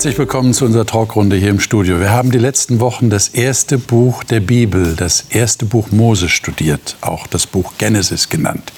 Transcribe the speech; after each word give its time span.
Herzlich 0.00 0.16
willkommen 0.16 0.54
zu 0.54 0.64
unserer 0.64 0.86
Talkrunde 0.86 1.36
hier 1.36 1.50
im 1.50 1.60
Studio. 1.60 2.00
Wir 2.00 2.08
haben 2.08 2.30
die 2.30 2.38
letzten 2.38 2.80
Wochen 2.80 3.10
das 3.10 3.28
erste 3.28 3.76
Buch 3.76 4.24
der 4.24 4.40
Bibel, 4.40 4.96
das 4.96 5.26
erste 5.28 5.66
Buch 5.66 5.90
Mose 5.90 6.30
studiert, 6.30 6.96
auch 7.02 7.26
das 7.26 7.46
Buch 7.46 7.74
Genesis 7.76 8.30
genannt. 8.30 8.72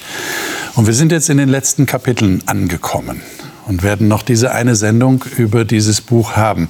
Und 0.74 0.88
wir 0.88 0.94
sind 0.94 1.12
jetzt 1.12 1.30
in 1.30 1.38
den 1.38 1.48
letzten 1.48 1.86
Kapiteln 1.86 2.42
angekommen 2.46 3.22
und 3.68 3.84
werden 3.84 4.08
noch 4.08 4.22
diese 4.22 4.50
eine 4.50 4.74
Sendung 4.74 5.24
über 5.36 5.64
dieses 5.64 6.00
Buch 6.00 6.32
haben. 6.32 6.68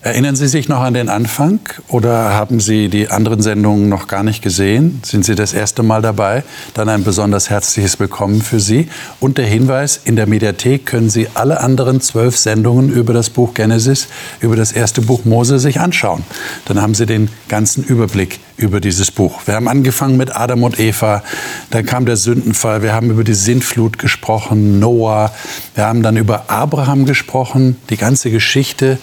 Erinnern 0.00 0.36
Sie 0.36 0.46
sich 0.46 0.68
noch 0.68 0.80
an 0.80 0.94
den 0.94 1.08
Anfang 1.08 1.58
oder 1.88 2.32
haben 2.32 2.60
Sie 2.60 2.88
die 2.88 3.10
anderen 3.10 3.42
Sendungen 3.42 3.88
noch 3.88 4.06
gar 4.06 4.22
nicht 4.22 4.42
gesehen? 4.42 5.00
Sind 5.04 5.24
Sie 5.24 5.34
das 5.34 5.52
erste 5.52 5.82
Mal 5.82 6.02
dabei? 6.02 6.44
Dann 6.74 6.88
ein 6.88 7.02
besonders 7.02 7.50
herzliches 7.50 7.98
Willkommen 7.98 8.40
für 8.40 8.60
Sie. 8.60 8.88
Und 9.18 9.38
der 9.38 9.46
Hinweis, 9.46 10.00
in 10.04 10.14
der 10.14 10.28
Mediathek 10.28 10.86
können 10.86 11.10
Sie 11.10 11.26
alle 11.34 11.60
anderen 11.60 12.00
zwölf 12.00 12.38
Sendungen 12.38 12.92
über 12.92 13.12
das 13.12 13.28
Buch 13.28 13.54
Genesis, 13.54 14.06
über 14.38 14.54
das 14.54 14.70
erste 14.70 15.02
Buch 15.02 15.24
Mose 15.24 15.58
sich 15.58 15.80
anschauen. 15.80 16.22
Dann 16.66 16.80
haben 16.80 16.94
Sie 16.94 17.04
den 17.04 17.28
ganzen 17.48 17.82
Überblick 17.82 18.38
über 18.56 18.80
dieses 18.80 19.10
Buch. 19.10 19.40
Wir 19.46 19.54
haben 19.54 19.66
angefangen 19.66 20.16
mit 20.16 20.34
Adam 20.36 20.62
und 20.62 20.78
Eva, 20.78 21.24
dann 21.70 21.86
kam 21.86 22.06
der 22.06 22.16
Sündenfall, 22.16 22.82
wir 22.82 22.92
haben 22.92 23.10
über 23.10 23.24
die 23.24 23.34
Sintflut 23.34 23.98
gesprochen, 23.98 24.78
Noah, 24.78 25.32
wir 25.74 25.86
haben 25.86 26.02
dann 26.02 26.16
über 26.16 26.44
Abraham 26.48 27.04
gesprochen, 27.04 27.76
die 27.90 27.96
ganze 27.96 28.30
Geschichte 28.30 28.98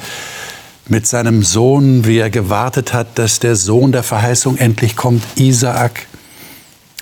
mit 0.88 1.08
seinem 1.08 1.44
Sohn, 1.44 2.06
wie 2.06 2.20
er 2.20 2.30
gewartet 2.30 2.94
hat, 2.94 3.18
dass 3.18 3.40
der 3.40 3.56
Sohn 3.56 3.92
der 3.92 4.04
Verheißung 4.04 4.58
endlich 4.58 4.96
kommt, 4.96 5.24
Isaak. 5.36 6.08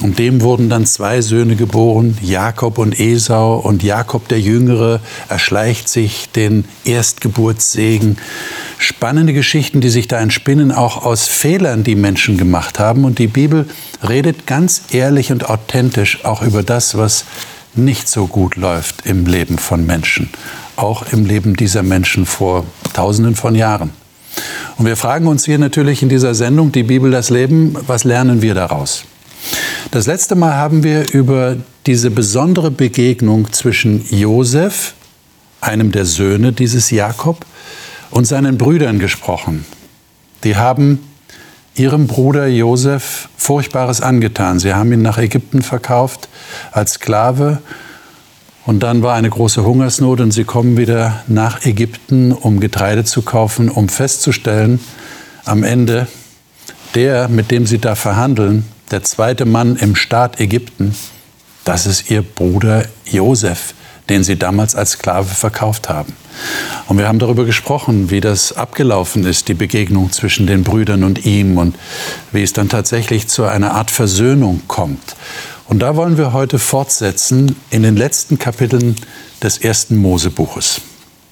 Und 0.02 0.18
dem 0.20 0.42
wurden 0.42 0.70
dann 0.70 0.86
zwei 0.86 1.22
Söhne 1.22 1.56
geboren, 1.56 2.18
Jakob 2.22 2.78
und 2.80 3.00
Esau. 3.00 3.58
Und 3.58 3.84
Jakob 3.84 4.28
der 4.28 4.40
Jüngere 4.40 5.00
erschleicht 5.30 5.88
sich 5.88 6.30
den 6.36 6.66
Erstgeburtssegen. 6.84 8.18
Spannende 8.80 9.34
Geschichten, 9.34 9.82
die 9.82 9.90
sich 9.90 10.08
da 10.08 10.20
entspinnen, 10.20 10.72
auch 10.72 11.06
aus 11.06 11.28
Fehlern, 11.28 11.84
die 11.84 11.96
Menschen 11.96 12.38
gemacht 12.38 12.80
haben. 12.80 13.06
Und 13.06 13.20
die 13.20 13.28
Bibel 13.28 13.68
redet 14.08 14.48
ganz 14.48 14.82
ehrlich 14.92 15.32
und 15.32 15.50
authentisch 15.50 16.26
auch 16.26 16.42
über 16.42 16.64
das, 16.64 16.98
was 16.98 17.26
nicht 17.76 18.10
so 18.10 18.28
gut 18.28 18.56
läuft 18.56 19.06
im 19.06 19.26
Leben 19.26 19.58
von 19.58 19.86
Menschen 19.86 20.30
auch 20.76 21.12
im 21.12 21.26
Leben 21.26 21.56
dieser 21.56 21.84
Menschen 21.84 22.26
vor 22.26 22.66
Tausenden 22.94 23.36
von 23.36 23.56
Jahren. 23.56 23.92
Und 24.78 24.86
wir 24.86 24.98
fragen 24.98 25.28
uns 25.28 25.46
hier 25.46 25.60
natürlich 25.60 26.02
in 26.02 26.10
dieser 26.10 26.34
Sendung, 26.34 26.72
die 26.72 26.84
Bibel, 26.84 27.12
das 27.12 27.30
Leben, 27.30 27.76
was 27.88 28.04
lernen 28.04 28.42
wir 28.42 28.56
daraus? 28.56 29.06
Das 29.92 30.08
letzte 30.08 30.36
Mal 30.36 30.56
haben 30.56 30.84
wir 30.84 31.14
über 31.14 31.58
diese 31.86 32.10
besondere 32.10 32.72
Begegnung 32.72 33.52
zwischen 33.52 34.04
Josef, 34.10 34.94
einem 35.62 35.92
der 35.92 36.06
Söhne 36.06 36.54
dieses 36.54 36.90
Jakob, 36.90 37.46
und 38.10 38.26
seinen 38.26 38.58
Brüdern 38.58 39.00
gesprochen. 39.00 39.66
Die 40.44 40.56
haben 40.56 41.00
ihrem 41.76 42.08
Bruder 42.08 42.48
Josef 42.48 43.30
Furchtbares 43.38 44.02
angetan. 44.02 44.60
Sie 44.60 44.74
haben 44.74 44.92
ihn 44.92 45.02
nach 45.02 45.18
Ägypten 45.18 45.62
verkauft 45.62 46.30
als 46.72 46.94
Sklave 46.94 47.60
und 48.66 48.82
dann 48.82 49.04
war 49.04 49.16
eine 49.16 49.30
große 49.30 49.64
Hungersnot 49.64 50.22
und 50.22 50.32
sie 50.32 50.46
kommen 50.46 50.78
wieder 50.78 51.24
nach 51.28 51.66
Ägypten, 51.66 52.32
um 52.32 52.60
Getreide 52.60 53.04
zu 53.04 53.22
kaufen, 53.22 53.70
um 53.70 53.90
festzustellen, 53.90 54.80
am 55.46 55.64
Ende, 55.64 56.08
der, 56.96 57.28
mit 57.28 57.52
dem 57.52 57.66
sie 57.66 57.80
da 57.80 57.96
verhandeln, 57.96 58.66
der 58.92 59.04
zweite 59.04 59.46
Mann 59.46 59.76
im 59.76 59.96
Staat 59.96 60.40
Ägypten, 60.40 60.96
das 61.66 61.86
ist 61.86 62.10
ihr 62.10 62.22
Bruder 62.22 62.86
Josef, 63.06 63.74
den 64.10 64.24
sie 64.24 64.38
damals 64.38 64.76
als 64.76 64.92
Sklave 64.92 65.30
verkauft 65.30 65.90
haben. 65.90 66.14
Und 66.88 66.98
wir 66.98 67.08
haben 67.08 67.20
darüber 67.20 67.46
gesprochen, 67.46 68.10
wie 68.10 68.22
das 68.22 68.54
abgelaufen 68.54 69.26
ist, 69.26 69.48
die 69.48 69.54
Begegnung 69.54 70.12
zwischen 70.12 70.48
den 70.48 70.64
Brüdern 70.64 71.04
und 71.04 71.26
ihm 71.26 71.58
und 71.58 71.76
wie 72.32 72.44
es 72.44 72.54
dann 72.54 72.70
tatsächlich 72.70 73.28
zu 73.28 73.46
einer 73.46 73.74
Art 73.74 73.92
Versöhnung 73.92 74.62
kommt. 74.68 75.16
Und 75.68 75.80
da 75.80 75.96
wollen 75.96 76.18
wir 76.18 76.34
heute 76.34 76.60
fortsetzen 76.60 77.56
in 77.70 77.84
den 77.84 77.96
letzten 77.96 78.38
Kapiteln 78.38 78.96
des 79.42 79.58
ersten 79.58 79.98
Mosebuches. 79.98 80.82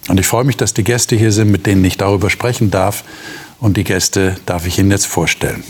Und 0.08 0.19
ich 0.19 0.28
freue 0.28 0.44
mich, 0.44 0.58
dass 0.58 0.74
die 0.74 0.84
Gäste 0.84 1.16
hier 1.16 1.31
sind, 1.31 1.52
mit 1.52 1.66
denen 1.66 1.86
ich 1.86 1.97
darüber 1.97 2.30
sprechen 2.30 2.72
darf. 2.72 3.03
Und 3.59 3.78
die 3.78 3.84
Gäste 3.84 4.38
darf 4.46 4.66
ich 4.66 4.80
Ihnen 4.80 4.92
jetzt 4.92 5.06
vorstellen. 5.06 5.64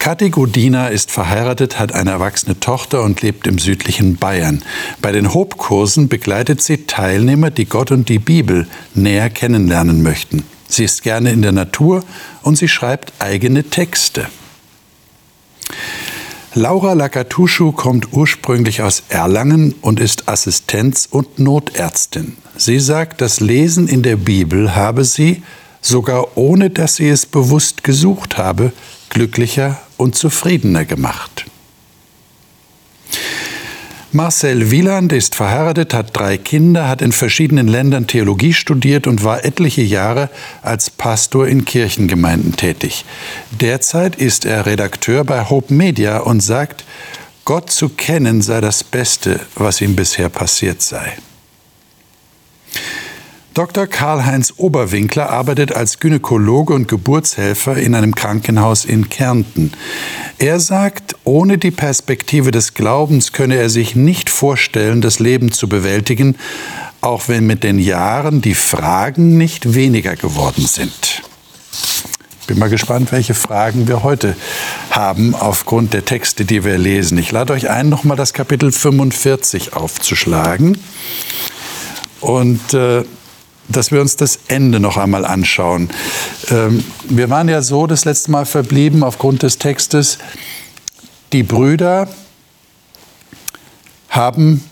Kathi 0.00 0.30
Godina 0.30 0.88
ist 0.88 1.10
verheiratet, 1.10 1.78
hat 1.78 1.92
eine 1.92 2.12
erwachsene 2.12 2.58
Tochter 2.58 3.02
und 3.02 3.20
lebt 3.20 3.46
im 3.46 3.58
südlichen 3.58 4.16
Bayern. 4.16 4.62
Bei 5.02 5.12
den 5.12 5.34
Hobkursen 5.34 6.08
begleitet 6.08 6.62
sie 6.62 6.86
Teilnehmer, 6.86 7.50
die 7.50 7.66
Gott 7.66 7.90
und 7.90 8.08
die 8.08 8.18
Bibel 8.18 8.66
näher 8.94 9.28
kennenlernen 9.28 10.02
möchten. 10.02 10.44
Sie 10.68 10.84
ist 10.84 11.02
gerne 11.02 11.32
in 11.32 11.42
der 11.42 11.52
Natur 11.52 12.02
und 12.40 12.56
sie 12.56 12.68
schreibt 12.68 13.12
eigene 13.18 13.64
Texte. 13.64 14.26
Laura 16.54 16.94
Lakatuschu 16.94 17.70
kommt 17.70 18.12
ursprünglich 18.12 18.82
aus 18.82 19.04
Erlangen 19.08 19.72
und 19.82 20.00
ist 20.00 20.28
Assistenz- 20.28 21.06
und 21.08 21.38
Notärztin. 21.38 22.36
Sie 22.56 22.80
sagt, 22.80 23.20
das 23.20 23.38
Lesen 23.38 23.86
in 23.86 24.02
der 24.02 24.16
Bibel 24.16 24.74
habe 24.74 25.04
sie, 25.04 25.44
sogar 25.80 26.36
ohne 26.36 26.70
dass 26.70 26.96
sie 26.96 27.08
es 27.08 27.24
bewusst 27.24 27.84
gesucht 27.84 28.36
habe, 28.36 28.72
glücklicher 29.10 29.80
und 29.96 30.16
zufriedener 30.16 30.84
gemacht. 30.84 31.46
Marcel 34.12 34.72
Wieland 34.72 35.12
ist 35.12 35.36
verheiratet, 35.36 35.94
hat 35.94 36.16
drei 36.16 36.36
Kinder, 36.36 36.88
hat 36.88 37.00
in 37.00 37.12
verschiedenen 37.12 37.68
Ländern 37.68 38.08
Theologie 38.08 38.52
studiert 38.52 39.06
und 39.06 39.22
war 39.22 39.44
etliche 39.44 39.82
Jahre 39.82 40.30
als 40.62 40.90
Pastor 40.90 41.46
in 41.46 41.64
Kirchengemeinden 41.64 42.56
tätig. 42.56 43.04
Derzeit 43.52 44.16
ist 44.16 44.46
er 44.46 44.66
Redakteur 44.66 45.22
bei 45.22 45.48
Hope 45.48 45.72
Media 45.72 46.18
und 46.18 46.40
sagt, 46.40 46.82
Gott 47.44 47.70
zu 47.70 47.88
kennen 47.88 48.42
sei 48.42 48.60
das 48.60 48.82
Beste, 48.82 49.38
was 49.54 49.80
ihm 49.80 49.94
bisher 49.94 50.28
passiert 50.28 50.82
sei. 50.82 51.12
Dr. 53.52 53.88
Karl-Heinz 53.88 54.54
Oberwinkler 54.58 55.28
arbeitet 55.28 55.74
als 55.74 55.98
Gynäkologe 55.98 56.72
und 56.72 56.86
Geburtshelfer 56.86 57.76
in 57.76 57.96
einem 57.96 58.14
Krankenhaus 58.14 58.84
in 58.84 59.08
Kärnten. 59.08 59.72
Er 60.38 60.60
sagt, 60.60 61.16
ohne 61.24 61.58
die 61.58 61.72
Perspektive 61.72 62.52
des 62.52 62.74
Glaubens 62.74 63.32
könne 63.32 63.56
er 63.56 63.68
sich 63.68 63.96
nicht 63.96 64.30
vorstellen, 64.30 65.00
das 65.00 65.18
Leben 65.18 65.50
zu 65.50 65.68
bewältigen, 65.68 66.36
auch 67.00 67.26
wenn 67.26 67.44
mit 67.44 67.64
den 67.64 67.80
Jahren 67.80 68.40
die 68.40 68.54
Fragen 68.54 69.36
nicht 69.36 69.74
weniger 69.74 70.14
geworden 70.14 70.66
sind. 70.66 71.22
Bin 72.46 72.58
mal 72.58 72.70
gespannt, 72.70 73.10
welche 73.10 73.34
Fragen 73.34 73.88
wir 73.88 74.04
heute 74.04 74.36
haben 74.90 75.34
aufgrund 75.34 75.92
der 75.92 76.04
Texte, 76.04 76.44
die 76.44 76.64
wir 76.64 76.78
lesen. 76.78 77.18
Ich 77.18 77.32
lade 77.32 77.52
euch 77.52 77.68
ein, 77.68 77.88
nochmal 77.88 78.16
das 78.16 78.32
Kapitel 78.32 78.70
45 78.70 79.72
aufzuschlagen. 79.72 80.78
Und 82.20 82.74
äh, 82.74 83.04
dass 83.70 83.90
wir 83.92 84.00
uns 84.00 84.16
das 84.16 84.38
Ende 84.48 84.80
noch 84.80 84.96
einmal 84.96 85.24
anschauen. 85.24 85.90
Ähm, 86.50 86.84
wir 87.08 87.30
waren 87.30 87.48
ja 87.48 87.62
so 87.62 87.86
das 87.86 88.04
letzte 88.04 88.30
Mal 88.30 88.46
verblieben 88.46 89.02
aufgrund 89.02 89.42
des 89.42 89.58
Textes, 89.58 90.18
die 91.32 91.42
Brüder 91.42 92.08
haben 94.08 94.64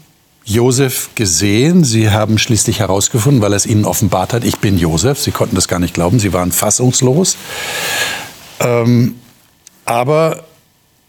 Josef 0.45 1.11
gesehen. 1.15 1.85
Sie 1.85 2.11
haben 2.11 2.39
schließlich 2.39 2.81
herausgefunden, 2.81 3.43
weil 3.43 3.53
er 3.53 3.57
es 3.57 3.67
ihnen 3.67 3.85
offenbart 3.85 4.33
hat, 4.33 4.45
ich 4.45 4.59
bin 4.59 4.79
Josef. 4.79 5.21
Sie 5.21 5.31
konnten 5.31 5.55
das 5.55 5.69
gar 5.69 5.79
nicht 5.79 5.95
glauben, 5.95 6.19
sie 6.19 6.33
waren 6.33 6.53
fassungslos. 6.53 7.37
Ähm, 8.61 9.17
aber 9.85 10.45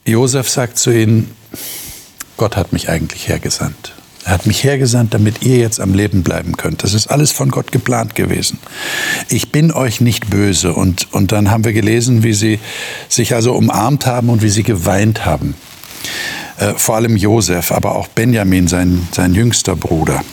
Josef 0.05 0.49
sagt 0.49 0.77
zu 0.77 0.91
ihnen, 0.91 1.33
Gott 2.37 2.55
hat 2.55 2.73
mich 2.73 2.89
eigentlich 2.89 3.27
hergesandt. 3.27 3.93
Er 4.25 4.33
hat 4.33 4.45
mich 4.45 4.63
hergesandt, 4.63 5.13
damit 5.13 5.43
ihr 5.43 5.57
jetzt 5.57 5.79
am 5.79 5.93
Leben 5.93 6.23
bleiben 6.23 6.57
könnt. 6.57 6.83
Das 6.83 6.93
ist 6.93 7.07
alles 7.07 7.31
von 7.31 7.49
Gott 7.49 7.71
geplant 7.71 8.15
gewesen. 8.15 8.59
Ich 9.29 9.51
bin 9.51 9.71
euch 9.71 10.01
nicht 10.01 10.29
böse. 10.29 10.73
Und, 10.73 11.07
und 11.13 11.31
dann 11.31 11.49
haben 11.49 11.63
wir 11.63 11.73
gelesen, 11.73 12.23
wie 12.23 12.33
sie 12.33 12.59
sich 13.07 13.33
also 13.33 13.53
umarmt 13.53 14.05
haben 14.05 14.29
und 14.29 14.41
wie 14.41 14.49
sie 14.49 14.63
geweint 14.63 15.25
haben. 15.25 15.55
Äh, 16.57 16.73
vor 16.75 16.95
allem 16.95 17.15
Josef, 17.15 17.71
aber 17.71 17.95
auch 17.95 18.07
Benjamin, 18.09 18.67
sein, 18.67 19.07
sein 19.13 19.33
jüngster 19.33 19.75
Bruder. 19.75 20.23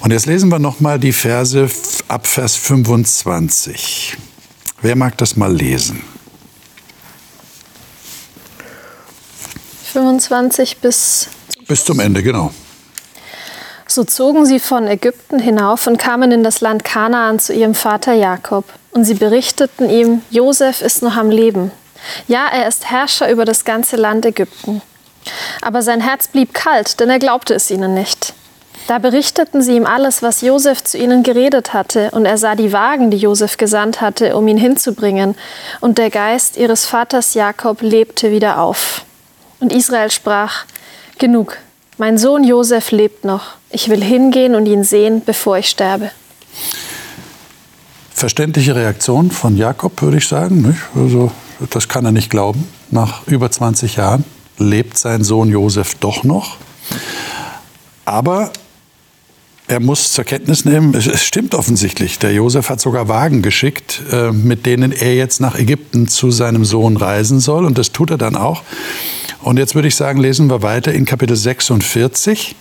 Und 0.00 0.12
jetzt 0.12 0.26
lesen 0.26 0.48
wir 0.50 0.58
nochmal 0.58 1.00
die 1.00 1.12
Verse 1.12 1.68
ab 2.08 2.26
Vers 2.26 2.54
25. 2.56 4.16
Wer 4.82 4.94
mag 4.94 5.18
das 5.18 5.36
mal 5.36 5.52
lesen? 5.52 6.02
25 9.92 10.76
bis. 10.76 11.28
Bis 11.66 11.84
zum 11.84 12.00
Ende, 12.00 12.22
genau. 12.22 12.52
So 13.96 14.04
zogen 14.04 14.44
sie 14.44 14.60
von 14.60 14.86
Ägypten 14.86 15.38
hinauf 15.38 15.86
und 15.86 15.96
kamen 15.96 16.30
in 16.30 16.44
das 16.44 16.60
Land 16.60 16.84
Kanaan 16.84 17.38
zu 17.38 17.54
ihrem 17.54 17.74
Vater 17.74 18.12
Jakob. 18.12 18.66
Und 18.90 19.06
sie 19.06 19.14
berichteten 19.14 19.88
ihm, 19.88 20.20
Josef 20.28 20.82
ist 20.82 21.02
noch 21.02 21.16
am 21.16 21.30
Leben. 21.30 21.70
Ja, 22.28 22.46
er 22.46 22.68
ist 22.68 22.90
Herrscher 22.90 23.30
über 23.30 23.46
das 23.46 23.64
ganze 23.64 23.96
Land 23.96 24.26
Ägypten. 24.26 24.82
Aber 25.62 25.80
sein 25.80 26.02
Herz 26.02 26.28
blieb 26.28 26.52
kalt, 26.52 27.00
denn 27.00 27.08
er 27.08 27.18
glaubte 27.18 27.54
es 27.54 27.70
ihnen 27.70 27.94
nicht. 27.94 28.34
Da 28.86 28.98
berichteten 28.98 29.62
sie 29.62 29.76
ihm 29.76 29.86
alles, 29.86 30.22
was 30.22 30.42
Josef 30.42 30.84
zu 30.84 30.98
ihnen 30.98 31.22
geredet 31.22 31.72
hatte, 31.72 32.10
und 32.10 32.26
er 32.26 32.36
sah 32.36 32.54
die 32.54 32.74
Wagen, 32.74 33.10
die 33.10 33.16
Josef 33.16 33.56
gesandt 33.56 34.02
hatte, 34.02 34.36
um 34.36 34.46
ihn 34.46 34.58
hinzubringen, 34.58 35.36
und 35.80 35.96
der 35.96 36.10
Geist 36.10 36.58
ihres 36.58 36.84
Vaters 36.84 37.32
Jakob 37.32 37.80
lebte 37.80 38.30
wieder 38.30 38.60
auf. 38.60 39.06
Und 39.58 39.72
Israel 39.72 40.10
sprach: 40.10 40.66
Genug, 41.16 41.56
mein 41.96 42.18
Sohn 42.18 42.44
Josef 42.44 42.90
lebt 42.90 43.24
noch. 43.24 43.54
Ich 43.76 43.90
will 43.90 44.02
hingehen 44.02 44.54
und 44.54 44.64
ihn 44.64 44.84
sehen, 44.84 45.20
bevor 45.22 45.58
ich 45.58 45.68
sterbe. 45.68 46.10
Verständliche 48.10 48.74
Reaktion 48.74 49.30
von 49.30 49.54
Jakob, 49.54 50.00
würde 50.00 50.16
ich 50.16 50.26
sagen. 50.26 50.62
Nicht? 50.62 50.78
Also, 50.94 51.30
das 51.68 51.86
kann 51.86 52.06
er 52.06 52.10
nicht 52.10 52.30
glauben. 52.30 52.66
Nach 52.90 53.26
über 53.26 53.50
20 53.50 53.96
Jahren 53.96 54.24
lebt 54.56 54.96
sein 54.96 55.22
Sohn 55.22 55.50
Josef 55.50 55.94
doch 55.96 56.24
noch. 56.24 56.56
Aber 58.06 58.50
er 59.68 59.80
muss 59.80 60.10
zur 60.10 60.24
Kenntnis 60.24 60.64
nehmen, 60.64 60.94
es 60.94 61.22
stimmt 61.22 61.54
offensichtlich, 61.54 62.18
der 62.18 62.32
Josef 62.32 62.70
hat 62.70 62.80
sogar 62.80 63.08
Wagen 63.08 63.42
geschickt, 63.42 64.00
äh, 64.10 64.32
mit 64.32 64.64
denen 64.64 64.90
er 64.90 65.14
jetzt 65.14 65.42
nach 65.42 65.54
Ägypten 65.54 66.08
zu 66.08 66.30
seinem 66.30 66.64
Sohn 66.64 66.96
reisen 66.96 67.40
soll. 67.40 67.66
Und 67.66 67.76
das 67.76 67.92
tut 67.92 68.10
er 68.10 68.16
dann 68.16 68.36
auch. 68.36 68.62
Und 69.42 69.58
jetzt 69.58 69.74
würde 69.74 69.88
ich 69.88 69.96
sagen, 69.96 70.18
lesen 70.18 70.48
wir 70.48 70.62
weiter 70.62 70.94
in 70.94 71.04
Kapitel 71.04 71.36
46 71.36 72.56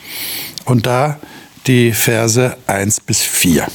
und 0.66 0.86
da 0.86 1.20
die 1.68 1.94
Verse 1.94 2.56
1 2.68 3.00
bis 3.02 3.22
4. 3.22 3.68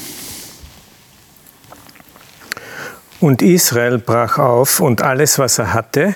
Und 3.21 3.43
Israel 3.43 3.99
brach 3.99 4.39
auf 4.39 4.81
und 4.81 5.03
alles, 5.03 5.39
was 5.39 5.59
er 5.59 5.75
hatte, 5.75 6.15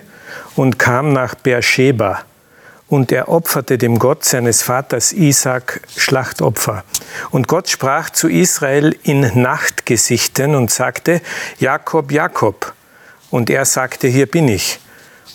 und 0.57 0.79
kam 0.79 1.13
nach 1.13 1.35
Beersheba 1.35 2.25
und 2.89 3.11
er 3.13 3.29
opferte 3.29 3.79
dem 3.79 3.99
Gott 3.99 4.25
seines 4.25 4.63
Vaters 4.63 5.13
Isaac 5.13 5.81
Schlachtopfer. 5.97 6.85
Und 7.31 7.49
Gott 7.49 7.69
sprach 7.69 8.11
zu 8.11 8.29
Israel 8.29 8.97
in 9.03 9.43
Nachtgesichten 9.43 10.55
und 10.55 10.71
sagte, 10.71 11.21
Jakob, 11.59 12.13
Jakob. 12.13 12.73
Und 13.31 13.51
er 13.51 13.65
sagte, 13.65 14.07
hier 14.07 14.27
bin 14.27 14.49
ich. 14.49 14.79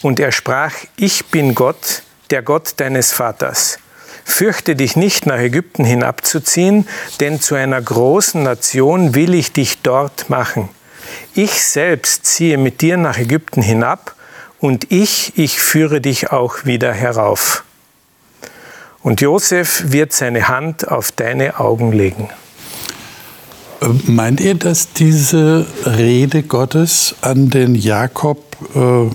Und 0.02 0.20
er 0.20 0.32
sprach, 0.32 0.74
ich 0.96 1.26
bin 1.26 1.54
Gott, 1.56 2.04
der 2.30 2.44
Gott 2.44 2.74
deines 2.78 3.12
Vaters. 3.12 3.80
Fürchte 4.30 4.76
dich 4.76 4.96
nicht, 4.96 5.26
nach 5.26 5.40
Ägypten 5.40 5.84
hinabzuziehen, 5.84 6.88
denn 7.20 7.42
zu 7.42 7.56
einer 7.56 7.82
großen 7.82 8.44
Nation 8.44 9.16
will 9.16 9.34
ich 9.34 9.52
dich 9.52 9.82
dort 9.82 10.30
machen. 10.30 10.70
Ich 11.34 11.64
selbst 11.64 12.26
ziehe 12.26 12.58
mit 12.58 12.82
dir 12.82 12.98
nach 12.98 13.18
Ägypten 13.18 13.62
hinab, 13.62 14.16
und 14.60 14.92
ich, 14.92 15.34
ich 15.38 15.60
führe 15.60 16.02
dich 16.02 16.32
auch 16.32 16.66
wieder 16.66 16.94
herauf. 16.94 17.64
Und 19.02 19.22
Josef 19.22 19.86
wird 19.88 20.12
seine 20.12 20.50
Hand 20.50 20.90
auf 20.90 21.12
deine 21.14 21.60
Augen 21.60 21.94
legen. 21.94 22.30
Äh, 23.82 23.88
meint 24.06 24.42
ihr, 24.42 24.56
dass 24.56 24.92
diese 24.92 25.66
Rede 25.86 26.44
Gottes 26.44 27.16
an 27.22 27.50
den 27.50 27.76
Jakob 27.76 28.58
äh, 28.76 29.10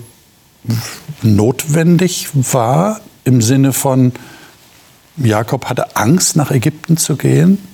notwendig 1.21 2.29
war, 2.33 2.99
im 3.23 3.41
Sinne 3.41 3.73
von, 3.73 4.13
Jakob 5.17 5.69
hatte 5.69 5.95
Angst, 5.95 6.35
nach 6.35 6.51
Ägypten 6.51 6.97
zu 6.97 7.15
gehen? 7.15 7.65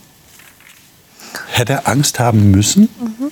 Hätte 1.48 1.74
er 1.74 1.88
Angst 1.88 2.20
haben 2.20 2.52
müssen? 2.52 2.90
Mhm. 3.00 3.32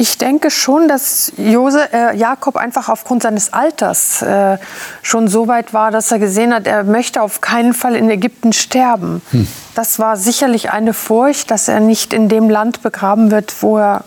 Ich 0.00 0.16
denke 0.16 0.50
schon, 0.52 0.86
dass 0.86 1.32
Jose, 1.36 1.92
äh, 1.92 2.16
Jakob 2.16 2.56
einfach 2.56 2.88
aufgrund 2.88 3.24
seines 3.24 3.52
Alters 3.52 4.22
äh, 4.22 4.58
schon 5.02 5.26
so 5.26 5.48
weit 5.48 5.74
war, 5.74 5.90
dass 5.90 6.12
er 6.12 6.20
gesehen 6.20 6.54
hat, 6.54 6.68
er 6.68 6.84
möchte 6.84 7.20
auf 7.20 7.40
keinen 7.40 7.74
Fall 7.74 7.96
in 7.96 8.08
Ägypten 8.08 8.52
sterben. 8.52 9.22
Hm. 9.32 9.48
Das 9.74 9.98
war 9.98 10.16
sicherlich 10.16 10.70
eine 10.70 10.94
Furcht, 10.94 11.50
dass 11.50 11.66
er 11.66 11.80
nicht 11.80 12.12
in 12.12 12.28
dem 12.28 12.48
Land 12.48 12.82
begraben 12.82 13.32
wird, 13.32 13.52
wo 13.60 13.78
er 13.78 14.04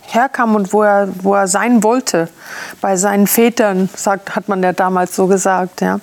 herkam 0.00 0.54
und 0.54 0.72
wo 0.72 0.82
er, 0.82 1.08
wo 1.22 1.34
er 1.34 1.46
sein 1.46 1.82
wollte. 1.82 2.28
Bei 2.80 2.96
seinen 2.96 3.26
Vätern, 3.26 3.90
sagt, 3.94 4.36
hat 4.36 4.48
man 4.48 4.62
ja 4.62 4.72
damals 4.72 5.14
so 5.14 5.26
gesagt. 5.26 5.82
Ja. 5.82 6.00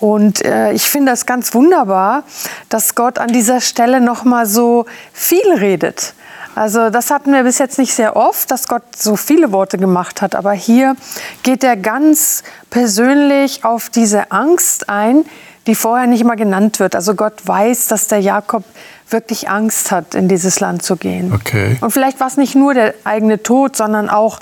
Und 0.00 0.44
äh, 0.44 0.72
ich 0.72 0.90
finde 0.90 1.12
das 1.12 1.26
ganz 1.26 1.54
wunderbar, 1.54 2.24
dass 2.68 2.94
Gott 2.94 3.18
an 3.18 3.28
dieser 3.28 3.60
Stelle 3.60 4.00
noch 4.00 4.24
mal 4.24 4.46
so 4.46 4.86
viel 5.12 5.52
redet. 5.52 6.14
Also 6.54 6.90
das 6.90 7.10
hatten 7.10 7.32
wir 7.32 7.44
bis 7.44 7.58
jetzt 7.58 7.78
nicht 7.78 7.94
sehr 7.94 8.16
oft, 8.16 8.50
dass 8.50 8.66
Gott 8.66 8.82
so 8.96 9.16
viele 9.16 9.52
Worte 9.52 9.78
gemacht 9.78 10.20
hat. 10.20 10.34
Aber 10.34 10.52
hier 10.52 10.96
geht 11.42 11.62
er 11.62 11.76
ganz 11.76 12.42
persönlich 12.70 13.64
auf 13.64 13.88
diese 13.88 14.32
Angst 14.32 14.88
ein, 14.88 15.24
die 15.66 15.74
vorher 15.74 16.06
nicht 16.06 16.24
mal 16.24 16.34
genannt 16.34 16.80
wird. 16.80 16.96
Also 16.96 17.14
Gott 17.14 17.46
weiß, 17.46 17.86
dass 17.86 18.08
der 18.08 18.20
Jakob 18.20 18.64
wirklich 19.10 19.48
Angst 19.48 19.90
hat, 19.90 20.14
in 20.14 20.28
dieses 20.28 20.60
Land 20.60 20.82
zu 20.82 20.96
gehen. 20.96 21.32
Okay. 21.32 21.76
Und 21.80 21.90
vielleicht 21.92 22.20
war 22.20 22.26
es 22.26 22.36
nicht 22.36 22.54
nur 22.54 22.74
der 22.74 22.94
eigene 23.04 23.42
Tod, 23.42 23.76
sondern 23.76 24.08
auch 24.08 24.40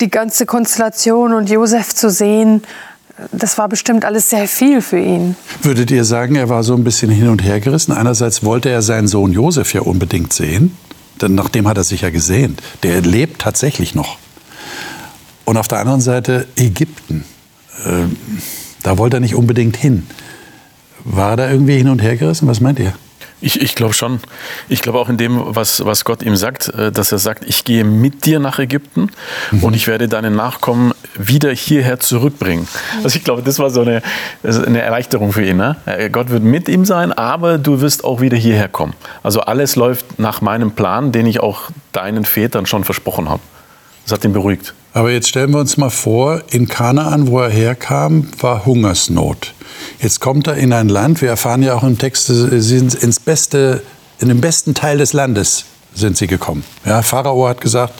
die 0.00 0.10
ganze 0.10 0.46
Konstellation 0.46 1.32
und 1.32 1.50
Josef 1.50 1.94
zu 1.94 2.10
sehen. 2.10 2.62
Das 3.32 3.56
war 3.56 3.68
bestimmt 3.68 4.04
alles 4.04 4.28
sehr 4.30 4.46
viel 4.46 4.82
für 4.82 4.98
ihn. 4.98 5.36
Würdet 5.62 5.90
ihr 5.90 6.04
sagen, 6.04 6.34
er 6.34 6.48
war 6.48 6.62
so 6.62 6.74
ein 6.74 6.84
bisschen 6.84 7.10
hin 7.10 7.28
und 7.28 7.42
her 7.42 7.60
gerissen? 7.60 7.92
Einerseits 7.92 8.44
wollte 8.44 8.68
er 8.68 8.82
seinen 8.82 9.08
Sohn 9.08 9.32
Josef 9.32 9.72
ja 9.72 9.80
unbedingt 9.80 10.32
sehen. 10.32 10.76
Denn 11.20 11.34
nach 11.34 11.48
dem 11.48 11.66
hat 11.66 11.78
er 11.78 11.84
sich 11.84 12.02
ja 12.02 12.10
gesehnt. 12.10 12.62
Der 12.82 13.00
lebt 13.00 13.40
tatsächlich 13.40 13.94
noch. 13.94 14.18
Und 15.46 15.56
auf 15.56 15.68
der 15.68 15.78
anderen 15.78 16.00
Seite 16.02 16.46
Ägypten. 16.56 17.24
Äh, 17.84 18.04
da 18.82 18.98
wollte 18.98 19.16
er 19.16 19.20
nicht 19.20 19.34
unbedingt 19.34 19.76
hin. 19.76 20.06
War 21.04 21.30
er 21.30 21.36
da 21.36 21.50
irgendwie 21.50 21.76
hin 21.76 21.88
und 21.88 22.02
her 22.02 22.16
gerissen? 22.16 22.48
Was 22.48 22.60
meint 22.60 22.78
ihr? 22.78 22.92
Ich, 23.40 23.60
ich 23.60 23.74
glaube 23.74 23.92
schon. 23.92 24.20
Ich 24.68 24.80
glaube 24.80 24.98
auch 24.98 25.10
in 25.10 25.18
dem, 25.18 25.40
was, 25.44 25.84
was 25.84 26.04
Gott 26.04 26.22
ihm 26.22 26.36
sagt, 26.36 26.68
äh, 26.68 26.90
dass 26.90 27.12
er 27.12 27.18
sagt, 27.18 27.44
ich 27.46 27.64
gehe 27.64 27.84
mit 27.84 28.24
dir 28.24 28.38
nach 28.38 28.58
Ägypten 28.58 29.10
mhm. 29.50 29.62
und 29.62 29.74
ich 29.74 29.86
werde 29.88 30.08
deine 30.08 30.30
Nachkommen 30.30 30.94
wieder 31.18 31.52
hierher 31.52 32.00
zurückbringen. 32.00 32.66
Mhm. 32.66 33.04
Also 33.04 33.16
ich 33.16 33.24
glaube, 33.24 33.42
das 33.42 33.58
war 33.58 33.68
so 33.70 33.82
eine, 33.82 34.02
eine 34.42 34.80
Erleichterung 34.80 35.32
für 35.32 35.44
ihn. 35.44 35.58
Ne? 35.58 35.76
Äh, 35.84 36.08
Gott 36.08 36.30
wird 36.30 36.44
mit 36.44 36.68
ihm 36.68 36.86
sein, 36.86 37.12
aber 37.12 37.58
du 37.58 37.82
wirst 37.82 38.04
auch 38.04 38.22
wieder 38.22 38.38
hierher 38.38 38.68
kommen. 38.68 38.94
Also 39.22 39.40
alles 39.40 39.76
läuft 39.76 40.18
nach 40.18 40.40
meinem 40.40 40.72
Plan, 40.72 41.12
den 41.12 41.26
ich 41.26 41.40
auch 41.40 41.70
deinen 41.92 42.24
Vätern 42.24 42.64
schon 42.64 42.84
versprochen 42.84 43.28
habe. 43.28 43.42
Das 44.04 44.12
hat 44.12 44.24
ihn 44.24 44.32
beruhigt. 44.32 44.72
Aber 44.96 45.10
jetzt 45.10 45.28
stellen 45.28 45.50
wir 45.50 45.60
uns 45.60 45.76
mal 45.76 45.90
vor, 45.90 46.40
in 46.48 46.68
Kanaan, 46.68 47.26
wo 47.26 47.40
er 47.40 47.50
herkam, 47.50 48.28
war 48.40 48.64
Hungersnot. 48.64 49.52
Jetzt 50.00 50.20
kommt 50.20 50.46
er 50.46 50.54
in 50.54 50.72
ein 50.72 50.88
Land, 50.88 51.20
wir 51.20 51.28
erfahren 51.28 51.62
ja 51.62 51.74
auch 51.74 51.82
im 51.82 51.98
Text, 51.98 52.28
sie 52.28 52.60
sind 52.62 52.94
ins 52.94 53.20
beste, 53.20 53.82
in 54.20 54.28
den 54.28 54.40
besten 54.40 54.72
Teil 54.72 54.96
des 54.96 55.12
Landes 55.12 55.66
sind 55.94 56.16
sie 56.16 56.26
gekommen. 56.26 56.64
Ja, 56.86 57.02
Pharao 57.02 57.46
hat 57.46 57.60
gesagt 57.60 57.92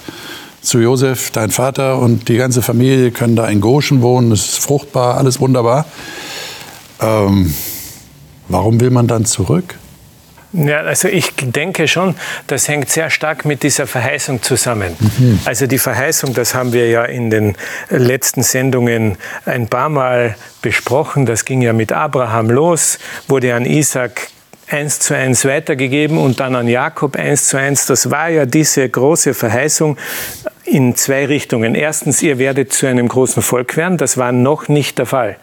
zu 0.62 0.78
Josef, 0.78 1.30
dein 1.32 1.50
Vater 1.50 1.99
und 1.99 2.30
die 2.30 2.38
ganze 2.38 2.62
Familie 2.62 3.11
können 3.11 3.37
da 3.37 3.47
in 3.47 3.61
Goshen 3.61 4.00
wohnen, 4.00 4.32
es 4.32 4.47
ist 4.47 4.59
fruchtbar, 4.61 5.18
alles 5.18 5.38
wunderbar. 5.38 5.85
Ähm, 7.02 7.52
warum 8.49 8.80
will 8.80 8.90
man 8.90 9.06
dann 9.06 9.26
zurück? 9.26 9.75
Ja, 10.56 10.80
also 10.80 11.08
ich 11.08 11.32
denke 11.36 11.86
schon, 11.86 12.14
das 12.46 12.66
hängt 12.68 12.88
sehr 12.88 13.10
stark 13.10 13.44
mit 13.44 13.62
dieser 13.62 13.86
Verheißung 13.86 14.42
zusammen. 14.42 14.96
Mhm. 14.98 15.40
Also 15.44 15.66
die 15.66 15.78
Verheißung, 15.78 16.32
das 16.32 16.54
haben 16.54 16.72
wir 16.72 16.88
ja 16.88 17.04
in 17.04 17.30
den 17.30 17.56
letzten 17.90 18.42
Sendungen 18.42 19.18
ein 19.44 19.68
paar 19.68 19.90
Mal 19.90 20.36
besprochen. 20.62 21.26
Das 21.26 21.44
ging 21.44 21.60
ja 21.60 21.72
mit 21.72 21.92
Abraham 21.92 22.50
los, 22.50 22.98
wurde 23.28 23.54
an 23.54 23.66
Isaac 23.66 24.28
eins 24.68 24.98
zu 24.98 25.14
eins 25.14 25.44
weitergegeben 25.44 26.18
und 26.18 26.40
dann 26.40 26.56
an 26.56 26.68
Jakob 26.68 27.16
eins 27.16 27.48
zu 27.48 27.56
eins. 27.56 27.86
Das 27.86 28.10
war 28.10 28.30
ja 28.30 28.46
diese 28.46 28.88
große 28.88 29.34
Verheißung 29.34 29.96
in 30.66 30.96
zwei 30.96 31.26
Richtungen. 31.26 31.75
Erstens, 31.75 32.23
ihr 32.23 32.38
werdet 32.38 32.73
zu 32.73 32.87
einem 32.87 33.08
großen 33.08 33.42
Volk 33.42 33.76
werden. 33.76 33.99
Das 33.99 34.18
war 34.18 34.32
noch 34.32 34.68
nicht 34.68 34.99
der 34.99 35.06
Fall. 35.06 35.37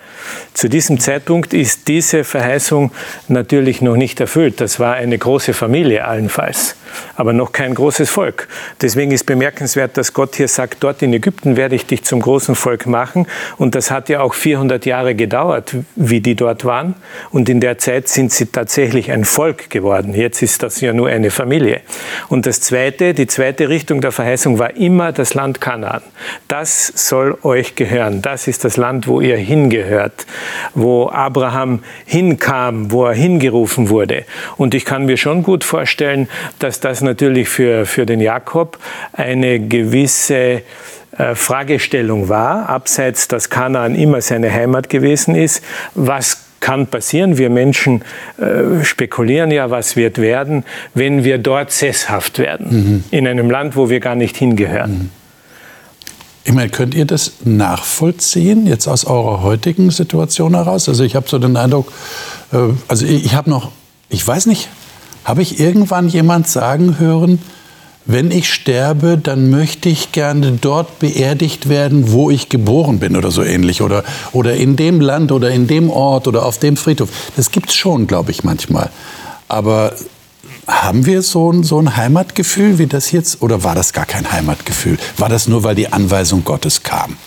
Zu 0.54 0.70
diesem 0.70 1.00
Zeitpunkt 1.00 1.54
ist 1.54 1.88
diese 1.88 2.24
Verheißung 2.24 2.92
natürlich 3.28 3.82
noch 3.82 3.96
nicht 3.96 4.20
erfüllt. 4.20 4.62
Das 4.62 4.80
war 4.80 4.94
eine 4.96 5.18
große 5.18 5.54
Familie 5.54 6.06
allenfalls, 6.06 6.76
aber 7.16 7.34
noch 7.34 7.52
kein 7.52 7.74
großes 7.74 8.10
Volk. 8.10 8.48
Deswegen 8.82 9.12
ist 9.12 9.26
bemerkenswert, 9.26 9.98
dass 9.98 10.14
Gott 10.14 10.36
hier 10.36 10.48
sagt, 10.48 10.84
dort 10.84 11.02
in 11.02 11.14
Ägypten 11.14 11.58
werde 11.58 11.76
ich 11.76 11.86
dich 11.86 12.04
zum 12.04 12.22
großen 12.22 12.56
Volk 12.56 12.86
machen. 12.86 13.26
Und 13.58 13.76
das 13.76 13.92
hat 13.92 14.10
ja 14.10 14.22
auch 14.22 14.34
400 14.34 14.86
Jahre 14.86 15.16
gedauert, 15.16 15.76
wie 15.96 16.22
die 16.22 16.36
dort 16.36 16.66
waren. 16.66 16.96
Und 17.32 17.50
in 17.50 17.60
der 17.60 17.78
Zeit 17.78 18.08
sind 18.08 18.32
sie 18.32 18.48
tatsächlich 18.48 19.12
ein 19.12 19.26
Volk 19.26 19.70
geworden. 19.70 20.14
Jetzt 20.14 20.42
ist 20.42 20.64
das 20.64 20.82
ja 20.82 20.94
nur 20.94 21.08
eine 21.08 21.32
Familie. 21.32 21.82
Und 22.30 22.46
das 22.46 22.62
zweite, 22.62 23.14
die 23.14 23.28
zweite 23.28 23.70
Richtung 23.70 24.02
der 24.02 24.12
Verheißung 24.12 24.60
war 24.60 24.76
immer 24.76 25.13
das 25.20 25.34
Land 25.34 25.62
Kanaan. 25.62 26.02
Das 26.48 26.88
soll 26.88 27.38
euch 27.44 27.76
gehören. 27.76 28.22
Das 28.22 28.48
ist 28.48 28.66
das 28.66 28.78
Land, 28.78 29.08
wo 29.08 29.22
ihr 29.22 29.38
hingehört, 29.38 30.26
wo 30.74 31.10
Abraham 31.10 31.84
hinkam, 32.06 32.92
wo 32.92 33.06
er 33.06 33.14
hingerufen 33.14 33.90
wurde. 33.90 34.26
Und 34.58 34.74
ich 34.74 34.86
kann 34.86 35.06
mir 35.06 35.18
schon 35.18 35.44
gut 35.44 35.64
vorstellen, 35.64 36.30
dass 36.60 36.80
das 36.80 37.02
natürlich 37.02 37.50
für, 37.50 37.86
für 37.86 38.06
den 38.06 38.20
Jakob 38.20 38.78
eine 39.14 39.60
gewisse 39.60 40.64
äh, 41.18 41.36
Fragestellung 41.36 42.30
war, 42.30 42.70
abseits, 42.70 43.28
dass 43.28 43.50
Kanaan 43.50 43.96
immer 43.96 44.22
seine 44.22 44.52
Heimat 44.52 44.90
gewesen 44.90 45.36
ist. 45.36 45.64
Was 45.94 46.44
kann 46.64 46.88
passieren. 46.88 47.38
Wir 47.38 47.50
Menschen 47.50 48.04
äh, 48.38 48.84
spekulieren 48.84 49.52
ja, 49.52 49.70
was 49.70 49.96
wird 49.98 50.18
werden, 50.18 50.64
wenn 50.94 51.24
wir 51.26 51.38
dort 51.38 51.72
sesshaft 51.72 52.40
werden, 52.40 52.68
mhm. 52.72 53.04
in 53.12 53.28
einem 53.28 53.52
Land, 53.52 53.76
wo 53.76 53.90
wir 53.90 54.00
gar 54.00 54.16
nicht 54.16 54.38
hingehören. 54.38 54.92
Mhm. 54.92 55.10
Ich 56.46 56.54
meine, 56.54 56.70
könnt 56.70 56.96
ihr 56.96 57.06
das 57.06 57.34
nachvollziehen, 57.44 58.66
jetzt 58.66 58.88
aus 58.88 59.06
eurer 59.06 59.44
heutigen 59.44 59.92
Situation 59.92 60.56
heraus? 60.56 60.90
Also 60.90 61.04
ich 61.04 61.16
habe 61.16 61.28
so 61.28 61.38
den 61.38 61.58
Eindruck, 61.58 61.92
äh, 62.54 62.58
also 62.88 63.06
ich, 63.06 63.26
ich 63.26 63.36
habe 63.36 63.50
noch, 63.50 63.72
ich 64.10 64.26
weiß 64.26 64.46
nicht, 64.46 64.70
habe 65.26 65.42
ich 65.42 65.60
irgendwann 65.60 66.08
jemand 66.08 66.48
sagen 66.48 66.98
hören, 66.98 67.40
wenn 68.06 68.32
ich 68.32 68.52
sterbe, 68.52 69.18
dann 69.18 69.50
möchte 69.50 69.88
ich 69.88 70.12
gerne 70.12 70.54
dort 70.60 71.00
beerdigt 71.00 71.70
werden, 71.70 72.12
wo 72.12 72.30
ich 72.30 72.50
geboren 72.50 73.00
bin 73.00 73.16
oder 73.16 73.32
so 73.32 73.44
ähnlich. 73.44 73.82
Oder, 73.82 74.04
oder 74.34 74.56
in 74.56 74.76
dem 74.76 75.00
Land 75.00 75.32
oder 75.32 75.52
in 75.52 75.68
dem 75.68 75.90
Ort 75.90 76.28
oder 76.28 76.46
auf 76.46 76.58
dem 76.58 76.76
Friedhof. 76.76 77.10
Das 77.36 77.52
gibt 77.52 77.70
es 77.70 77.76
schon, 77.76 78.08
glaube 78.08 78.32
ich, 78.32 78.44
manchmal. 78.44 78.90
Aber 79.48 79.94
haben 80.68 81.06
wir 81.06 81.22
so 81.22 81.52
ein, 81.52 81.64
so 81.64 81.80
ein 81.80 81.96
Heimatgefühl 81.96 82.78
wie 82.78 82.88
das 82.88 83.12
jetzt? 83.12 83.42
Oder 83.42 83.64
war 83.64 83.76
das 83.76 83.94
gar 83.94 84.06
kein 84.06 84.30
Heimatgefühl? 84.32 84.98
War 85.18 85.30
das 85.30 85.48
nur, 85.48 85.64
weil 85.64 85.76
die 85.76 85.92
Anweisung 85.92 86.44
Gottes 86.44 86.84
kam? 86.84 87.18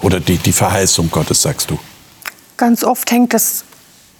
Oder 0.00 0.20
die, 0.20 0.36
die 0.38 0.52
Verheißung 0.52 1.10
Gottes, 1.10 1.42
sagst 1.42 1.70
du? 1.70 1.78
Ganz 2.56 2.84
oft 2.84 3.10
hängt 3.10 3.34
das 3.34 3.64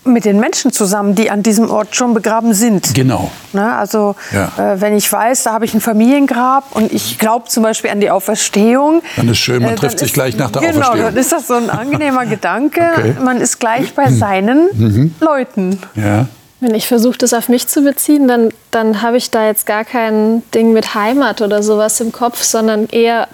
mit 0.04 0.24
den 0.24 0.40
Menschen 0.40 0.72
zusammen, 0.72 1.14
die 1.14 1.30
an 1.30 1.42
diesem 1.42 1.70
Ort 1.70 1.94
schon 1.94 2.14
begraben 2.14 2.54
sind. 2.54 2.94
Genau. 2.94 3.30
Ne, 3.52 3.74
also 3.76 4.16
ja. 4.32 4.72
äh, 4.74 4.80
wenn 4.80 4.96
ich 4.96 5.10
weiß, 5.10 5.42
da 5.44 5.52
habe 5.52 5.64
ich 5.64 5.74
ein 5.74 5.80
Familiengrab 5.80 6.74
und 6.74 6.92
ich 6.92 7.18
glaube 7.18 7.48
zum 7.48 7.62
Beispiel 7.62 7.90
an 7.90 8.00
die 8.00 8.10
Auferstehung. 8.10 9.02
Dann 9.16 9.28
ist 9.28 9.38
schön, 9.38 9.62
man 9.62 9.74
äh, 9.74 9.76
trifft 9.76 9.98
sich 9.98 10.12
gleich 10.12 10.36
nach 10.36 10.50
der 10.50 10.62
genau, 10.62 10.72
Auferstehung. 10.72 10.96
Genau, 10.96 11.10
dann 11.10 11.16
ist 11.18 11.32
das 11.32 11.46
so 11.46 11.54
ein 11.54 11.68
angenehmer 11.68 12.26
Gedanke. 12.30 12.80
Okay. 12.96 13.14
Man 13.22 13.40
ist 13.40 13.58
gleich 13.60 13.94
bei 13.94 14.10
seinen 14.10 14.68
mhm. 14.72 15.14
Leuten. 15.20 15.78
Ja. 15.94 16.26
Wenn 16.60 16.74
ich 16.74 16.86
versuche, 16.86 17.16
das 17.16 17.32
auf 17.32 17.48
mich 17.48 17.68
zu 17.68 17.82
beziehen, 17.82 18.28
dann, 18.28 18.50
dann 18.70 19.00
habe 19.00 19.16
ich 19.16 19.30
da 19.30 19.46
jetzt 19.46 19.64
gar 19.64 19.84
kein 19.84 20.42
Ding 20.54 20.72
mit 20.72 20.94
Heimat 20.94 21.40
oder 21.40 21.62
sowas 21.62 22.00
im 22.00 22.12
Kopf, 22.12 22.42
sondern 22.42 22.86
eher 22.88 23.28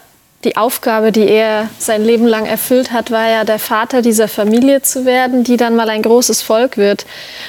die 0.47 0.57
Aufgabe, 0.57 1.11
die 1.11 1.29
er 1.29 1.69
sein 1.79 2.05
Leben 2.05 2.27
lang 2.27 2.47
erfüllt 2.47 2.93
hat, 2.93 3.11
war 3.11 3.29
ja 3.29 3.45
der 3.45 3.59
Vater 3.59 4.01
dieser 4.01 4.29
Familie 4.29 4.81
zu 4.81 5.05
werden, 5.05 5.43
die 5.43 5.57
dann 5.57 5.75
mal 5.75 5.91
ein 5.91 6.03
großes 6.03 6.41
Volk 6.41 6.77
wird. 6.77 7.05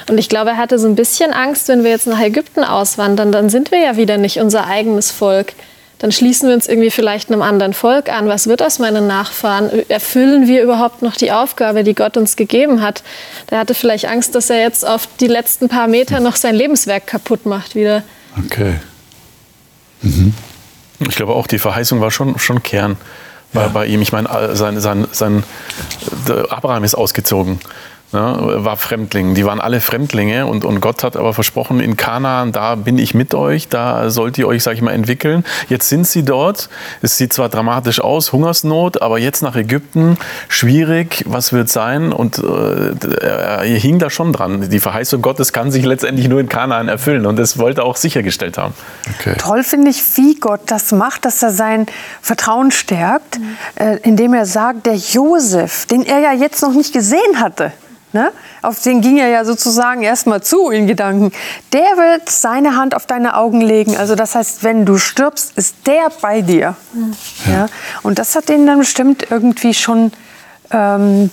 Und 0.09 0.17
ich 0.17 0.29
glaube, 0.29 0.49
er 0.51 0.57
hatte 0.57 0.79
so 0.79 0.87
ein 0.87 0.95
bisschen 0.95 1.31
Angst, 1.31 1.67
wenn 1.67 1.83
wir 1.83 1.91
jetzt 1.91 2.07
nach 2.07 2.19
Ägypten 2.19 2.63
auswandern, 2.63 3.31
dann 3.31 3.49
sind 3.49 3.71
wir 3.71 3.79
ja 3.79 3.97
wieder 3.97 4.17
nicht 4.17 4.39
unser 4.39 4.65
eigenes 4.65 5.11
Volk. 5.11 5.53
Dann 5.99 6.11
schließen 6.11 6.49
wir 6.49 6.55
uns 6.55 6.67
irgendwie 6.67 6.89
vielleicht 6.89 7.31
einem 7.31 7.43
anderen 7.43 7.73
Volk 7.73 8.09
an. 8.09 8.27
Was 8.27 8.47
wird 8.47 8.63
aus 8.63 8.79
meinen 8.79 9.05
Nachfahren? 9.07 9.69
Erfüllen 9.89 10.47
wir 10.47 10.63
überhaupt 10.63 11.03
noch 11.03 11.15
die 11.15 11.31
Aufgabe, 11.31 11.83
die 11.83 11.95
Gott 11.95 12.17
uns 12.17 12.35
gegeben 12.35 12.81
hat? 12.81 13.03
Der 13.51 13.59
hatte 13.59 13.75
vielleicht 13.75 14.05
Angst, 14.05 14.33
dass 14.33 14.49
er 14.49 14.59
jetzt 14.59 14.85
auf 14.85 15.07
die 15.19 15.27
letzten 15.27 15.69
paar 15.69 15.87
Meter 15.87 16.19
noch 16.19 16.35
sein 16.35 16.55
Lebenswerk 16.55 17.05
kaputt 17.05 17.45
macht 17.45 17.75
wieder. 17.75 18.03
Okay. 18.45 18.75
Mhm. 20.01 20.33
Ich 20.99 21.15
glaube 21.15 21.33
auch, 21.33 21.47
die 21.47 21.59
Verheißung 21.59 22.01
war 22.01 22.11
schon, 22.11 22.39
schon 22.39 22.63
Kern 22.63 22.97
bei, 23.53 23.61
ja. 23.61 23.67
bei 23.67 23.85
ihm. 23.85 24.01
Ich 24.01 24.11
meine, 24.11 24.55
sein, 24.55 24.79
sein, 24.79 25.07
sein, 25.11 25.43
Abraham 26.49 26.83
ist 26.83 26.95
ausgezogen 26.95 27.59
ne, 28.11 28.63
war 28.63 28.77
Fremdling. 28.77 29.35
Die 29.35 29.45
waren 29.45 29.59
alle 29.59 29.81
Fremdlinge 29.81 30.45
und, 30.45 30.65
und 30.65 30.81
Gott 30.81 31.03
hat 31.03 31.17
aber 31.17 31.33
versprochen, 31.33 31.79
in 31.79 31.97
Kanaan, 31.97 32.51
da 32.51 32.75
bin 32.75 32.97
ich 32.97 33.13
mit 33.13 33.33
euch, 33.33 33.67
da 33.67 34.09
sollt 34.09 34.37
ihr 34.37 34.47
euch, 34.47 34.63
sag 34.63 34.73
ich 34.73 34.81
mal, 34.81 34.91
entwickeln. 34.91 35.43
Jetzt 35.69 35.89
sind 35.89 36.07
sie 36.07 36.23
dort. 36.23 36.69
Es 37.01 37.17
sieht 37.17 37.33
zwar 37.33 37.49
dramatisch 37.49 37.99
aus, 37.99 38.31
Hungersnot, 38.31 39.01
aber 39.01 39.19
jetzt 39.19 39.41
nach 39.41 39.55
Ägypten, 39.55 40.17
schwierig, 40.47 41.23
was 41.27 41.53
wird 41.53 41.69
sein? 41.69 42.11
Und 42.11 42.39
äh, 42.39 43.25
er 43.25 43.63
hing 43.63 43.99
da 43.99 44.09
schon 44.09 44.33
dran. 44.33 44.69
Die 44.69 44.79
Verheißung 44.79 45.21
Gottes 45.21 45.53
kann 45.53 45.71
sich 45.71 45.85
letztendlich 45.85 46.27
nur 46.27 46.39
in 46.39 46.49
Kanaan 46.49 46.87
erfüllen 46.87 47.25
und 47.25 47.37
das 47.37 47.57
wollte 47.57 47.81
er 47.81 47.85
auch 47.85 47.97
sichergestellt 47.97 48.57
haben. 48.57 48.73
Okay. 49.19 49.35
Toll 49.37 49.63
finde 49.63 49.89
ich, 49.91 50.01
wie 50.17 50.35
Gott 50.35 50.61
das 50.67 50.91
macht, 50.91 51.25
dass 51.25 51.41
er 51.43 51.51
sein 51.51 51.85
Vertrauen 52.21 52.71
stärkt, 52.71 53.39
mhm. 53.39 53.57
äh, 53.75 53.97
indem 53.97 54.33
er 54.33 54.45
sagt, 54.45 54.85
der 54.85 54.95
Josef, 54.95 55.85
den 55.85 56.05
er 56.05 56.19
ja 56.19 56.33
jetzt 56.33 56.61
noch 56.61 56.73
nicht 56.73 56.93
gesehen 56.93 57.39
hatte, 57.39 57.71
Ne? 58.17 58.31
Auf 58.63 58.81
den 58.81 59.01
ging 59.01 59.19
er 59.19 59.27
ja 59.27 59.45
sozusagen 59.45 60.01
erstmal 60.01 60.41
zu 60.41 60.71
in 60.71 60.87
Gedanken. 60.87 61.31
Der 61.71 61.81
wird 61.81 62.27
seine 62.29 62.75
Hand 62.75 62.95
auf 62.95 63.05
deine 63.05 63.35
Augen 63.35 63.61
legen. 63.61 63.95
Also 63.95 64.15
das 64.15 64.33
heißt, 64.33 64.63
wenn 64.63 64.87
du 64.87 64.97
stirbst, 64.97 65.55
ist 65.55 65.75
der 65.85 66.09
bei 66.19 66.41
dir. 66.41 66.75
Ja. 67.45 67.53
ja? 67.53 67.65
Und 68.01 68.17
das 68.17 68.35
hat 68.35 68.49
ihn 68.49 68.65
dann 68.65 68.79
bestimmt 68.79 69.27
irgendwie 69.29 69.75
schon 69.75 70.11
ähm, 70.71 71.29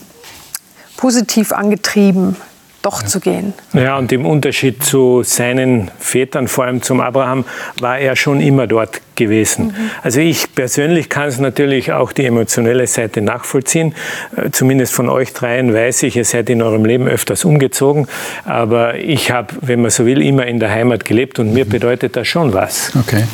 positiv 0.98 1.52
angetrieben 1.52 2.36
doch 2.84 3.02
zu 3.02 3.20
gehen. 3.20 3.54
Ja, 3.72 3.96
und 3.98 4.12
im 4.12 4.26
Unterschied 4.26 4.82
zu 4.82 5.22
seinen 5.22 5.90
Vätern, 5.98 6.48
vor 6.48 6.64
allem 6.64 6.82
zum 6.82 7.00
Abraham, 7.00 7.44
war 7.80 7.98
er 7.98 8.16
schon 8.16 8.40
immer 8.40 8.66
dort 8.66 9.00
gewesen. 9.16 9.66
Mhm. 9.66 9.90
Also 10.02 10.20
ich 10.20 10.54
persönlich 10.54 11.08
kann 11.08 11.28
es 11.28 11.38
natürlich 11.38 11.92
auch 11.92 12.12
die 12.12 12.26
emotionelle 12.26 12.86
Seite 12.86 13.20
nachvollziehen. 13.20 13.94
Äh, 14.36 14.50
zumindest 14.50 14.92
von 14.92 15.08
euch 15.08 15.32
dreien 15.32 15.72
weiß 15.72 16.02
ich, 16.04 16.16
ihr 16.16 16.24
seid 16.24 16.50
in 16.50 16.62
eurem 16.62 16.84
Leben 16.84 17.06
öfters 17.06 17.44
umgezogen. 17.44 18.06
Aber 18.44 18.96
ich 18.96 19.30
habe, 19.30 19.54
wenn 19.60 19.82
man 19.82 19.90
so 19.90 20.04
will, 20.04 20.20
immer 20.20 20.46
in 20.46 20.58
der 20.58 20.70
Heimat 20.70 21.04
gelebt 21.04 21.38
und 21.38 21.52
mir 21.52 21.64
bedeutet 21.64 22.16
das 22.16 22.28
schon 22.28 22.52
was. 22.52 22.92
Okay. 22.98 23.24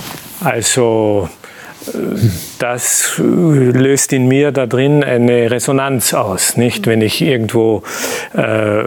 Also 0.42 1.28
das 2.58 3.14
löst 3.18 4.12
in 4.12 4.28
mir 4.28 4.52
da 4.52 4.66
drin 4.66 5.02
eine 5.02 5.50
Resonanz 5.50 6.14
aus. 6.14 6.56
Nicht? 6.56 6.86
Wenn 6.86 7.00
ich 7.00 7.22
irgendwo 7.22 7.82
äh, 8.36 8.80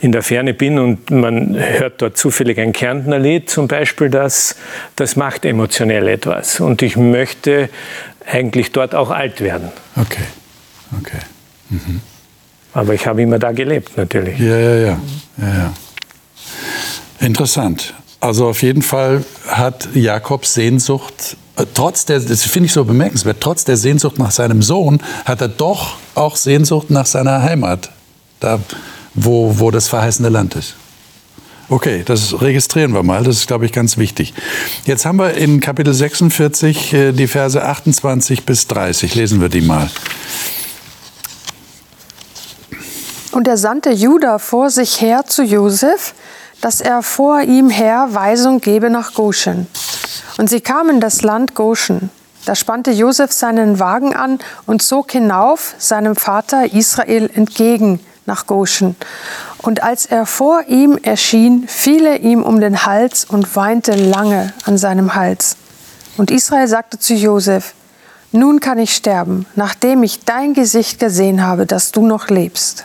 in 0.00 0.12
der 0.12 0.22
Ferne 0.22 0.54
bin 0.54 0.78
und 0.78 1.10
man 1.10 1.56
hört 1.56 2.02
dort 2.02 2.16
zufällig 2.16 2.58
ein 2.58 2.72
Kärntner 2.72 3.18
Lied 3.18 3.48
zum 3.48 3.68
Beispiel, 3.68 4.10
das, 4.10 4.56
das 4.96 5.16
macht 5.16 5.44
emotionell 5.44 6.08
etwas. 6.08 6.60
Und 6.60 6.82
ich 6.82 6.96
möchte 6.96 7.68
eigentlich 8.26 8.72
dort 8.72 8.94
auch 8.94 9.10
alt 9.10 9.40
werden. 9.40 9.70
Okay, 9.96 10.24
okay. 10.98 11.18
Mhm. 11.70 12.00
Aber 12.72 12.94
ich 12.94 13.06
habe 13.06 13.22
immer 13.22 13.38
da 13.38 13.52
gelebt, 13.52 13.96
natürlich. 13.96 14.38
Ja, 14.38 14.56
ja, 14.56 14.74
ja. 14.74 15.00
ja, 15.38 15.48
ja. 15.48 15.72
Interessant. 17.20 17.94
Also 18.20 18.48
auf 18.48 18.62
jeden 18.62 18.82
Fall 18.82 19.24
hat 19.48 19.88
Jakob 19.94 20.44
Sehnsucht 20.44 21.36
äh, 21.36 21.39
trotz 21.74 22.06
der, 22.06 22.20
das 22.20 22.42
finde 22.44 22.66
ich 22.66 22.72
so 22.72 22.84
bemerkenswert, 22.84 23.38
trotz 23.40 23.64
der 23.64 23.76
Sehnsucht 23.76 24.18
nach 24.18 24.30
seinem 24.30 24.62
Sohn 24.62 25.00
hat 25.24 25.40
er 25.40 25.48
doch 25.48 25.96
auch 26.14 26.36
Sehnsucht 26.36 26.90
nach 26.90 27.06
seiner 27.06 27.42
Heimat, 27.42 27.90
da 28.40 28.60
wo, 29.14 29.58
wo 29.58 29.70
das 29.70 29.88
verheißene 29.88 30.28
Land 30.28 30.54
ist. 30.56 30.76
Okay, 31.68 32.02
das 32.04 32.40
registrieren 32.40 32.92
wir 32.94 33.04
mal, 33.04 33.22
das 33.22 33.36
ist, 33.36 33.46
glaube 33.46 33.64
ich, 33.64 33.72
ganz 33.72 33.96
wichtig. 33.96 34.34
Jetzt 34.86 35.06
haben 35.06 35.18
wir 35.18 35.34
in 35.34 35.60
Kapitel 35.60 35.94
46 35.94 36.92
äh, 36.92 37.12
die 37.12 37.28
Verse 37.28 37.62
28 37.62 38.44
bis 38.44 38.66
30, 38.66 39.14
lesen 39.14 39.40
wir 39.40 39.48
die 39.48 39.60
mal. 39.60 39.88
Und 43.30 43.46
er 43.46 43.56
sandte 43.56 43.90
Judah 43.90 44.40
vor 44.40 44.70
sich 44.70 45.00
her 45.00 45.26
zu 45.26 45.44
Josef, 45.44 46.14
dass 46.60 46.80
er 46.80 47.02
vor 47.02 47.40
ihm 47.42 47.70
her 47.70 48.08
Weisung 48.10 48.60
gebe 48.60 48.90
nach 48.90 49.14
Goshen. 49.14 49.68
Und 50.38 50.50
sie 50.50 50.60
kamen 50.60 50.96
in 50.96 51.00
das 51.00 51.22
Land 51.22 51.54
Goshen. 51.54 52.10
Da 52.46 52.54
spannte 52.54 52.90
Josef 52.90 53.32
seinen 53.32 53.78
Wagen 53.78 54.14
an 54.14 54.38
und 54.66 54.82
zog 54.82 55.12
hinauf 55.12 55.74
seinem 55.78 56.16
Vater 56.16 56.72
Israel 56.72 57.30
entgegen 57.34 58.00
nach 58.26 58.46
Goshen. 58.46 58.96
Und 59.58 59.82
als 59.82 60.06
er 60.06 60.24
vor 60.24 60.62
ihm 60.68 60.98
erschien, 61.02 61.68
fiel 61.68 62.06
er 62.06 62.20
ihm 62.20 62.42
um 62.42 62.60
den 62.60 62.86
Hals 62.86 63.24
und 63.24 63.56
weinte 63.56 63.92
lange 63.92 64.54
an 64.64 64.78
seinem 64.78 65.14
Hals. 65.14 65.56
Und 66.16 66.30
Israel 66.30 66.68
sagte 66.68 66.98
zu 66.98 67.14
Josef, 67.14 67.74
nun 68.32 68.60
kann 68.60 68.78
ich 68.78 68.94
sterben, 68.94 69.46
nachdem 69.56 70.02
ich 70.02 70.24
dein 70.24 70.54
Gesicht 70.54 70.98
gesehen 70.98 71.42
habe, 71.42 71.66
dass 71.66 71.90
du 71.90 72.06
noch 72.06 72.28
lebst. 72.28 72.84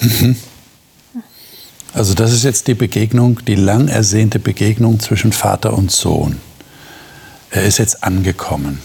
Mhm. 0.00 0.36
Also 1.92 2.14
das 2.14 2.32
ist 2.32 2.44
jetzt 2.44 2.68
die 2.68 2.74
Begegnung, 2.74 3.44
die 3.46 3.56
lang 3.56 3.88
ersehnte 3.88 4.38
Begegnung 4.38 5.00
zwischen 5.00 5.32
Vater 5.32 5.72
und 5.76 5.90
Sohn. 5.90 6.40
Er 7.50 7.64
ist 7.64 7.78
jetzt 7.78 8.04
angekommen. 8.04 8.80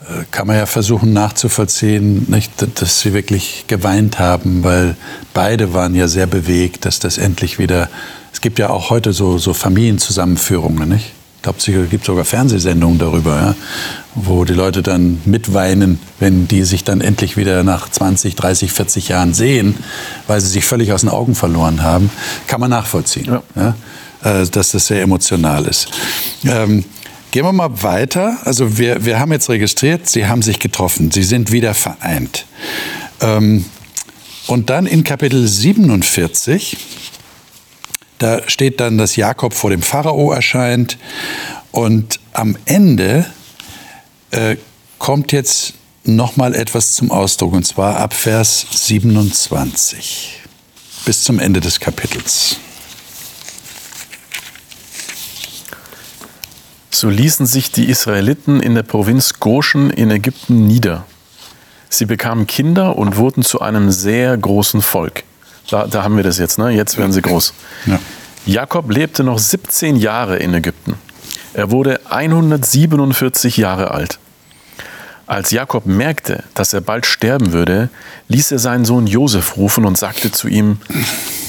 Äh, 0.00 0.24
kann 0.30 0.46
man 0.46 0.56
ja 0.56 0.66
versuchen 0.66 1.12
nachzuvollziehen, 1.12 2.26
nicht, 2.30 2.52
dass 2.80 3.00
sie 3.00 3.12
wirklich 3.12 3.64
geweint 3.66 4.18
haben, 4.18 4.64
weil 4.64 4.96
beide 5.34 5.74
waren 5.74 5.94
ja 5.94 6.08
sehr 6.08 6.26
bewegt, 6.26 6.86
dass 6.86 6.98
das 6.98 7.18
endlich 7.18 7.58
wieder. 7.58 7.90
Es 8.32 8.40
gibt 8.40 8.58
ja 8.58 8.70
auch 8.70 8.88
heute 8.88 9.12
so, 9.12 9.36
so 9.36 9.52
Familienzusammenführungen, 9.52 10.88
nicht? 10.88 11.12
Glaube, 11.48 11.84
es 11.84 11.90
gibt 11.90 12.04
sogar 12.04 12.26
Fernsehsendungen 12.26 12.98
darüber, 12.98 13.36
ja, 13.36 13.54
wo 14.14 14.44
die 14.44 14.52
Leute 14.52 14.82
dann 14.82 15.18
mitweinen, 15.24 15.98
wenn 16.20 16.46
die 16.46 16.62
sich 16.64 16.84
dann 16.84 17.00
endlich 17.00 17.38
wieder 17.38 17.64
nach 17.64 17.88
20, 17.88 18.34
30, 18.34 18.70
40 18.70 19.08
Jahren 19.08 19.32
sehen, 19.32 19.74
weil 20.26 20.42
sie 20.42 20.48
sich 20.48 20.66
völlig 20.66 20.92
aus 20.92 21.00
den 21.00 21.08
Augen 21.08 21.34
verloren 21.34 21.82
haben. 21.82 22.10
Kann 22.48 22.60
man 22.60 22.68
nachvollziehen, 22.68 23.26
ja. 23.26 23.42
Ja, 23.56 24.40
äh, 24.42 24.46
dass 24.46 24.72
das 24.72 24.88
sehr 24.88 25.00
emotional 25.00 25.64
ist. 25.64 25.88
Ähm, 26.44 26.84
gehen 27.30 27.44
wir 27.44 27.52
mal 27.52 27.82
weiter. 27.82 28.36
Also 28.44 28.76
wir, 28.76 29.06
wir 29.06 29.18
haben 29.18 29.32
jetzt 29.32 29.48
registriert, 29.48 30.06
Sie 30.06 30.26
haben 30.26 30.42
sich 30.42 30.58
getroffen, 30.58 31.10
Sie 31.10 31.22
sind 31.22 31.50
wieder 31.50 31.72
vereint. 31.72 32.44
Ähm, 33.22 33.64
Und 34.48 34.68
dann 34.70 34.86
in 34.86 35.02
Kapitel 35.02 35.46
47, 35.46 36.76
da 38.18 38.48
steht 38.48 38.80
dann, 38.80 38.98
dass 38.98 39.16
Jakob 39.16 39.54
vor 39.54 39.70
dem 39.70 39.82
Pharao 39.82 40.32
erscheint. 40.32 40.98
Und 41.70 42.20
am 42.32 42.56
Ende 42.64 43.26
äh, 44.30 44.56
kommt 44.98 45.32
jetzt 45.32 45.74
nochmal 46.04 46.54
etwas 46.54 46.94
zum 46.94 47.10
Ausdruck, 47.10 47.52
und 47.52 47.64
zwar 47.64 47.98
ab 47.98 48.14
Vers 48.14 48.66
27 48.72 50.40
bis 51.04 51.22
zum 51.22 51.38
Ende 51.38 51.60
des 51.60 51.80
Kapitels. 51.80 52.56
So 56.90 57.08
ließen 57.08 57.46
sich 57.46 57.70
die 57.70 57.88
Israeliten 57.88 58.60
in 58.60 58.74
der 58.74 58.82
Provinz 58.82 59.34
Goshen 59.38 59.90
in 59.90 60.10
Ägypten 60.10 60.66
nieder. 60.66 61.06
Sie 61.88 62.06
bekamen 62.06 62.46
Kinder 62.46 62.96
und 62.98 63.16
wurden 63.16 63.42
zu 63.42 63.60
einem 63.60 63.90
sehr 63.90 64.36
großen 64.36 64.82
Volk. 64.82 65.22
Da, 65.70 65.86
da 65.86 66.02
haben 66.02 66.16
wir 66.16 66.24
das 66.24 66.38
jetzt, 66.38 66.58
ne? 66.58 66.70
jetzt 66.70 66.96
werden 66.96 67.12
sie 67.12 67.22
groß. 67.22 67.52
Ja. 67.86 67.98
Jakob 68.46 68.90
lebte 68.90 69.22
noch 69.24 69.38
17 69.38 69.96
Jahre 69.96 70.38
in 70.38 70.54
Ägypten. 70.54 70.94
Er 71.52 71.70
wurde 71.70 72.00
147 72.10 73.56
Jahre 73.58 73.90
alt. 73.90 74.18
Als 75.26 75.50
Jakob 75.50 75.84
merkte, 75.84 76.42
dass 76.54 76.72
er 76.72 76.80
bald 76.80 77.04
sterben 77.04 77.52
würde, 77.52 77.90
ließ 78.28 78.52
er 78.52 78.58
seinen 78.58 78.86
Sohn 78.86 79.06
Josef 79.06 79.58
rufen 79.58 79.84
und 79.84 79.98
sagte 79.98 80.32
zu 80.32 80.48
ihm, 80.48 80.78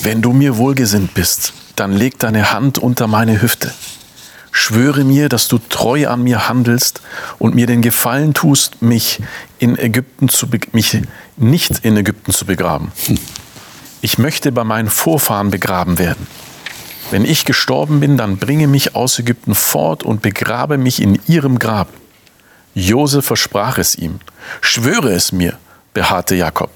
wenn 0.03 0.21
du 0.21 0.33
mir 0.33 0.57
wohlgesinnt 0.57 1.13
bist, 1.13 1.53
dann 1.77 1.93
leg 1.93 2.19
deine 2.19 2.51
Hand 2.51 2.77
unter 2.77 3.07
meine 3.07 3.41
Hüfte. 3.41 3.71
Schwöre 4.51 5.05
mir, 5.05 5.29
dass 5.29 5.47
du 5.47 5.59
treu 5.59 6.09
an 6.09 6.23
mir 6.23 6.49
handelst 6.49 7.01
und 7.38 7.55
mir 7.55 7.67
den 7.67 7.81
Gefallen 7.81 8.33
tust, 8.33 8.81
mich, 8.81 9.21
in 9.59 9.77
Ägypten 9.77 10.27
zu 10.27 10.47
mich 10.73 11.01
nicht 11.38 11.79
in 11.85 11.95
Ägypten 11.95 12.33
zu 12.33 12.45
begraben. 12.45 12.91
Ich 14.01 14.18
möchte 14.18 14.51
bei 14.51 14.63
meinen 14.63 14.89
Vorfahren 14.89 15.51
begraben 15.51 15.98
werden. 16.00 16.27
Wenn 17.12 17.25
ich 17.25 17.44
gestorben 17.46 18.00
bin, 18.00 18.18
dann 18.18 18.38
bringe 18.38 18.68
mich 18.68 18.96
aus 18.96 19.20
Ägypten 19.20 19.56
fort 19.56 20.03
und 20.03 20.22
begrabe 20.22 20.77
mich 20.77 21.01
in 21.01 21.20
ihrem 21.27 21.60
Grab. 21.60 21.89
Josef 22.75 23.25
versprach 23.25 23.77
es 23.77 23.96
ihm. 23.96 24.20
Schwöre 24.62 25.12
es 25.12 25.32
mir, 25.32 25.58
beharrte 25.94 26.36
Jakob. 26.36 26.70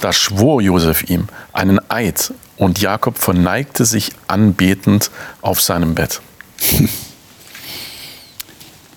Da 0.00 0.12
schwor 0.12 0.60
Josef 0.60 1.08
ihm 1.08 1.28
einen 1.52 1.80
Eid 1.90 2.34
und 2.56 2.80
Jakob 2.80 3.18
verneigte 3.18 3.84
sich 3.84 4.12
anbetend 4.28 5.10
auf 5.40 5.60
seinem 5.60 5.94
Bett. 5.94 6.20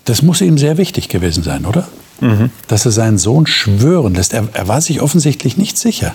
Das 0.07 0.21
muss 0.21 0.39
ihm 0.39 0.59
sehr 0.59 0.77
wichtig 0.77 1.09
gewesen 1.09 1.43
sein, 1.43 1.65
oder? 1.65 1.87
Mhm. 2.21 2.51
Dass 2.67 2.85
er 2.85 2.91
seinen 2.91 3.17
Sohn 3.17 3.47
schwören 3.47 4.13
lässt. 4.13 4.33
Er, 4.33 4.47
er 4.53 4.67
war 4.67 4.79
sich 4.79 5.01
offensichtlich 5.01 5.57
nicht 5.57 5.79
sicher. 5.79 6.13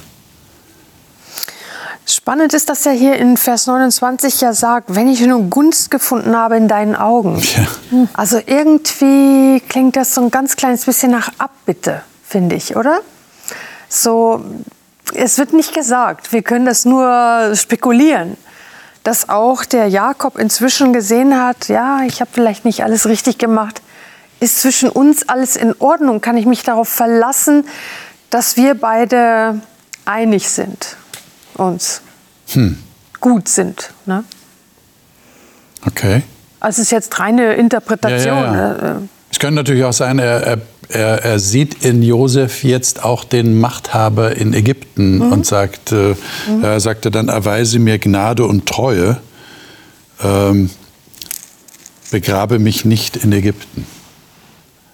Spannend 2.06 2.54
ist, 2.54 2.68
dass 2.68 2.86
er 2.86 2.92
hier 2.92 3.16
in 3.16 3.36
Vers 3.36 3.66
29 3.66 4.40
ja 4.40 4.52
sagt, 4.52 4.94
wenn 4.94 5.08
ich 5.08 5.20
nur 5.20 5.42
Gunst 5.44 5.90
gefunden 5.90 6.36
habe 6.36 6.56
in 6.56 6.66
deinen 6.66 6.96
Augen. 6.96 7.40
Ja. 7.40 8.08
Also 8.14 8.40
irgendwie 8.44 9.60
klingt 9.68 9.96
das 9.96 10.14
so 10.14 10.22
ein 10.22 10.30
ganz 10.30 10.56
kleines 10.56 10.86
bisschen 10.86 11.12
nach 11.12 11.30
Abbitte, 11.38 12.02
finde 12.26 12.56
ich, 12.56 12.74
oder? 12.76 13.00
So, 13.88 14.44
es 15.14 15.38
wird 15.38 15.52
nicht 15.52 15.74
gesagt, 15.74 16.32
wir 16.32 16.42
können 16.42 16.66
das 16.66 16.84
nur 16.84 17.52
spekulieren, 17.54 18.36
dass 19.04 19.28
auch 19.28 19.64
der 19.64 19.88
Jakob 19.88 20.38
inzwischen 20.38 20.92
gesehen 20.92 21.40
hat, 21.40 21.68
ja, 21.68 22.02
ich 22.02 22.20
habe 22.20 22.30
vielleicht 22.32 22.64
nicht 22.64 22.82
alles 22.84 23.06
richtig 23.06 23.38
gemacht. 23.38 23.82
Ist 24.40 24.60
zwischen 24.60 24.88
uns 24.88 25.28
alles 25.28 25.56
in 25.56 25.74
Ordnung? 25.78 26.20
Kann 26.20 26.36
ich 26.36 26.46
mich 26.46 26.62
darauf 26.62 26.88
verlassen, 26.88 27.66
dass 28.30 28.56
wir 28.56 28.74
beide 28.74 29.60
einig 30.04 30.48
sind? 30.48 30.96
Uns 31.54 32.02
hm. 32.48 32.78
gut 33.20 33.48
sind. 33.48 33.90
Ne? 34.06 34.24
Okay. 35.86 36.22
Also 36.60 36.82
es 36.82 36.88
ist 36.88 36.92
jetzt 36.92 37.18
reine 37.18 37.54
Interpretation. 37.54 38.36
Ja, 38.36 38.54
ja, 38.54 38.76
ja. 38.76 38.94
Ne? 38.94 39.08
Es 39.32 39.38
könnte 39.38 39.54
natürlich 39.54 39.84
auch 39.84 39.92
sein, 39.92 40.18
er, 40.18 40.58
er, 40.88 41.24
er, 41.24 41.38
sieht 41.38 41.84
in 41.84 42.02
Josef 42.02 42.64
jetzt 42.64 43.04
auch 43.04 43.22
den 43.22 43.60
Machthaber 43.60 44.36
in 44.36 44.52
Ägypten 44.52 45.18
mhm. 45.18 45.32
und 45.32 45.46
sagt, 45.46 45.92
äh, 45.92 46.16
mhm. 46.48 46.64
er 46.64 46.80
sagte 46.80 47.10
dann, 47.12 47.28
erweise 47.28 47.78
mir 47.78 47.98
Gnade 47.98 48.44
und 48.44 48.66
Treue, 48.66 49.18
ähm, 50.22 50.70
begrabe 52.10 52.58
mich 52.58 52.84
nicht 52.84 53.16
in 53.16 53.32
Ägypten. 53.32 53.86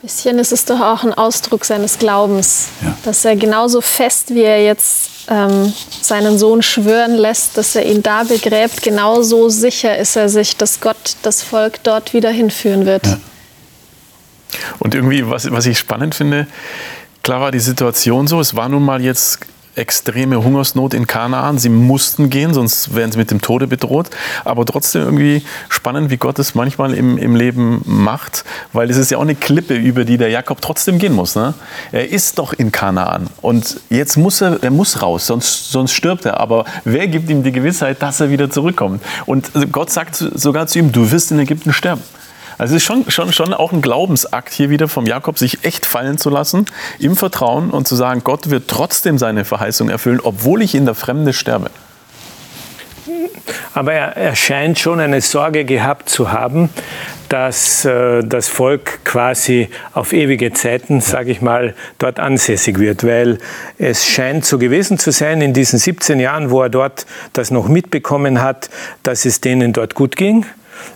Bisschen 0.07 0.39
ist 0.39 0.53
es 0.53 0.65
doch 0.65 0.81
auch 0.81 1.03
ein 1.03 1.15
Ausdruck 1.15 1.65
seines 1.65 1.99
Glaubens, 1.99 2.69
ja. 2.81 2.97
dass 3.05 3.25
er 3.25 3.35
genauso 3.35 3.81
fest, 3.81 4.33
wie 4.33 4.45
er 4.45 4.63
jetzt 4.63 5.11
ähm, 5.29 5.73
seinen 6.01 6.39
Sohn 6.39 6.63
schwören 6.63 7.17
lässt, 7.17 7.59
dass 7.59 7.75
er 7.75 7.85
ihn 7.85 8.05
da 8.05 8.23
begräbt, 8.23 8.83
genauso 8.83 9.49
sicher 9.49 9.99
ist 9.99 10.15
er 10.15 10.29
sich, 10.29 10.57
dass 10.57 10.81
Gott 10.81 11.17
das 11.23 11.43
Volk 11.43 11.83
dort 11.83 12.15
wieder 12.15 12.31
hinführen 12.31 12.87
wird. 12.87 13.05
Ja. 13.05 13.19
Und 14.79 14.95
irgendwie, 14.95 15.29
was, 15.29 15.51
was 15.51 15.67
ich 15.67 15.77
spannend 15.77 16.15
finde, 16.15 16.47
klar 17.25 17.41
war 17.41 17.51
die 17.51 17.59
Situation 17.59 18.29
so, 18.29 18.39
es 18.39 18.55
war 18.55 18.69
nun 18.69 18.85
mal 18.85 19.03
jetzt 19.03 19.41
extreme 19.77 20.43
Hungersnot 20.43 20.95
in 20.95 21.07
Kanaan. 21.07 21.59
Sie 21.59 21.69
mussten 21.69 22.31
gehen, 22.31 22.55
sonst 22.55 22.95
wären 22.95 23.13
sie 23.13 23.19
mit 23.19 23.31
dem 23.31 23.41
Tode 23.41 23.67
bedroht. 23.67 24.11
Aber 24.45 24.65
trotzdem 24.65 25.03
irgendwie 25.03 25.43
spannend, 25.69 26.11
wie 26.11 26.17
Gott 26.17 26.39
es 26.39 26.55
manchmal 26.55 26.95
im, 26.95 27.19
im 27.19 27.37
Leben 27.37 27.83
macht, 27.85 28.45
weil 28.73 28.91
es 28.91 28.97
ist 28.97 29.11
ja 29.11 29.19
auch 29.19 29.23
eine 29.23 29.35
Klippe, 29.35 29.75
über 29.75 30.05
die 30.05 30.17
der 30.17 30.31
Jakob 30.31 30.61
trotzdem 30.61 30.99
gehen 30.99 31.13
muss. 31.13 31.35
Ne? 31.37 31.55
Er 31.93 32.11
ist 32.11 32.39
doch 32.39 32.53
in 32.53 32.73
Kanaan 32.73 33.29
und 33.43 33.81
jetzt 33.91 34.17
muss 34.17 34.41
er, 34.41 34.63
er 34.63 34.71
muss 34.71 35.03
raus, 35.03 35.27
sonst, 35.27 35.71
sonst 35.71 35.93
stirbt 35.93 36.25
er. 36.25 36.41
Aber 36.41 36.65
wer 36.85 37.07
gibt 37.09 37.31
ihm 37.31 37.43
die 37.43 37.53
Gewissheit, 37.53 38.03
dass 38.03 38.21
er 38.21 38.31
wieder 38.31 38.51
zurückkommt? 38.51 39.03
Und 39.27 39.51
Gott 39.73 39.91
sagt 39.91 40.17
sogar 40.17 40.67
zu 40.67 40.79
ihm, 40.79 40.93
du 40.93 41.11
wirst 41.11 41.31
in 41.31 41.39
Ägypten 41.39 41.73
sterben. 41.73 42.03
Also 42.59 42.75
es 42.75 42.83
ist 42.83 42.87
schon, 42.87 43.11
schon, 43.11 43.33
schon 43.33 43.53
auch 43.53 43.73
ein 43.73 43.83
Glaubensakt 43.83 44.53
hier 44.53 44.71
wieder 44.71 44.89
vom 44.89 45.07
Jakob, 45.07 45.39
sich 45.39 45.65
echt 45.65 45.85
fallen 45.85 46.17
zu 46.17 46.31
lassen, 46.31 46.67
im 46.99 47.17
Vertrauen 47.17 47.71
und 47.71 47.87
zu 47.87 47.97
sagen, 47.97 48.23
Gott 48.25 48.49
wird 48.51 48.69
trotzdem 48.69 49.19
seine 49.19 49.45
Verheißung 49.45 49.91
erfüllen, 49.91 50.21
obwohl 50.23 50.63
ich 50.63 50.75
in 50.75 50.87
der 50.87 50.95
Fremde 50.95 51.33
sterbe. 51.33 51.71
Aber 53.75 53.93
er, 53.93 54.17
er 54.17 54.35
scheint 54.35 54.79
schon 54.79 55.01
eine 55.01 55.21
Sorge 55.21 55.67
gehabt 55.67 56.09
zu 56.09 56.33
haben, 56.33 56.71
dass 57.29 57.85
äh, 57.85 58.23
das 58.25 58.49
Volk 58.49 59.05
quasi 59.05 59.69
auf 59.93 60.13
ewige 60.13 60.53
Zeiten, 60.53 61.01
sage 61.01 61.31
ich 61.31 61.43
mal, 61.43 61.75
dort 61.99 62.19
ansässig 62.19 62.79
wird, 62.79 63.05
weil 63.05 63.39
es 63.79 64.07
scheint 64.07 64.47
so 64.47 64.59
gewesen 64.59 64.99
zu 64.99 65.13
sein 65.13 65.43
in 65.43 65.53
diesen 65.53 65.79
17 65.79 66.21
Jahren, 66.21 66.51
wo 66.51 66.63
er 66.63 66.71
dort 66.71 67.07
das 67.35 67.51
noch 67.51 67.69
mitbekommen 67.69 68.41
hat, 68.41 68.71
dass 69.03 69.27
es 69.27 69.41
denen 69.43 69.73
dort 69.75 69.95
gut 69.95 70.17
ging 70.17 70.47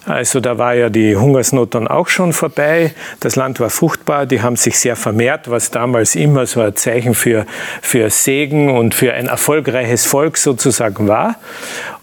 also 0.07 0.41
da 0.41 0.59
war 0.59 0.75
ja 0.75 0.89
die 0.89 1.17
Hungersnot 1.17 1.75
dann 1.75 1.89
auch 1.89 2.09
schon 2.09 2.33
vorbei. 2.33 2.95
Das 3.21 3.37
Land 3.37 3.61
war 3.61 3.71
fruchtbar, 3.71 4.27
die 4.27 4.43
haben 4.43 4.57
sich 4.57 4.79
sehr 4.79 4.97
vermehrt, 4.97 5.51
was 5.51 5.71
damals 5.71 6.15
immer 6.15 6.47
so 6.47 6.61
ein 6.61 6.77
Zeichen 6.77 7.15
für, 7.15 7.47
für 7.83 8.11
Segen 8.11 8.77
und 8.77 8.95
für 8.95 9.13
ein 9.13 9.27
erfolgreiches 9.27 10.07
Volk 10.07 10.37
sozusagen 10.37 11.09
war. 11.09 11.37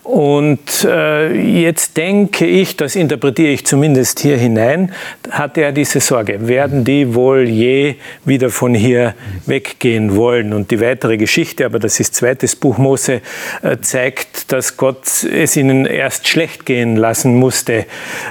Und 0.07 0.85
äh, 0.85 1.33
jetzt 1.33 1.97
denke 1.97 2.45
ich, 2.45 2.77
das 2.77 2.95
interpretiere 2.95 3.49
ich 3.49 3.65
zumindest 3.65 4.21
hier 4.21 4.37
hinein, 4.37 4.93
hatte 5.29 5.59
er 5.59 5.73
diese 5.73 5.99
Sorge, 5.99 6.47
werden 6.47 6.85
die 6.85 7.13
wohl 7.13 7.49
je 7.49 7.95
wieder 8.23 8.49
von 8.49 8.73
hier 8.73 9.15
weggehen 9.47 10.15
wollen? 10.15 10.53
Und 10.53 10.71
die 10.71 10.79
weitere 10.79 11.17
Geschichte, 11.17 11.65
aber 11.65 11.79
das 11.79 11.99
ist 11.99 12.15
zweites 12.15 12.55
Buch 12.55 12.77
Mose, 12.77 13.19
äh, 13.61 13.77
zeigt, 13.81 14.53
dass 14.53 14.77
Gott 14.77 15.03
es 15.25 15.57
ihnen 15.57 15.85
erst 15.85 16.25
schlecht 16.29 16.65
gehen 16.65 16.95
lassen 16.95 17.35
musste. 17.35 17.85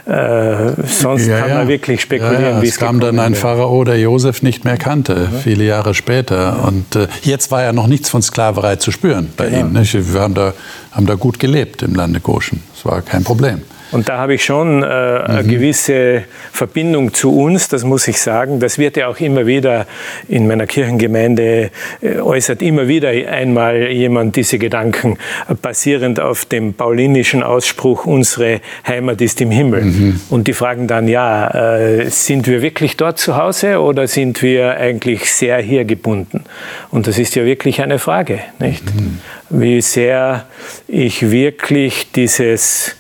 Äh, 0.07 0.73
sonst 0.87 1.27
ja, 1.27 1.41
kann 1.41 1.51
man 1.51 1.69
wirklich 1.69 2.01
spekulieren, 2.01 2.43
ja, 2.43 2.63
wie 2.63 2.69
es 2.69 2.79
kam 2.79 3.01
dann 3.01 3.19
ein 3.19 3.35
Pharao, 3.35 3.85
der 3.85 3.99
Josef 3.99 4.41
nicht 4.41 4.65
mehr 4.65 4.79
kannte, 4.79 5.29
viele 5.45 5.65
Jahre 5.65 5.93
später. 5.93 6.67
Und 6.67 6.97
äh, 6.97 7.09
jetzt 7.21 7.51
war 7.51 7.63
ja 7.63 7.75
noch 7.75 7.87
nichts 7.87 8.09
von 8.09 8.23
Sklaverei 8.23 8.77
zu 8.77 8.93
spüren 8.93 9.31
bei 9.37 9.51
genau. 9.51 9.67
ihm. 9.67 9.73
Nicht? 9.75 10.15
Wir 10.15 10.21
haben 10.23 10.33
da 10.33 10.55
haben 10.97 11.07
da 11.07 11.15
gut 11.15 11.39
gelebt 11.39 11.83
im 11.83 11.95
Lande 11.95 12.21
Goshen. 12.21 12.63
Das 12.75 12.87
war 12.87 13.03
kein 13.03 13.23
Problem. 13.23 13.61
Und 13.93 14.09
da 14.09 14.19
habe 14.19 14.35
ich 14.35 14.45
schon 14.45 14.83
äh, 14.83 14.87
eine 14.87 15.43
mhm. 15.43 15.49
gewisse 15.49 16.25
Verbindung 16.53 17.15
zu 17.15 17.37
uns, 17.39 17.69
das 17.69 17.85
muss 17.85 18.09
ich 18.09 18.21
sagen. 18.21 18.59
Das 18.59 18.79
wird 18.79 18.97
ja 18.97 19.07
auch 19.07 19.21
immer 19.21 19.47
wieder 19.47 19.87
in 20.29 20.47
meiner 20.49 20.67
Kirchengemeinde 20.67 21.71
äh, 22.01 22.19
äußert 22.19 22.63
immer 22.63 22.89
wieder 22.89 23.09
einmal 23.09 23.89
jemand 23.91 24.37
diese 24.37 24.59
Gedanken, 24.59 25.19
äh, 25.49 25.55
basierend 25.55 26.19
auf 26.19 26.45
dem 26.45 26.75
paulinischen 26.75 27.43
Ausspruch, 27.43 28.07
unsere 28.07 28.61
Heimat 28.87 29.21
ist 29.21 29.41
im 29.41 29.51
Himmel. 29.51 29.83
Mhm. 29.83 30.21
Und 30.31 30.49
die 30.49 30.53
fragen 30.53 30.89
dann, 30.89 31.07
ja, 31.07 31.77
äh, 31.79 32.11
sind 32.11 32.49
wir 32.49 32.63
wirklich 32.63 32.97
dort 32.97 33.19
zu 33.19 33.37
Hause 33.37 33.81
oder 33.81 34.09
sind 34.09 34.43
wir 34.43 34.77
eigentlich 34.77 35.33
sehr 35.33 35.59
hier 35.59 35.85
gebunden? 35.85 36.45
Und 36.91 37.07
das 37.07 37.19
ist 37.19 37.37
ja 37.37 37.45
wirklich 37.45 37.81
eine 37.81 37.99
Frage, 37.99 38.41
nicht? 38.59 38.85
Mhm. 38.85 39.21
Wie 39.49 39.81
sehr 39.81 40.47
ich 40.89 41.31
wirklich 41.31 42.11
dieses 42.13 42.97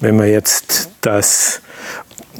wenn 0.00 0.16
man 0.16 0.28
jetzt 0.28 0.90
das, 1.00 1.60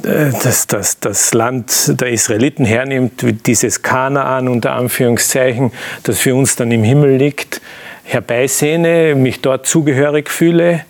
äh, 0.03 0.31
das, 0.43 0.67
das, 0.67 0.99
das 0.99 1.33
Land 1.33 1.99
der 1.99 2.09
Israeliten 2.09 2.65
hernimmt, 2.65 3.23
dieses 3.45 3.81
Kanaan 3.81 4.47
unter 4.47 4.73
Anführungszeichen, 4.73 5.71
das 6.03 6.19
für 6.19 6.35
uns 6.35 6.55
dann 6.55 6.71
im 6.71 6.83
Himmel 6.83 7.17
liegt, 7.17 7.61
herbeisehne, 8.03 9.15
mich 9.15 9.41
dort 9.41 9.67
zugehörig 9.67 10.29
fühle? 10.29 10.81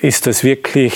Ist 0.00 0.26
das 0.26 0.44
wirklich 0.44 0.94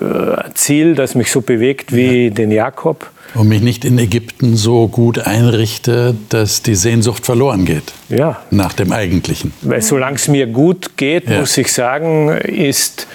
äh, 0.00 0.04
ein 0.04 0.54
Ziel, 0.54 0.94
das 0.94 1.14
mich 1.14 1.30
so 1.30 1.40
bewegt 1.40 1.94
wie 1.94 2.26
ja. 2.26 2.30
den 2.30 2.50
Jakob? 2.50 3.10
Und 3.34 3.48
mich 3.48 3.62
nicht 3.62 3.84
in 3.84 3.96
Ägypten 3.98 4.56
so 4.56 4.88
gut 4.88 5.20
einrichte, 5.20 6.16
dass 6.30 6.62
die 6.62 6.74
Sehnsucht 6.74 7.24
verloren 7.24 7.64
geht. 7.64 7.92
Ja. 8.08 8.42
Nach 8.50 8.72
dem 8.72 8.90
Eigentlichen. 8.90 9.52
Weil 9.62 9.82
solange 9.82 10.16
es 10.16 10.26
mir 10.26 10.48
gut 10.48 10.96
geht, 10.96 11.28
ja. 11.28 11.38
muss 11.38 11.56
ich 11.56 11.72
sagen, 11.72 12.30
ist, 12.30 13.06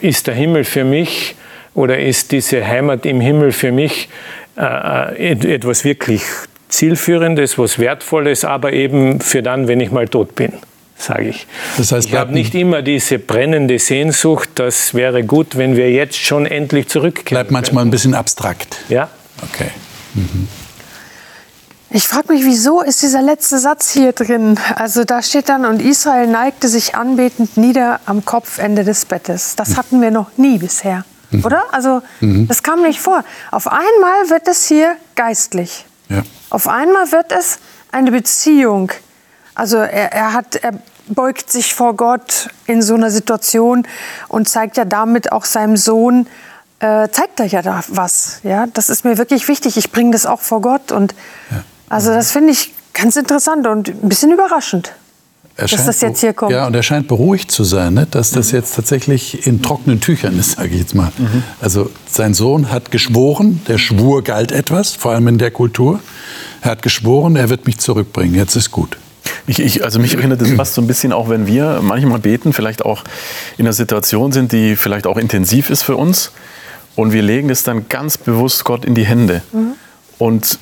ist 0.00 0.26
der 0.26 0.34
Himmel 0.34 0.64
für 0.64 0.84
mich 0.84 1.34
oder 1.74 1.98
ist 1.98 2.32
diese 2.32 2.66
Heimat 2.66 3.06
im 3.06 3.20
Himmel 3.20 3.52
für 3.52 3.72
mich 3.72 4.08
äh, 4.56 5.32
äh 5.32 5.54
etwas 5.54 5.84
wirklich 5.84 6.22
Zielführendes, 6.68 7.58
was 7.58 7.78
Wertvolles, 7.78 8.44
aber 8.44 8.72
eben 8.72 9.20
für 9.20 9.42
dann, 9.42 9.68
wenn 9.68 9.80
ich 9.80 9.90
mal 9.90 10.08
tot 10.08 10.34
bin 10.34 10.52
sage 11.02 11.28
ich. 11.28 11.46
Das 11.76 11.92
heißt, 11.92 12.08
ich 12.08 12.14
habe 12.14 12.32
nicht 12.32 12.54
immer 12.54 12.82
diese 12.82 13.18
brennende 13.18 13.78
Sehnsucht, 13.78 14.50
das 14.54 14.94
wäre 14.94 15.24
gut, 15.24 15.56
wenn 15.56 15.76
wir 15.76 15.90
jetzt 15.90 16.16
schon 16.16 16.46
endlich 16.46 16.88
zurückkehren. 16.88 17.42
Bleibt 17.42 17.50
manchmal 17.50 17.84
ein 17.84 17.90
bisschen 17.90 18.14
abstrakt. 18.14 18.76
Ja. 18.88 19.10
Okay. 19.42 19.70
Mhm. 20.14 20.48
Ich 21.94 22.08
frage 22.08 22.32
mich, 22.32 22.46
wieso 22.46 22.80
ist 22.80 23.02
dieser 23.02 23.20
letzte 23.20 23.58
Satz 23.58 23.90
hier 23.90 24.12
drin? 24.12 24.58
Also 24.76 25.04
da 25.04 25.20
steht 25.20 25.50
dann, 25.50 25.66
und 25.66 25.82
Israel 25.82 26.26
neigte 26.26 26.66
sich 26.66 26.94
anbetend 26.94 27.58
nieder 27.58 28.00
am 28.06 28.24
Kopfende 28.24 28.82
des 28.82 29.04
Bettes. 29.04 29.56
Das 29.56 29.76
hatten 29.76 30.00
wir 30.00 30.10
noch 30.10 30.30
nie 30.38 30.56
bisher, 30.56 31.04
mhm. 31.30 31.44
oder? 31.44 31.64
Also 31.70 32.00
mhm. 32.20 32.48
das 32.48 32.62
kam 32.62 32.80
nicht 32.80 32.98
vor. 32.98 33.24
Auf 33.50 33.66
einmal 33.66 34.30
wird 34.30 34.48
es 34.48 34.66
hier 34.66 34.96
geistlich. 35.16 35.84
Ja. 36.08 36.22
Auf 36.48 36.66
einmal 36.66 37.12
wird 37.12 37.30
es 37.30 37.58
eine 37.90 38.10
Beziehung. 38.10 38.90
Also 39.54 39.76
er, 39.76 40.12
er, 40.12 40.32
hat, 40.32 40.56
er 40.56 40.72
beugt 41.08 41.50
sich 41.50 41.74
vor 41.74 41.94
Gott 41.94 42.48
in 42.64 42.80
so 42.80 42.94
einer 42.94 43.10
Situation 43.10 43.86
und 44.28 44.48
zeigt 44.48 44.78
ja 44.78 44.86
damit 44.86 45.30
auch 45.30 45.44
seinem 45.44 45.76
Sohn, 45.76 46.26
äh, 46.80 47.08
zeigt 47.10 47.38
er 47.38 47.46
ja 47.46 47.60
da 47.60 47.82
was. 47.88 48.40
Ja, 48.44 48.66
das 48.66 48.88
ist 48.88 49.04
mir 49.04 49.18
wirklich 49.18 49.46
wichtig. 49.46 49.76
Ich 49.76 49.92
bringe 49.92 50.12
das 50.12 50.24
auch 50.24 50.40
vor 50.40 50.62
Gott 50.62 50.90
und 50.90 51.14
ja. 51.50 51.62
Also 51.92 52.10
das 52.10 52.32
finde 52.32 52.52
ich 52.52 52.72
ganz 52.94 53.16
interessant 53.16 53.66
und 53.66 53.88
ein 53.88 54.08
bisschen 54.08 54.32
überraschend. 54.32 54.92
dass 55.56 55.84
das 55.84 56.00
jetzt 56.00 56.20
hier 56.20 56.32
kommt. 56.32 56.50
Ja, 56.50 56.66
und 56.66 56.74
er 56.74 56.82
scheint 56.82 57.06
beruhigt 57.06 57.50
zu 57.50 57.64
sein, 57.64 57.92
ne? 57.92 58.06
dass 58.10 58.30
das 58.30 58.50
jetzt 58.50 58.74
tatsächlich 58.74 59.46
in 59.46 59.60
trockenen 59.60 60.00
Tüchern 60.00 60.38
ist, 60.38 60.52
sage 60.52 60.70
ich 60.70 60.80
jetzt 60.80 60.94
mal. 60.94 61.12
Mhm. 61.18 61.42
Also 61.60 61.90
sein 62.08 62.32
Sohn 62.32 62.72
hat 62.72 62.90
geschworen, 62.90 63.60
der 63.68 63.76
Schwur 63.76 64.24
galt 64.24 64.52
etwas, 64.52 64.94
vor 64.94 65.12
allem 65.12 65.28
in 65.28 65.36
der 65.36 65.50
Kultur. 65.50 66.00
Er 66.62 66.70
hat 66.70 66.80
geschworen, 66.80 67.36
er 67.36 67.50
wird 67.50 67.66
mich 67.66 67.76
zurückbringen, 67.76 68.34
jetzt 68.34 68.56
ist 68.56 68.70
gut. 68.70 68.96
Ich, 69.46 69.58
ich, 69.58 69.84
also 69.84 69.98
mich 69.98 70.14
erinnert 70.14 70.40
das 70.40 70.50
fast 70.52 70.72
so 70.72 70.80
ein 70.80 70.86
bisschen 70.86 71.12
auch, 71.12 71.28
wenn 71.28 71.46
wir 71.46 71.80
manchmal 71.82 72.20
beten, 72.20 72.54
vielleicht 72.54 72.86
auch 72.86 73.04
in 73.58 73.66
einer 73.66 73.74
Situation 73.74 74.32
sind, 74.32 74.52
die 74.52 74.76
vielleicht 74.76 75.06
auch 75.06 75.18
intensiv 75.18 75.68
ist 75.68 75.82
für 75.82 75.96
uns. 75.96 76.32
Und 76.96 77.12
wir 77.12 77.22
legen 77.22 77.50
es 77.50 77.62
dann 77.64 77.88
ganz 77.90 78.16
bewusst 78.16 78.64
Gott 78.64 78.86
in 78.86 78.94
die 78.94 79.04
Hände. 79.04 79.42
Mhm. 79.52 79.74
Und 80.22 80.58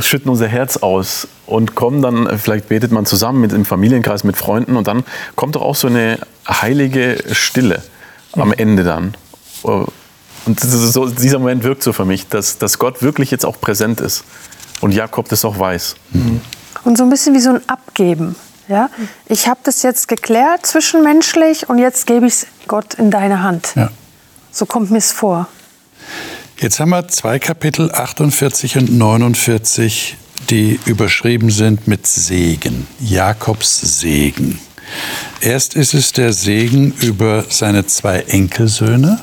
schütten 0.00 0.30
unser 0.30 0.48
Herz 0.48 0.78
aus 0.78 1.28
und 1.46 1.74
kommen 1.74 2.00
dann, 2.00 2.38
vielleicht 2.38 2.68
betet 2.68 2.92
man 2.92 3.04
zusammen 3.04 3.40
mit 3.40 3.52
im 3.52 3.64
Familienkreis, 3.64 4.24
mit 4.24 4.36
Freunden 4.36 4.76
und 4.76 4.86
dann 4.86 5.04
kommt 5.36 5.56
doch 5.56 5.62
auch 5.62 5.76
so 5.76 5.88
eine 5.88 6.18
heilige 6.48 7.22
Stille 7.32 7.82
am 8.32 8.52
Ende 8.52 8.84
dann. 8.84 9.14
Und 9.62 9.90
so, 10.60 11.06
dieser 11.10 11.38
Moment 11.38 11.62
wirkt 11.62 11.82
so 11.82 11.92
für 11.92 12.04
mich, 12.04 12.28
dass, 12.28 12.58
dass 12.58 12.78
Gott 12.78 13.02
wirklich 13.02 13.30
jetzt 13.30 13.44
auch 13.44 13.60
präsent 13.60 14.00
ist 14.00 14.24
und 14.80 14.92
Jakob 14.92 15.28
das 15.28 15.44
auch 15.44 15.58
weiß. 15.58 15.96
Mhm 16.12 16.40
und 16.84 16.98
so 16.98 17.04
ein 17.04 17.10
bisschen 17.10 17.34
wie 17.34 17.40
so 17.40 17.50
ein 17.50 17.68
Abgeben. 17.68 18.36
Ja? 18.68 18.90
Ich 19.26 19.48
habe 19.48 19.60
das 19.64 19.82
jetzt 19.82 20.08
geklärt 20.08 20.66
zwischenmenschlich 20.66 21.68
und 21.68 21.78
jetzt 21.78 22.06
gebe 22.06 22.26
ich 22.26 22.34
es 22.34 22.46
Gott 22.68 22.94
in 22.94 23.10
deine 23.10 23.42
Hand. 23.42 23.72
Ja. 23.74 23.90
So 24.50 24.66
kommt 24.66 24.90
mir 24.90 24.98
es 24.98 25.12
vor. 25.12 25.48
Jetzt 26.62 26.78
haben 26.78 26.90
wir 26.90 27.08
zwei 27.08 27.40
Kapitel 27.40 27.90
48 27.90 28.78
und 28.78 28.96
49, 28.96 30.16
die 30.48 30.78
überschrieben 30.86 31.50
sind 31.50 31.88
mit 31.88 32.06
Segen, 32.06 32.86
Jakobs 33.00 33.98
Segen. 33.98 34.60
Erst 35.40 35.74
ist 35.74 35.92
es 35.92 36.12
der 36.12 36.32
Segen 36.32 36.94
über 37.00 37.46
seine 37.48 37.86
zwei 37.86 38.20
Enkelsöhne, 38.20 39.20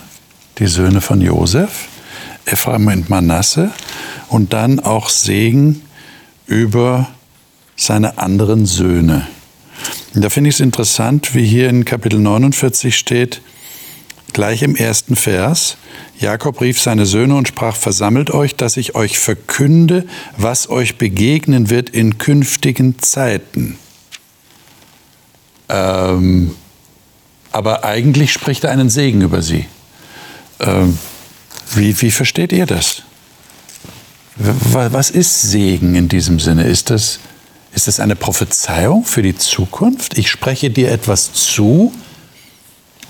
die 0.57 0.67
Söhne 0.67 0.99
von 0.99 1.21
Josef, 1.21 1.87
Ephraim 2.43 2.87
und 2.87 3.09
Manasse, 3.09 3.71
und 4.27 4.51
dann 4.51 4.81
auch 4.81 5.07
Segen 5.07 5.81
über 6.45 7.07
seine 7.77 8.17
anderen 8.17 8.65
Söhne. 8.65 9.25
Und 10.13 10.25
da 10.25 10.29
finde 10.29 10.49
ich 10.49 10.57
es 10.57 10.59
interessant, 10.59 11.33
wie 11.33 11.45
hier 11.45 11.69
in 11.69 11.85
Kapitel 11.85 12.19
49 12.19 12.97
steht, 12.97 13.39
gleich 14.33 14.61
im 14.63 14.75
ersten 14.75 15.15
Vers, 15.15 15.77
Jakob 16.19 16.59
rief 16.61 16.81
seine 16.81 17.05
Söhne 17.05 17.35
und 17.35 17.47
sprach, 17.47 17.75
versammelt 17.75 18.31
euch, 18.31 18.55
dass 18.55 18.77
ich 18.77 18.95
euch 18.95 19.19
verkünde, 19.19 20.05
was 20.37 20.69
euch 20.69 20.97
begegnen 20.97 21.69
wird 21.69 21.89
in 21.89 22.17
künftigen 22.17 22.99
Zeiten. 22.99 23.77
Ähm, 25.69 26.55
aber 27.51 27.83
eigentlich 27.85 28.33
spricht 28.33 28.63
er 28.63 28.71
einen 28.71 28.89
Segen 28.89 29.21
über 29.21 29.41
sie. 29.41 29.65
Ähm, 30.59 30.97
wie, 31.73 31.99
wie 32.01 32.11
versteht 32.11 32.51
ihr 32.51 32.65
das? 32.65 33.03
Was 34.35 35.09
ist 35.09 35.41
Segen 35.41 35.95
in 35.95 36.07
diesem 36.07 36.39
Sinne? 36.39 36.63
Ist 36.63 36.89
das 36.89 37.19
ist 37.71 37.87
es 37.87 37.99
eine 37.99 38.15
Prophezeiung 38.15 39.05
für 39.05 39.21
die 39.21 39.35
Zukunft? 39.35 40.17
Ich 40.17 40.29
spreche 40.29 40.69
dir 40.69 40.91
etwas 40.91 41.33
zu 41.33 41.93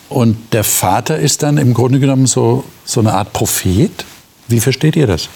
und 0.09 0.53
der 0.53 0.63
Vater 0.63 1.19
ist 1.19 1.43
dann 1.43 1.57
im 1.57 1.73
Grunde 1.73 1.99
genommen 1.99 2.25
so, 2.25 2.63
so 2.83 2.99
eine 2.99 3.13
Art 3.13 3.31
Prophet? 3.31 4.05
Wie 4.47 4.59
versteht 4.59 4.95
ihr 4.95 5.07
das? 5.07 5.29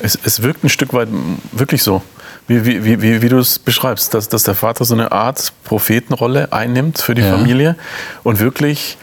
Es, 0.00 0.16
es 0.22 0.42
wirkt 0.42 0.62
ein 0.62 0.68
Stück 0.68 0.92
weit 0.92 1.08
wirklich 1.50 1.82
so, 1.82 2.02
wie, 2.46 2.64
wie, 2.64 3.02
wie, 3.02 3.20
wie 3.20 3.28
du 3.28 3.38
es 3.38 3.58
beschreibst, 3.58 4.14
dass, 4.14 4.28
dass 4.28 4.44
der 4.44 4.54
Vater 4.54 4.84
so 4.84 4.94
eine 4.94 5.10
Art 5.10 5.52
Prophetenrolle 5.64 6.52
einnimmt 6.52 6.98
für 6.98 7.16
die 7.16 7.22
ja. 7.22 7.36
Familie 7.36 7.76
und 8.22 8.38
wirklich 8.38 8.96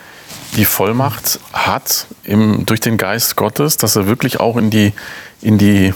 die 0.55 0.63
Vollmacht 0.63 1.39
hat 1.51 2.07
im, 2.23 2.65
durch 2.65 2.79
den 2.79 2.97
Geist 2.97 3.35
Gottes, 3.35 3.75
dass 3.75 3.97
er 3.97 4.07
wirklich 4.07 4.39
auch 4.39 4.55
in 4.55 4.69
die, 4.69 4.93
in 5.41 5.57
die 5.57 5.93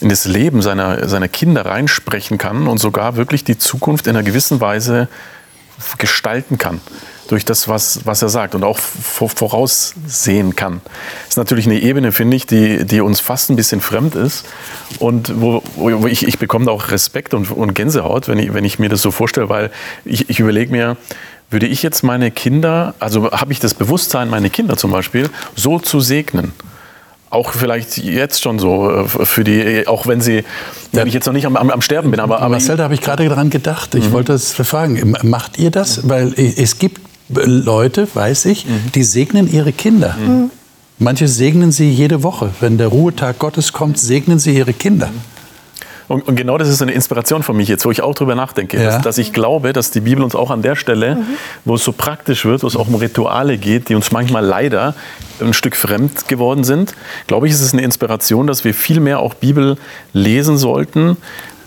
in 0.00 0.08
das 0.08 0.24
Leben 0.24 0.62
seiner, 0.62 1.06
seiner 1.08 1.28
Kinder 1.28 1.66
reinsprechen 1.66 2.38
kann 2.38 2.66
und 2.66 2.78
sogar 2.78 3.16
wirklich 3.16 3.44
die 3.44 3.58
Zukunft 3.58 4.06
in 4.06 4.16
einer 4.16 4.24
gewissen 4.24 4.60
Weise 4.60 5.08
gestalten 5.98 6.58
kann 6.58 6.80
durch 7.30 7.44
das, 7.44 7.68
was, 7.68 8.04
was 8.06 8.22
er 8.22 8.28
sagt 8.28 8.56
und 8.56 8.64
auch 8.64 8.78
voraussehen 8.78 10.56
kann. 10.56 10.80
Das 10.84 11.30
ist 11.30 11.36
natürlich 11.36 11.66
eine 11.66 11.78
Ebene, 11.78 12.10
finde 12.10 12.36
ich, 12.36 12.44
die, 12.44 12.84
die 12.84 13.00
uns 13.00 13.20
fast 13.20 13.50
ein 13.50 13.56
bisschen 13.56 13.80
fremd 13.80 14.16
ist 14.16 14.46
und 14.98 15.40
wo, 15.40 15.62
wo 15.76 16.06
ich, 16.08 16.26
ich 16.26 16.38
bekomme 16.38 16.68
auch 16.70 16.90
Respekt 16.90 17.32
und, 17.32 17.50
und 17.52 17.74
Gänsehaut, 17.74 18.26
wenn 18.26 18.38
ich, 18.38 18.52
wenn 18.52 18.64
ich 18.64 18.80
mir 18.80 18.88
das 18.88 19.00
so 19.00 19.12
vorstelle, 19.12 19.48
weil 19.48 19.70
ich, 20.04 20.28
ich 20.28 20.40
überlege 20.40 20.72
mir, 20.72 20.96
würde 21.50 21.66
ich 21.66 21.84
jetzt 21.84 22.02
meine 22.02 22.32
Kinder, 22.32 22.94
also 22.98 23.30
habe 23.30 23.52
ich 23.52 23.60
das 23.60 23.74
Bewusstsein, 23.74 24.28
meine 24.28 24.50
Kinder 24.50 24.76
zum 24.76 24.90
Beispiel, 24.90 25.30
so 25.54 25.78
zu 25.78 26.00
segnen, 26.00 26.52
auch 27.30 27.52
vielleicht 27.52 27.96
jetzt 27.98 28.42
schon 28.42 28.58
so 28.58 28.90
äh, 28.90 29.06
für 29.06 29.44
die, 29.44 29.86
auch 29.86 30.06
wenn 30.06 30.20
sie, 30.20 30.44
wenn 30.92 31.06
ich 31.06 31.14
jetzt 31.14 31.26
noch 31.26 31.32
nicht 31.32 31.46
am, 31.46 31.56
am, 31.56 31.80
Sterben 31.80 32.10
bin. 32.10 32.20
Aber, 32.20 32.38
aber 32.40 32.50
Marcel, 32.50 32.76
da 32.76 32.84
habe 32.84 32.94
ich 32.94 33.00
gerade 33.00 33.28
daran 33.28 33.50
gedacht. 33.50 33.94
Ich 33.94 34.08
mhm. 34.08 34.12
wollte 34.12 34.32
das 34.32 34.52
fragen. 34.52 35.16
Macht 35.22 35.58
ihr 35.58 35.70
das? 35.70 36.08
Weil 36.08 36.34
es 36.36 36.78
gibt 36.78 37.00
Leute, 37.28 38.08
weiß 38.12 38.46
ich, 38.46 38.66
mhm. 38.66 38.92
die 38.94 39.04
segnen 39.04 39.50
ihre 39.50 39.72
Kinder. 39.72 40.16
Mhm. 40.18 40.50
Manche 40.98 41.28
segnen 41.28 41.72
sie 41.72 41.88
jede 41.88 42.22
Woche. 42.22 42.50
Wenn 42.60 42.76
der 42.76 42.88
Ruhetag 42.88 43.38
Gottes 43.38 43.72
kommt, 43.72 43.98
segnen 43.98 44.38
sie 44.38 44.54
ihre 44.54 44.74
Kinder. 44.74 45.10
Und, 46.10 46.26
und, 46.26 46.34
genau 46.34 46.58
das 46.58 46.68
ist 46.68 46.82
eine 46.82 46.90
Inspiration 46.90 47.44
für 47.44 47.52
mich 47.52 47.68
jetzt, 47.68 47.84
wo 47.84 47.92
ich 47.92 48.02
auch 48.02 48.16
drüber 48.16 48.34
nachdenke, 48.34 48.76
ja. 48.78 48.86
dass, 48.86 49.02
dass, 49.02 49.18
ich 49.18 49.32
glaube, 49.32 49.72
dass 49.72 49.92
die 49.92 50.00
Bibel 50.00 50.24
uns 50.24 50.34
auch 50.34 50.50
an 50.50 50.60
der 50.60 50.74
Stelle, 50.74 51.14
mhm. 51.14 51.26
wo 51.64 51.76
es 51.76 51.84
so 51.84 51.92
praktisch 51.92 52.44
wird, 52.44 52.64
wo 52.64 52.66
es 52.66 52.74
auch 52.74 52.88
um 52.88 52.96
Rituale 52.96 53.58
geht, 53.58 53.88
die 53.88 53.94
uns 53.94 54.10
manchmal 54.10 54.44
leider 54.44 54.96
ein 55.40 55.52
Stück 55.52 55.76
fremd 55.76 56.26
geworden 56.26 56.64
sind, 56.64 56.94
glaube 57.28 57.46
ich, 57.46 57.52
ist 57.52 57.60
es 57.60 57.74
eine 57.74 57.82
Inspiration, 57.82 58.48
dass 58.48 58.64
wir 58.64 58.74
viel 58.74 58.98
mehr 58.98 59.20
auch 59.20 59.34
Bibel 59.34 59.76
lesen 60.12 60.58
sollten 60.58 61.16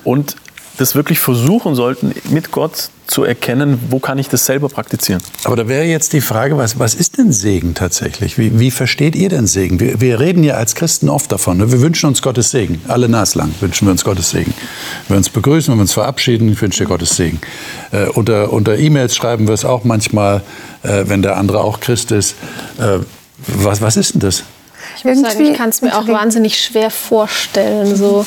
und 0.03 0.35
das 0.77 0.95
wirklich 0.95 1.19
versuchen 1.19 1.75
sollten, 1.75 2.13
mit 2.29 2.51
Gott 2.51 2.89
zu 3.05 3.23
erkennen, 3.23 3.79
wo 3.89 3.99
kann 3.99 4.17
ich 4.17 4.29
das 4.29 4.45
selber 4.45 4.69
praktizieren. 4.69 5.21
Aber 5.43 5.55
da 5.55 5.67
wäre 5.67 5.83
jetzt 5.83 6.13
die 6.13 6.21
Frage, 6.21 6.57
was, 6.57 6.79
was 6.79 6.95
ist 6.95 7.17
denn 7.17 7.31
Segen 7.31 7.75
tatsächlich? 7.75 8.37
Wie, 8.37 8.59
wie 8.59 8.71
versteht 8.71 9.15
ihr 9.15 9.29
denn 9.29 9.45
Segen? 9.45 9.79
Wir, 9.79 10.01
wir, 10.01 10.19
reden 10.19 10.43
ja 10.43 10.55
als 10.55 10.73
Christen 10.73 11.09
oft 11.09 11.31
davon. 11.31 11.57
Ne? 11.57 11.71
Wir 11.71 11.81
wünschen 11.81 12.07
uns 12.07 12.21
Gottes 12.21 12.51
Segen. 12.51 12.81
Alle 12.87 13.09
naslang 13.09 13.53
wünschen 13.59 13.87
wir 13.87 13.91
uns 13.91 14.03
Gottes 14.03 14.31
Segen. 14.31 14.53
Wenn 15.07 15.15
wir 15.15 15.17
uns 15.17 15.29
begrüßen, 15.29 15.71
wenn 15.71 15.77
wir 15.77 15.83
uns 15.83 15.93
verabschieden, 15.93 16.49
ich 16.49 16.61
wünsche 16.61 16.83
dir 16.83 16.89
Gottes 16.89 17.15
Segen. 17.15 17.39
Äh, 17.91 18.07
unter 18.07 18.51
unter 18.51 18.77
E-Mails 18.77 19.15
schreiben 19.15 19.47
wir 19.47 19.53
es 19.53 19.65
auch 19.65 19.83
manchmal, 19.83 20.41
äh, 20.83 21.03
wenn 21.07 21.21
der 21.21 21.37
andere 21.37 21.59
auch 21.61 21.81
Christ 21.81 22.11
ist. 22.11 22.35
Äh, 22.79 22.99
was, 23.47 23.81
was 23.81 23.97
ist 23.97 24.13
denn 24.13 24.21
das? 24.21 24.43
Ich 25.03 25.19
muss 25.19 25.33
sagen, 25.33 25.51
ich 25.51 25.57
kann 25.57 25.69
es 25.69 25.81
mir 25.81 25.97
auch 25.97 26.07
wahnsinnig 26.07 26.61
schwer 26.61 26.89
vorstellen. 26.89 27.95
So. 27.95 28.25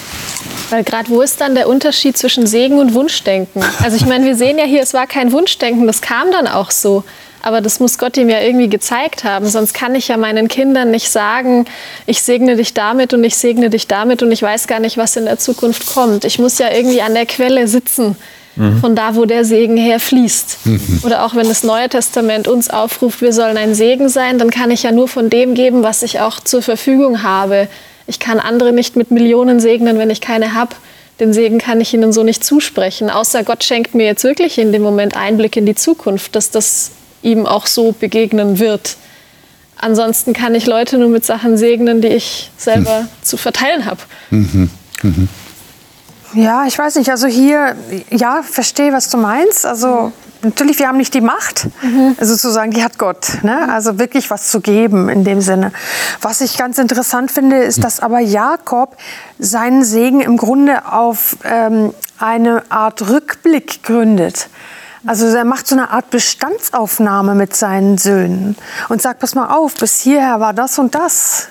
Weil 0.70 0.84
gerade 0.84 1.08
wo 1.08 1.22
ist 1.22 1.40
dann 1.40 1.54
der 1.54 1.68
Unterschied 1.68 2.16
zwischen 2.18 2.46
Segen 2.46 2.78
und 2.78 2.94
Wunschdenken? 2.94 3.64
Also 3.82 3.96
ich 3.96 4.06
meine, 4.06 4.26
wir 4.26 4.36
sehen 4.36 4.58
ja 4.58 4.64
hier, 4.64 4.82
es 4.82 4.94
war 4.94 5.06
kein 5.06 5.32
Wunschdenken, 5.32 5.86
das 5.86 6.00
kam 6.00 6.30
dann 6.32 6.46
auch 6.46 6.70
so. 6.70 7.04
Aber 7.42 7.60
das 7.60 7.78
muss 7.78 7.96
Gott 7.96 8.16
ihm 8.16 8.28
ja 8.28 8.40
irgendwie 8.40 8.68
gezeigt 8.68 9.22
haben. 9.22 9.46
Sonst 9.46 9.72
kann 9.72 9.94
ich 9.94 10.08
ja 10.08 10.16
meinen 10.16 10.48
Kindern 10.48 10.90
nicht 10.90 11.10
sagen, 11.10 11.66
ich 12.04 12.22
segne 12.22 12.56
dich 12.56 12.74
damit 12.74 13.14
und 13.14 13.22
ich 13.22 13.36
segne 13.36 13.70
dich 13.70 13.86
damit 13.86 14.22
und 14.22 14.32
ich 14.32 14.42
weiß 14.42 14.66
gar 14.66 14.80
nicht, 14.80 14.96
was 14.96 15.16
in 15.16 15.26
der 15.26 15.38
Zukunft 15.38 15.86
kommt. 15.86 16.24
Ich 16.24 16.38
muss 16.40 16.58
ja 16.58 16.72
irgendwie 16.72 17.02
an 17.02 17.14
der 17.14 17.26
Quelle 17.26 17.68
sitzen 17.68 18.16
mhm. 18.56 18.80
von 18.80 18.96
da, 18.96 19.14
wo 19.14 19.24
der 19.24 19.44
Segen 19.44 19.76
herfließt. 19.76 20.66
Mhm. 20.66 21.00
Oder 21.04 21.24
auch 21.24 21.34
wenn 21.34 21.48
das 21.48 21.62
Neue 21.62 21.88
Testament 21.88 22.48
uns 22.48 22.70
aufruft, 22.70 23.20
wir 23.20 23.32
sollen 23.32 23.56
ein 23.56 23.74
Segen 23.74 24.08
sein, 24.08 24.38
dann 24.38 24.50
kann 24.50 24.70
ich 24.70 24.82
ja 24.82 24.92
nur 24.92 25.08
von 25.08 25.30
dem 25.30 25.54
geben, 25.54 25.82
was 25.82 26.02
ich 26.02 26.20
auch 26.20 26.40
zur 26.40 26.62
Verfügung 26.62 27.22
habe. 27.22 27.68
Ich 28.06 28.18
kann 28.18 28.40
andere 28.40 28.72
nicht 28.72 28.96
mit 28.96 29.10
Millionen 29.10 29.60
segnen, 29.60 29.98
wenn 29.98 30.10
ich 30.10 30.20
keine 30.20 30.54
habe. 30.54 30.74
Den 31.20 31.32
Segen 31.32 31.58
kann 31.58 31.80
ich 31.80 31.94
ihnen 31.94 32.12
so 32.12 32.22
nicht 32.22 32.44
zusprechen, 32.44 33.08
außer 33.08 33.42
Gott 33.42 33.64
schenkt 33.64 33.94
mir 33.94 34.04
jetzt 34.04 34.22
wirklich 34.22 34.58
in 34.58 34.72
dem 34.72 34.82
Moment 34.82 35.16
Einblick 35.16 35.56
in 35.56 35.64
die 35.64 35.74
Zukunft, 35.74 36.36
dass 36.36 36.50
das 36.50 36.90
ihm 37.22 37.46
auch 37.46 37.66
so 37.66 37.92
begegnen 37.92 38.58
wird. 38.58 38.96
Ansonsten 39.78 40.32
kann 40.32 40.54
ich 40.54 40.66
Leute 40.66 40.98
nur 40.98 41.08
mit 41.08 41.24
Sachen 41.24 41.56
segnen, 41.56 42.00
die 42.00 42.08
ich 42.08 42.50
selber 42.56 43.00
hm. 43.00 43.08
zu 43.22 43.36
verteilen 43.36 43.84
habe. 43.86 44.00
Mhm. 44.30 44.70
Mhm. 45.02 45.28
Ja, 46.36 46.66
ich 46.66 46.78
weiß 46.78 46.96
nicht. 46.96 47.10
Also 47.10 47.26
hier, 47.26 47.74
ja, 48.10 48.42
verstehe, 48.42 48.92
was 48.92 49.08
du 49.08 49.16
meinst. 49.16 49.64
Also 49.64 50.12
natürlich, 50.42 50.78
wir 50.78 50.88
haben 50.88 50.98
nicht 50.98 51.14
die 51.14 51.20
Macht, 51.20 51.66
mhm. 51.82 52.14
also 52.18 52.34
sozusagen, 52.34 52.70
die 52.70 52.84
hat 52.84 52.98
Gott. 52.98 53.42
Ne? 53.42 53.72
Also 53.72 53.98
wirklich 53.98 54.30
was 54.30 54.50
zu 54.50 54.60
geben 54.60 55.08
in 55.08 55.24
dem 55.24 55.40
Sinne. 55.40 55.72
Was 56.20 56.40
ich 56.40 56.58
ganz 56.58 56.78
interessant 56.78 57.30
finde, 57.30 57.56
ist, 57.56 57.82
dass 57.82 58.00
aber 58.00 58.20
Jakob 58.20 58.96
seinen 59.38 59.84
Segen 59.84 60.20
im 60.20 60.36
Grunde 60.36 60.92
auf 60.92 61.36
ähm, 61.44 61.92
eine 62.18 62.62
Art 62.70 63.08
Rückblick 63.08 63.82
gründet. 63.82 64.48
Also 65.06 65.26
er 65.26 65.44
macht 65.44 65.66
so 65.66 65.76
eine 65.76 65.90
Art 65.90 66.10
Bestandsaufnahme 66.10 67.34
mit 67.34 67.54
seinen 67.54 67.96
Söhnen 67.96 68.56
und 68.88 69.00
sagt, 69.00 69.20
pass 69.20 69.34
mal 69.34 69.54
auf, 69.54 69.74
bis 69.74 70.00
hierher 70.00 70.40
war 70.40 70.52
das 70.52 70.78
und 70.78 70.94
das. 70.94 71.48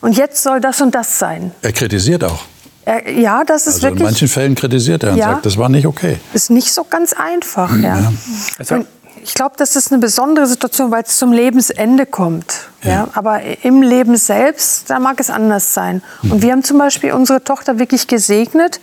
Und 0.00 0.16
jetzt 0.16 0.42
soll 0.42 0.60
das 0.60 0.80
und 0.80 0.94
das 0.94 1.18
sein. 1.18 1.52
Er 1.62 1.72
kritisiert 1.72 2.24
auch. 2.24 2.44
Er, 2.84 3.10
ja, 3.10 3.44
das 3.44 3.66
ist 3.66 3.74
also 3.74 3.82
wirklich. 3.82 4.00
In 4.00 4.06
manchen 4.06 4.28
Fällen 4.28 4.54
kritisiert 4.54 5.04
er 5.04 5.12
und 5.12 5.18
ja, 5.18 5.32
sagt, 5.32 5.46
das 5.46 5.56
war 5.56 5.68
nicht 5.68 5.86
okay. 5.86 6.18
Ist 6.32 6.50
nicht 6.50 6.72
so 6.72 6.84
ganz 6.84 7.12
einfach, 7.12 7.76
ja. 7.76 7.98
ja. 7.98 8.12
Also, 8.58 8.84
ich 9.22 9.34
glaube, 9.34 9.54
das 9.56 9.76
ist 9.76 9.92
eine 9.92 10.00
besondere 10.00 10.46
Situation, 10.46 10.90
weil 10.90 11.04
es 11.04 11.16
zum 11.16 11.32
Lebensende 11.32 12.06
kommt. 12.06 12.68
Ja. 12.82 12.90
ja. 12.90 13.08
Aber 13.14 13.40
im 13.62 13.82
Leben 13.82 14.16
selbst, 14.16 14.90
da 14.90 14.98
mag 14.98 15.20
es 15.20 15.30
anders 15.30 15.74
sein. 15.74 16.02
Mhm. 16.22 16.32
Und 16.32 16.42
wir 16.42 16.52
haben 16.52 16.64
zum 16.64 16.78
Beispiel 16.78 17.12
unsere 17.12 17.44
Tochter 17.44 17.78
wirklich 17.78 18.08
gesegnet, 18.08 18.80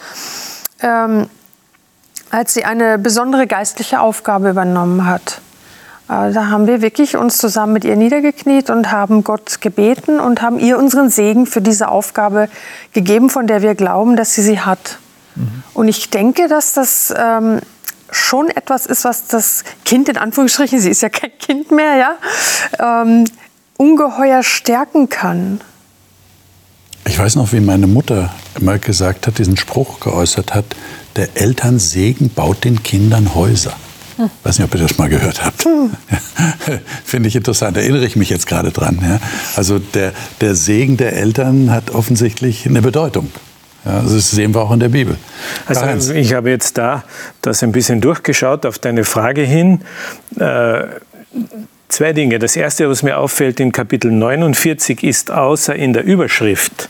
ähm, 0.82 1.28
als 2.30 2.54
sie 2.54 2.64
eine 2.64 2.98
besondere 2.98 3.48
geistliche 3.48 4.00
Aufgabe 4.00 4.52
übernommen 4.52 5.06
hat. 5.06 5.42
Äh, 6.10 6.34
da 6.34 6.48
haben 6.48 6.68
wir 6.68 6.82
wirklich 6.82 7.16
uns 7.16 7.38
zusammen 7.38 7.74
mit 7.74 7.86
ihr 7.86 7.96
niedergekniet 7.96 8.70
und 8.70 8.92
haben 8.92 9.24
Gott 9.24 9.62
gebeten 9.62 10.20
und 10.20 10.42
haben 10.42 10.60
ihr 10.60 10.78
unseren 10.78 11.10
Segen 11.10 11.46
für 11.46 11.62
diese 11.62 11.90
Aufgabe 11.90 12.50
gegeben, 12.94 13.30
von 13.30 13.48
der 13.48 13.62
wir 13.62 13.76
glauben, 13.76 14.16
dass 14.16 14.34
sie 14.34 14.42
sie 14.42 14.60
hat. 14.60 14.98
Mhm. 15.36 15.64
Und 15.74 15.88
ich 15.88 16.10
denke, 16.10 16.48
dass 16.48 16.74
das 16.74 17.14
ähm, 17.16 17.60
schon 18.12 18.50
etwas 18.50 18.88
ist, 18.88 19.06
was 19.06 19.28
das 19.28 19.64
Kind 19.86 20.10
in 20.10 20.18
Anführungsstrichen, 20.18 20.80
sie 20.80 20.90
ist 20.90 21.02
ja 21.02 21.10
kein 21.10 21.32
Kind 21.38 21.72
mehr, 21.72 21.96
ja, 21.96 23.04
ähm, 23.04 23.26
ungeheuer 23.78 24.42
stärken 24.42 25.10
kann. 25.10 25.62
Ich 27.06 27.18
weiß 27.18 27.36
noch, 27.36 27.54
wie 27.54 27.60
meine 27.60 27.88
Mutter 27.88 28.34
mal 28.60 28.80
gesagt 28.80 29.28
hat, 29.28 29.38
diesen 29.38 29.58
Spruch 29.58 30.00
geäußert 30.00 30.54
hat, 30.54 30.66
der 31.16 31.30
Elternsegen 31.36 32.30
baut 32.30 32.66
den 32.66 32.84
Kindern 32.84 33.36
Häuser. 33.36 33.74
Ich 34.26 34.46
weiß 34.46 34.60
nicht, 34.60 34.68
ob 34.68 34.76
ihr 34.76 34.82
das 34.82 34.98
mal 34.98 35.08
gehört 35.08 35.46
habt. 35.46 35.66
Finde 37.06 37.30
ich 37.30 37.36
interessant, 37.36 37.78
erinnere 37.78 38.06
ich 38.06 38.16
mich 38.16 38.30
jetzt 38.30 38.48
gerade 38.48 38.72
dran. 38.72 39.00
Ja. 39.02 39.20
Also 39.56 39.80
der, 39.80 40.12
der 40.42 40.56
Segen 40.56 40.98
der 40.98 41.14
Eltern 41.14 41.72
hat 41.72 41.92
offensichtlich 41.92 42.66
eine 42.66 42.82
Bedeutung. 42.82 43.32
Ja, 43.86 44.00
also 44.00 44.16
das 44.16 44.32
sehen 44.32 44.54
wir 44.54 44.62
auch 44.62 44.72
in 44.72 44.82
der 44.82 44.90
Bibel. 44.90 45.16
Also 45.66 46.14
ich 46.14 46.34
habe 46.34 46.50
jetzt 46.50 46.78
da 46.78 47.04
das 47.42 47.64
ein 47.64 47.72
bisschen 47.72 48.02
durchgeschaut 48.02 48.66
auf 48.66 48.78
deine 48.78 49.06
Frage 49.06 49.42
hin. 49.44 49.82
Äh, 50.38 50.84
zwei 51.88 52.12
Dinge. 52.12 52.40
Das 52.40 52.58
erste, 52.58 52.90
was 52.90 53.04
mir 53.04 53.18
auffällt 53.18 53.62
in 53.62 53.72
Kapitel 53.72 54.12
49, 54.12 55.04
ist 55.04 55.32
außer 55.32 55.76
in 55.76 55.94
der 55.94 56.04
Überschrift 56.04 56.90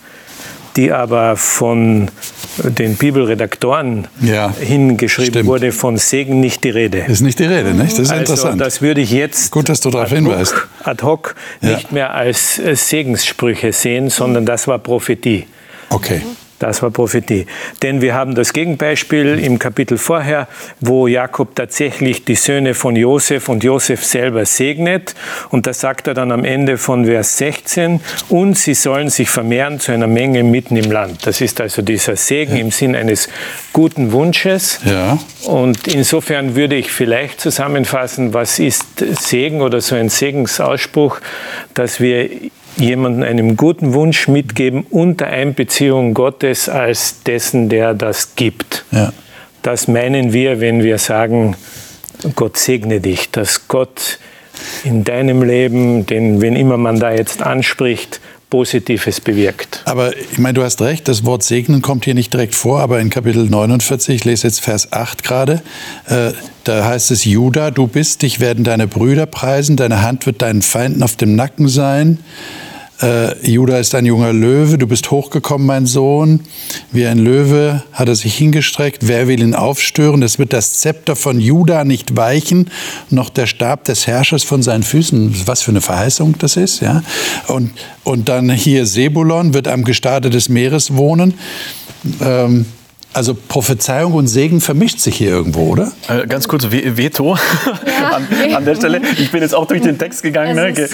die 0.80 0.94
aber 0.94 1.36
von 1.36 2.10
den 2.58 2.96
Bibelredaktoren 2.96 4.08
ja, 4.22 4.54
hingeschrieben 4.58 5.32
stimmt. 5.32 5.48
wurde, 5.48 5.72
von 5.74 5.98
Segen 5.98 6.40
nicht 6.40 6.64
die 6.64 6.70
Rede. 6.70 7.00
Ist 7.00 7.20
nicht 7.20 7.38
die 7.40 7.44
Rede, 7.44 7.74
nicht? 7.74 7.92
Das 7.92 8.00
ist 8.00 8.12
also, 8.12 8.22
interessant. 8.22 8.62
Das 8.62 8.82
würde 8.82 9.02
ich 9.02 9.12
jetzt 9.12 9.52
Gut, 9.52 9.68
dass 9.68 9.82
du 9.82 9.90
darauf 9.90 10.10
hinweist. 10.10 10.54
ad 10.86 11.04
hoc 11.04 11.36
ja. 11.60 11.76
nicht 11.76 11.92
mehr 11.92 12.14
als 12.14 12.56
Segenssprüche 12.56 13.74
sehen, 13.74 14.10
sondern 14.10 14.46
das 14.46 14.70
war 14.70 14.80
Prophetie. 14.80 15.48
Okay. 15.90 16.22
Das 16.60 16.82
war 16.84 16.92
Prophetie. 16.92 17.48
Denn 17.82 18.02
wir 18.02 18.14
haben 18.14 18.36
das 18.36 18.52
Gegenbeispiel 18.52 19.40
im 19.40 19.60
Kapitel 19.60 19.98
vorher, 19.98 20.48
wo 20.82 21.08
Jakob 21.08 21.56
tatsächlich 21.56 22.26
die 22.26 22.36
Söhne 22.36 22.74
von 22.74 22.98
Josef 22.98 23.48
und 23.48 23.64
Josef 23.64 24.04
selber 24.04 24.46
segnet. 24.46 25.16
Und 25.50 25.68
da 25.68 25.74
sagt 25.74 26.08
er 26.08 26.14
dann 26.14 26.32
am 26.34 26.44
Ende 26.44 26.78
von 26.78 27.06
Vers 27.06 27.38
16, 27.38 28.02
und 28.28 28.58
sie 28.58 28.74
sollen 28.74 29.10
sich 29.10 29.30
vermehren 29.30 29.80
zu 29.80 29.94
einer 29.94 30.08
Menge 30.08 30.44
mitten 30.44 30.76
im 30.76 30.92
Land. 30.92 31.26
Das 31.26 31.40
ist 31.40 31.62
also 31.62 31.82
dieser 31.82 32.18
Segen 32.18 32.56
ja. 32.56 32.62
im 32.62 32.72
Sinn 32.72 32.96
eines 32.96 33.30
guten 33.72 34.12
Wunsches. 34.12 34.80
Ja. 34.84 35.18
Und 35.46 35.88
insofern 35.88 36.56
würde 36.56 36.76
ich 36.76 36.92
vielleicht 36.92 37.40
zusammenfassen, 37.40 38.34
was 38.34 38.60
ist 38.60 38.86
Segen 39.00 39.62
oder 39.62 39.80
so 39.80 39.96
ein 39.96 40.10
Segensausspruch, 40.10 41.20
dass 41.74 42.02
wir 42.02 42.30
jemandem 42.80 43.24
einen 43.24 43.58
guten 43.58 43.94
Wunsch 43.94 44.28
mitgeben 44.28 44.86
unter 44.90 45.28
Einbeziehung 45.28 46.14
Gottes 46.14 46.70
als 46.70 47.24
dessen, 47.24 47.70
der 47.70 47.94
das 47.94 48.36
gibt. 48.36 48.86
Ja. 48.92 49.14
Das 49.62 49.88
meinen 49.88 50.34
wir, 50.34 50.62
wenn 50.62 50.84
wir 50.84 50.98
sagen, 50.98 51.56
Gott 52.36 52.58
segne 52.58 53.02
dich, 53.02 53.30
dass 53.32 53.68
Gott 53.68 54.20
in 54.84 55.04
deinem 55.04 55.44
Leben, 55.44 56.06
den, 56.06 56.42
wenn 56.42 56.56
immer 56.56 56.78
man 56.78 57.00
da 57.00 57.12
jetzt 57.12 57.42
anspricht, 57.42 58.20
Positives 58.50 59.22
bewirkt. 59.22 59.84
Aber 59.86 60.18
ich 60.18 60.40
meine, 60.40 60.56
du 60.56 60.64
hast 60.64 60.82
recht, 60.82 61.08
das 61.08 61.24
Wort 61.24 61.44
segnen 61.44 61.84
kommt 61.84 62.06
hier 62.06 62.16
nicht 62.16 62.34
direkt 62.34 62.56
vor, 62.56 62.80
aber 62.80 63.00
in 63.00 63.12
Kapitel 63.12 63.48
49, 63.48 64.16
ich 64.16 64.26
lese 64.26 64.48
jetzt 64.48 64.62
Vers 64.62 64.92
8 64.92 65.24
gerade, 65.24 65.62
äh, 66.08 66.32
da 66.64 66.86
heißt 66.86 67.12
es, 67.12 67.26
Judah, 67.26 67.70
du 67.70 67.86
bist, 67.86 68.24
dich 68.24 68.40
werden 68.40 68.64
deine 68.64 68.88
Brüder 68.88 69.28
preisen, 69.28 69.78
deine 69.78 70.02
Hand 70.02 70.26
wird 70.26 70.42
deinen 70.42 70.64
Feinden 70.64 71.04
auf 71.04 71.16
dem 71.16 71.36
Nacken 71.36 71.68
sein 71.68 72.18
äh, 73.02 73.50
Judah 73.50 73.80
ist 73.80 73.96
ein 73.96 74.06
junger 74.06 74.34
Löwe, 74.34 74.78
du 74.78 74.88
bist 74.88 75.10
hochgekommen, 75.12 75.66
mein 75.66 75.86
Sohn. 75.86 76.42
Wie 76.92 77.06
ein 77.06 77.18
Löwe 77.18 77.84
hat 77.94 78.08
er 78.08 78.16
sich 78.16 78.36
hingestreckt. 78.36 79.08
Wer 79.08 79.28
will 79.28 79.42
ihn 79.42 79.56
aufstören? 79.56 80.22
Es 80.22 80.40
wird 80.40 80.54
das 80.54 80.80
Zepter 80.80 81.16
von 81.16 81.40
Judah 81.40 81.84
nicht 81.86 82.18
weichen, 82.18 82.70
noch 83.10 83.30
der 83.30 83.48
Stab 83.48 83.86
des 83.86 84.08
Herrschers 84.08 84.44
von 84.44 84.62
seinen 84.62 84.84
Füßen. 84.84 85.44
Was 85.46 85.62
für 85.62 85.72
eine 85.72 85.82
Verheißung 85.82 86.36
das 86.40 86.58
ist, 86.58 86.82
ja. 86.82 87.04
Und, 87.48 87.72
und 88.04 88.28
dann 88.28 88.50
hier 88.50 88.86
Sebulon 88.86 89.54
wird 89.54 89.68
am 89.68 89.84
Gestade 89.84 90.30
des 90.30 90.50
Meeres 90.50 90.96
wohnen. 90.96 91.36
Ähm, 92.22 92.66
also 93.12 93.34
Prophezeiung 93.34 94.14
und 94.14 94.28
Segen 94.28 94.62
vermischt 94.62 95.00
sich 95.00 95.16
hier 95.16 95.32
irgendwo, 95.32 95.70
oder? 95.72 95.92
Äh, 96.08 96.28
ganz 96.28 96.48
kurz, 96.48 96.70
Veto 96.70 97.36
ja. 97.36 98.10
an, 98.16 98.28
an, 98.54 98.66
der 98.66 98.76
Stelle. 98.76 99.02
Ich 99.18 99.32
bin 99.32 99.42
jetzt 99.42 99.56
auch 99.56 99.66
durch 99.66 99.82
den 99.82 99.98
Text 99.98 100.22
gegangen, 100.22 100.56
ne? 100.56 100.74
ges 100.74 100.92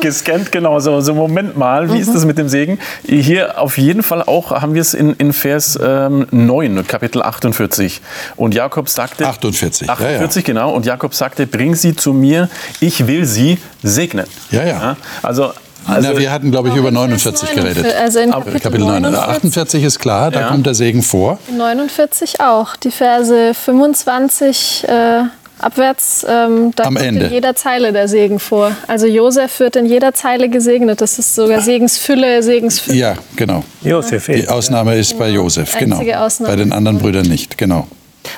gescannt, 0.00 0.52
genau. 0.52 0.78
So, 0.80 1.00
so, 1.00 1.14
Moment 1.14 1.56
mal, 1.56 1.88
wie 1.88 1.94
mhm. 1.94 2.00
ist 2.00 2.14
das 2.14 2.26
mit 2.26 2.36
dem 2.36 2.50
Segen? 2.50 2.78
Hier 3.06 3.58
auf 3.58 3.78
jeden 3.78 4.02
Fall 4.02 4.22
auch 4.22 4.50
haben 4.50 4.74
wir 4.74 4.82
es 4.82 4.92
in, 4.92 5.14
in 5.14 5.32
Vers 5.32 5.78
ähm, 5.82 6.26
9, 6.30 6.86
Kapitel 6.86 7.22
48. 7.22 8.02
Und 8.36 8.54
Jakob 8.54 8.90
sagte... 8.90 9.26
48, 9.26 9.88
48, 9.88 10.20
ja, 10.20 10.40
ja. 10.40 10.42
genau. 10.46 10.74
Und 10.74 10.84
Jakob 10.84 11.14
sagte, 11.14 11.46
bring 11.46 11.74
sie 11.74 11.96
zu 11.96 12.12
mir, 12.12 12.50
ich 12.80 13.06
will 13.06 13.24
sie 13.24 13.58
segnen. 13.82 14.26
Ja, 14.50 14.64
ja. 14.64 14.96
Also 15.22 15.52
also, 15.86 16.12
Na, 16.12 16.18
wir 16.18 16.30
hatten, 16.32 16.50
glaube 16.50 16.68
ich, 16.68 16.76
über 16.76 16.90
49 16.90 17.54
geredet. 17.54 17.86
Also 18.00 18.20
in 18.20 18.30
Kapitel, 18.30 18.60
Kapitel 18.60 18.84
49. 18.84 19.28
48 19.28 19.84
ist 19.84 19.98
klar, 19.98 20.30
da 20.30 20.40
ja. 20.40 20.48
kommt 20.48 20.66
der 20.66 20.74
Segen 20.74 21.02
vor. 21.02 21.38
49 21.56 22.40
auch. 22.40 22.76
Die 22.76 22.90
Verse 22.90 23.54
25 23.54 24.86
äh, 24.88 25.22
abwärts, 25.58 26.26
ähm, 26.28 26.72
da 26.74 26.84
Am 26.84 26.94
kommt 26.94 27.06
Ende. 27.06 27.26
in 27.26 27.32
jeder 27.32 27.54
Zeile 27.54 27.92
der 27.92 28.08
Segen 28.08 28.38
vor. 28.38 28.72
Also 28.86 29.06
Josef 29.06 29.60
wird 29.60 29.76
in 29.76 29.86
jeder 29.86 30.14
Zeile 30.14 30.48
gesegnet. 30.48 31.00
Das 31.00 31.18
ist 31.18 31.34
sogar 31.34 31.60
Segensfülle, 31.60 32.42
Segensfülle. 32.42 32.98
Ja, 32.98 33.14
genau. 33.36 33.64
Josef. 33.82 34.26
Die 34.26 34.48
Ausnahme 34.48 34.96
ist 34.96 35.18
bei 35.18 35.28
Josef, 35.28 35.76
genau. 35.78 36.00
Ausnahme. 36.00 36.52
Bei 36.52 36.56
den 36.56 36.72
anderen 36.72 36.98
Brüdern 36.98 37.26
nicht, 37.26 37.58
genau. 37.58 37.86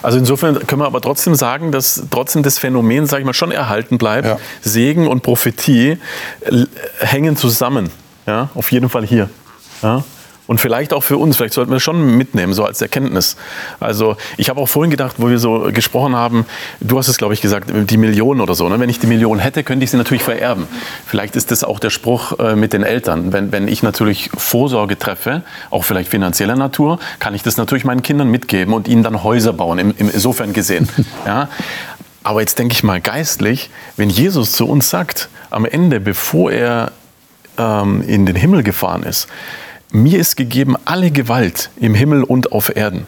Also 0.02 0.18
insofern 0.18 0.66
können 0.66 0.80
wir 0.82 0.86
aber 0.86 1.00
trotzdem 1.00 1.34
sagen, 1.34 1.72
dass 1.72 2.04
trotzdem 2.10 2.42
das 2.42 2.58
Phänomen, 2.58 3.06
sage 3.06 3.20
ich 3.20 3.26
mal, 3.26 3.34
schon 3.34 3.52
erhalten 3.52 3.98
bleibt. 3.98 4.26
Ja. 4.26 4.38
Segen 4.62 5.06
und 5.06 5.22
Prophetie 5.22 5.98
hängen 6.98 7.36
zusammen. 7.36 7.90
Ja, 8.26 8.50
auf 8.54 8.72
jeden 8.72 8.88
Fall 8.88 9.06
hier. 9.06 9.30
Ja. 9.82 10.04
Und 10.46 10.60
vielleicht 10.60 10.92
auch 10.92 11.02
für 11.02 11.18
uns, 11.18 11.36
vielleicht 11.36 11.54
sollten 11.54 11.70
wir 11.70 11.76
das 11.76 11.82
schon 11.82 12.16
mitnehmen, 12.16 12.52
so 12.52 12.64
als 12.64 12.80
Erkenntnis. 12.80 13.36
Also 13.80 14.16
ich 14.36 14.48
habe 14.48 14.60
auch 14.60 14.68
vorhin 14.68 14.90
gedacht, 14.90 15.16
wo 15.18 15.28
wir 15.28 15.38
so 15.38 15.68
gesprochen 15.72 16.14
haben, 16.14 16.46
du 16.80 16.98
hast 16.98 17.08
es, 17.08 17.18
glaube 17.18 17.34
ich, 17.34 17.40
gesagt, 17.40 17.70
die 17.72 17.96
Millionen 17.96 18.40
oder 18.40 18.54
so. 18.54 18.68
Ne? 18.68 18.78
Wenn 18.78 18.88
ich 18.88 19.00
die 19.00 19.08
Millionen 19.08 19.40
hätte, 19.40 19.64
könnte 19.64 19.84
ich 19.84 19.90
sie 19.90 19.96
natürlich 19.96 20.22
vererben. 20.22 20.68
Vielleicht 21.06 21.34
ist 21.36 21.50
das 21.50 21.64
auch 21.64 21.80
der 21.80 21.90
Spruch 21.90 22.38
äh, 22.38 22.54
mit 22.54 22.72
den 22.72 22.84
Eltern. 22.84 23.32
Wenn, 23.32 23.50
wenn 23.50 23.66
ich 23.66 23.82
natürlich 23.82 24.30
Vorsorge 24.36 24.98
treffe, 24.98 25.42
auch 25.70 25.84
vielleicht 25.84 26.10
finanzieller 26.10 26.56
Natur, 26.56 26.98
kann 27.18 27.34
ich 27.34 27.42
das 27.42 27.56
natürlich 27.56 27.84
meinen 27.84 28.02
Kindern 28.02 28.28
mitgeben 28.28 28.72
und 28.72 28.86
ihnen 28.86 29.02
dann 29.02 29.24
Häuser 29.24 29.52
bauen, 29.52 29.78
im, 29.78 29.94
im, 29.98 30.10
insofern 30.10 30.52
gesehen. 30.52 30.88
Ja? 31.24 31.48
Aber 32.22 32.40
jetzt 32.40 32.58
denke 32.58 32.72
ich 32.72 32.82
mal 32.82 33.00
geistlich, 33.00 33.70
wenn 33.96 34.10
Jesus 34.10 34.52
zu 34.52 34.68
uns 34.68 34.90
sagt, 34.90 35.28
am 35.50 35.64
Ende, 35.64 35.98
bevor 36.00 36.52
er 36.52 36.92
ähm, 37.58 38.02
in 38.02 38.26
den 38.26 38.36
Himmel 38.36 38.62
gefahren 38.62 39.02
ist, 39.02 39.28
mir 39.90 40.18
ist 40.18 40.36
gegeben 40.36 40.76
alle 40.84 41.10
Gewalt 41.10 41.70
im 41.76 41.94
Himmel 41.94 42.24
und 42.24 42.52
auf 42.52 42.74
Erden. 42.74 43.06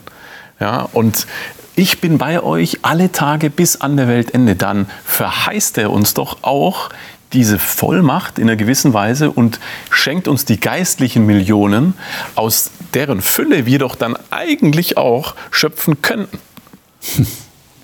Ja, 0.59 0.89
und 0.91 1.27
ich 1.75 2.01
bin 2.01 2.17
bei 2.17 2.43
euch 2.43 2.79
alle 2.81 3.11
Tage 3.11 3.49
bis 3.49 3.79
an 3.79 3.95
der 3.95 4.07
Weltende. 4.07 4.55
Dann 4.55 4.87
verheißt 5.05 5.77
er 5.77 5.91
uns 5.91 6.13
doch 6.13 6.39
auch 6.41 6.89
diese 7.31 7.59
Vollmacht 7.59 8.39
in 8.39 8.45
einer 8.45 8.55
gewissen 8.55 8.93
Weise 8.93 9.31
und 9.31 9.59
schenkt 9.89 10.27
uns 10.27 10.45
die 10.45 10.59
geistlichen 10.59 11.25
Millionen, 11.25 11.93
aus 12.35 12.71
deren 12.93 13.21
Fülle 13.21 13.65
wir 13.65 13.79
doch 13.79 13.95
dann 13.95 14.17
eigentlich 14.31 14.97
auch 14.97 15.35
schöpfen 15.51 16.01
könnten. 16.01 16.39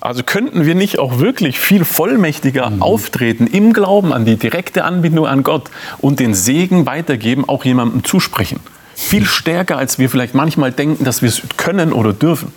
Also 0.02 0.22
könnten 0.22 0.68
wir 0.68 0.76
nicht 0.76 1.00
auch 1.00 1.18
wirklich 1.18 1.58
viel 1.58 1.84
vollmächtiger 1.84 2.70
mhm. 2.70 2.84
auftreten 2.84 3.48
im 3.48 3.74
Glauben 3.74 4.14
an 4.14 4.24
die 4.24 4.36
direkte 4.36 4.84
Anbindung 4.84 5.26
an 5.26 5.42
Gott 5.42 5.72
und 5.98 6.20
den 6.20 6.36
Segen 6.36 6.86
weitergeben, 6.86 7.50
auch 7.50 7.66
jemandem 7.66 8.04
zusprechen? 8.04 8.60
Viel 8.96 9.26
stärker, 9.26 9.78
als 9.78 10.00
wir 10.00 10.10
vielleicht 10.10 10.34
manchmal 10.34 10.72
denken, 10.72 11.04
dass 11.04 11.22
wir 11.22 11.30
es 11.30 11.42
können 11.58 11.94
oder 11.94 12.14
dürfen. 12.14 12.54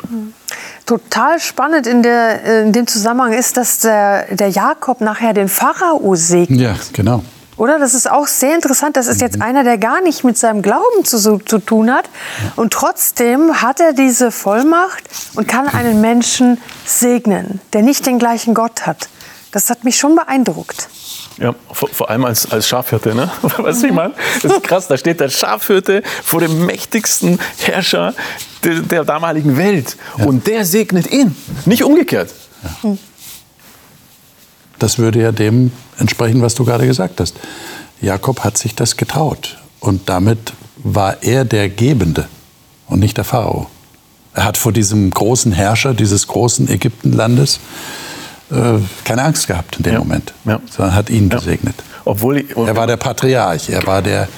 Total 0.86 1.38
spannend 1.40 1.86
in, 1.86 2.02
der, 2.02 2.62
in 2.62 2.72
dem 2.72 2.86
Zusammenhang 2.86 3.32
ist, 3.32 3.56
dass 3.56 3.80
der, 3.80 4.34
der 4.34 4.48
Jakob 4.48 5.00
nachher 5.00 5.34
den 5.34 5.48
Pharao 5.48 6.14
segnet. 6.14 6.60
Ja, 6.60 6.74
genau. 6.92 7.22
Oder? 7.58 7.78
Das 7.78 7.92
ist 7.92 8.10
auch 8.10 8.26
sehr 8.26 8.54
interessant. 8.54 8.96
Das 8.96 9.08
ist 9.08 9.20
jetzt 9.20 9.36
mhm. 9.36 9.42
einer, 9.42 9.64
der 9.64 9.76
gar 9.78 10.00
nicht 10.00 10.24
mit 10.24 10.38
seinem 10.38 10.62
Glauben 10.62 11.04
zu, 11.04 11.38
zu 11.38 11.58
tun 11.58 11.92
hat. 11.92 12.08
Und 12.56 12.72
trotzdem 12.72 13.60
hat 13.60 13.80
er 13.80 13.92
diese 13.92 14.30
Vollmacht 14.30 15.02
und 15.34 15.48
kann 15.48 15.68
einen 15.68 16.00
Menschen 16.00 16.58
segnen, 16.86 17.60
der 17.72 17.82
nicht 17.82 18.06
den 18.06 18.18
gleichen 18.18 18.54
Gott 18.54 18.86
hat. 18.86 19.08
Das 19.50 19.70
hat 19.70 19.84
mich 19.84 19.98
schon 19.98 20.14
beeindruckt. 20.14 20.88
Ja, 21.38 21.54
vor, 21.70 21.88
vor, 21.88 22.10
allem 22.10 22.24
als, 22.24 22.50
als 22.50 22.66
Schafhirte, 22.66 23.14
ne? 23.14 23.30
Weißt 23.42 23.82
du, 23.82 23.86
ich 23.86 23.92
meine? 23.92 24.14
Das 24.42 24.52
ist 24.52 24.64
krass, 24.64 24.88
da 24.88 24.96
steht 24.96 25.20
der 25.20 25.28
Schafhirte 25.28 26.02
vor 26.24 26.40
dem 26.40 26.66
mächtigsten 26.66 27.38
Herrscher 27.58 28.14
der, 28.64 28.80
der 28.80 29.04
damaligen 29.04 29.56
Welt. 29.56 29.96
Ja. 30.16 30.26
Und 30.26 30.46
der 30.46 30.64
segnet 30.64 31.10
ihn, 31.10 31.36
nicht 31.64 31.84
umgekehrt. 31.84 32.30
Ja. 32.82 32.96
Das 34.78 34.98
würde 34.98 35.20
ja 35.20 35.32
dem 35.32 35.72
entsprechen, 35.98 36.42
was 36.42 36.54
du 36.54 36.64
gerade 36.64 36.86
gesagt 36.86 37.20
hast. 37.20 37.36
Jakob 38.00 38.44
hat 38.44 38.58
sich 38.58 38.74
das 38.74 38.96
getraut. 38.96 39.58
Und 39.80 40.08
damit 40.08 40.52
war 40.76 41.22
er 41.22 41.44
der 41.44 41.68
Gebende 41.68 42.28
und 42.86 43.00
nicht 43.00 43.16
der 43.16 43.24
Pharao. 43.24 43.68
Er 44.34 44.44
hat 44.44 44.56
vor 44.56 44.72
diesem 44.72 45.10
großen 45.10 45.52
Herrscher 45.52 45.94
dieses 45.94 46.26
großen 46.28 46.68
Ägyptenlandes 46.68 47.58
keine 49.04 49.22
Angst 49.22 49.46
gehabt 49.46 49.76
in 49.76 49.82
dem 49.84 49.92
ja. 49.92 49.98
Moment, 49.98 50.32
sondern 50.70 50.94
hat 50.94 51.10
ihn 51.10 51.28
gesegnet. 51.28 51.74
Obwohl, 52.04 52.44
er 52.56 52.76
war 52.76 52.86
der 52.86 52.96
Patriarch, 52.96 53.68
er 53.68 53.86
war 53.86 54.00
der 54.00 54.28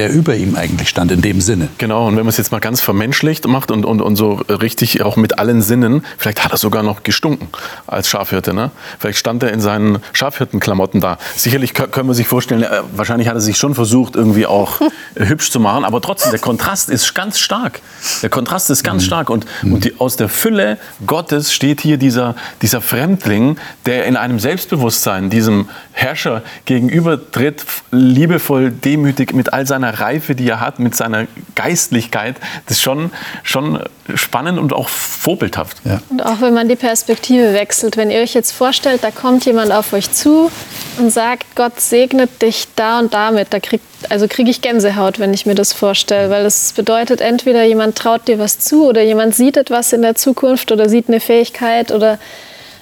der 0.00 0.10
über 0.10 0.34
ihm 0.34 0.56
eigentlich 0.56 0.88
stand 0.88 1.12
in 1.12 1.20
dem 1.20 1.42
Sinne. 1.42 1.68
Genau, 1.76 2.06
und 2.06 2.16
wenn 2.16 2.22
man 2.22 2.30
es 2.30 2.38
jetzt 2.38 2.52
mal 2.52 2.58
ganz 2.58 2.80
vermenschlicht 2.80 3.46
macht 3.46 3.70
und, 3.70 3.84
und, 3.84 4.00
und 4.00 4.16
so 4.16 4.40
richtig 4.48 5.02
auch 5.02 5.16
mit 5.16 5.38
allen 5.38 5.60
Sinnen, 5.60 6.06
vielleicht 6.16 6.42
hat 6.42 6.52
er 6.52 6.56
sogar 6.56 6.82
noch 6.82 7.02
gestunken 7.02 7.48
als 7.86 8.08
Schafhirte. 8.08 8.54
Ne? 8.54 8.70
Vielleicht 8.98 9.18
stand 9.18 9.42
er 9.42 9.52
in 9.52 9.60
seinen 9.60 9.98
Schafhirtenklamotten 10.14 11.02
da. 11.02 11.18
Sicherlich 11.36 11.74
können 11.74 12.08
wir 12.08 12.14
sich 12.14 12.26
vorstellen, 12.26 12.62
äh, 12.62 12.80
wahrscheinlich 12.96 13.28
hat 13.28 13.34
er 13.34 13.42
sich 13.42 13.58
schon 13.58 13.74
versucht, 13.74 14.16
irgendwie 14.16 14.46
auch 14.46 14.80
hübsch 15.16 15.50
zu 15.50 15.60
machen, 15.60 15.84
aber 15.84 16.00
trotzdem, 16.00 16.30
der 16.30 16.40
Kontrast 16.40 16.88
ist 16.88 17.14
ganz 17.14 17.38
stark. 17.38 17.82
Der 18.22 18.30
Kontrast 18.30 18.70
ist 18.70 18.82
ganz 18.82 19.02
mhm. 19.02 19.06
stark 19.06 19.28
und, 19.28 19.44
mhm. 19.60 19.74
und 19.74 19.84
die, 19.84 20.00
aus 20.00 20.16
der 20.16 20.30
Fülle 20.30 20.78
Gottes 21.06 21.52
steht 21.52 21.82
hier 21.82 21.98
dieser, 21.98 22.36
dieser 22.62 22.80
Fremdling, 22.80 23.58
der 23.84 24.06
in 24.06 24.16
einem 24.16 24.38
Selbstbewusstsein 24.38 25.28
diesem 25.28 25.68
Herrscher 25.92 26.40
gegenübertritt, 26.64 27.66
liebevoll, 27.90 28.70
demütig 28.70 29.34
mit 29.34 29.52
all 29.52 29.66
seinen 29.66 29.89
seiner 29.90 30.00
Reife, 30.00 30.34
die 30.34 30.48
er 30.48 30.60
hat, 30.60 30.78
mit 30.78 30.94
seiner 30.94 31.26
Geistlichkeit, 31.54 32.36
das 32.66 32.78
ist 32.78 32.82
schon, 32.82 33.10
schon 33.42 33.82
spannend 34.14 34.58
und 34.58 34.72
auch 34.72 34.88
vorbildhaft. 34.88 35.78
Ja. 35.84 36.00
Und 36.08 36.24
auch 36.24 36.40
wenn 36.40 36.54
man 36.54 36.68
die 36.68 36.76
Perspektive 36.76 37.54
wechselt, 37.54 37.96
wenn 37.96 38.10
ihr 38.10 38.20
euch 38.20 38.34
jetzt 38.34 38.52
vorstellt, 38.52 39.02
da 39.02 39.10
kommt 39.10 39.44
jemand 39.44 39.72
auf 39.72 39.92
euch 39.92 40.10
zu 40.12 40.50
und 40.98 41.10
sagt, 41.10 41.44
Gott 41.54 41.80
segnet 41.80 42.42
dich 42.42 42.66
da 42.76 42.98
und 42.98 43.14
damit, 43.14 43.52
da 43.52 43.60
krieg, 43.60 43.80
also 44.08 44.26
kriege 44.28 44.50
ich 44.50 44.60
Gänsehaut, 44.62 45.18
wenn 45.18 45.34
ich 45.34 45.46
mir 45.46 45.54
das 45.54 45.72
vorstelle, 45.72 46.30
weil 46.30 46.44
das 46.44 46.72
bedeutet 46.72 47.20
entweder 47.20 47.64
jemand 47.64 47.96
traut 47.96 48.28
dir 48.28 48.38
was 48.38 48.58
zu 48.58 48.86
oder 48.86 49.02
jemand 49.02 49.34
sieht 49.34 49.56
etwas 49.56 49.92
in 49.92 50.02
der 50.02 50.14
Zukunft 50.14 50.72
oder 50.72 50.88
sieht 50.88 51.08
eine 51.08 51.20
Fähigkeit 51.20 51.92
oder 51.92 52.18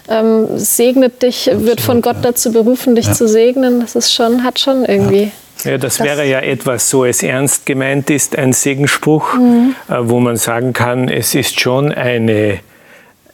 ähm, 0.09 0.47
segnet 0.57 1.23
dich, 1.23 1.51
wird 1.53 1.81
von 1.83 2.01
Gott 2.01 2.16
dazu 2.23 2.51
berufen, 2.51 2.94
dich 2.94 3.07
ja. 3.07 3.12
zu 3.12 3.29
segnen. 3.29 3.81
Das 3.81 3.94
ist 3.94 4.12
schon, 4.14 4.42
hat 4.42 4.59
schon 4.59 4.87
irgendwie. 4.87 5.25
Ja. 5.25 5.31
Ja, 5.64 5.79
das, 5.79 5.97
das, 5.97 6.07
wäre 6.07 6.25
ja 6.27 6.40
etwas, 6.40 6.88
so 6.88 7.05
es 7.05 7.23
ernst 7.23 7.66
gemeint 7.66 8.11
ist, 8.11 8.37
ein 8.37 8.53
Segenspruch, 8.53 9.35
mhm. 9.35 9.75
Äh, 9.88 9.94
wo 10.01 10.21
man 10.21 10.37
sagen 10.37 10.73
kann, 10.73 11.09
es 11.09 11.35
ist 11.35 11.61
schon 11.61 11.92
eine 11.92 12.61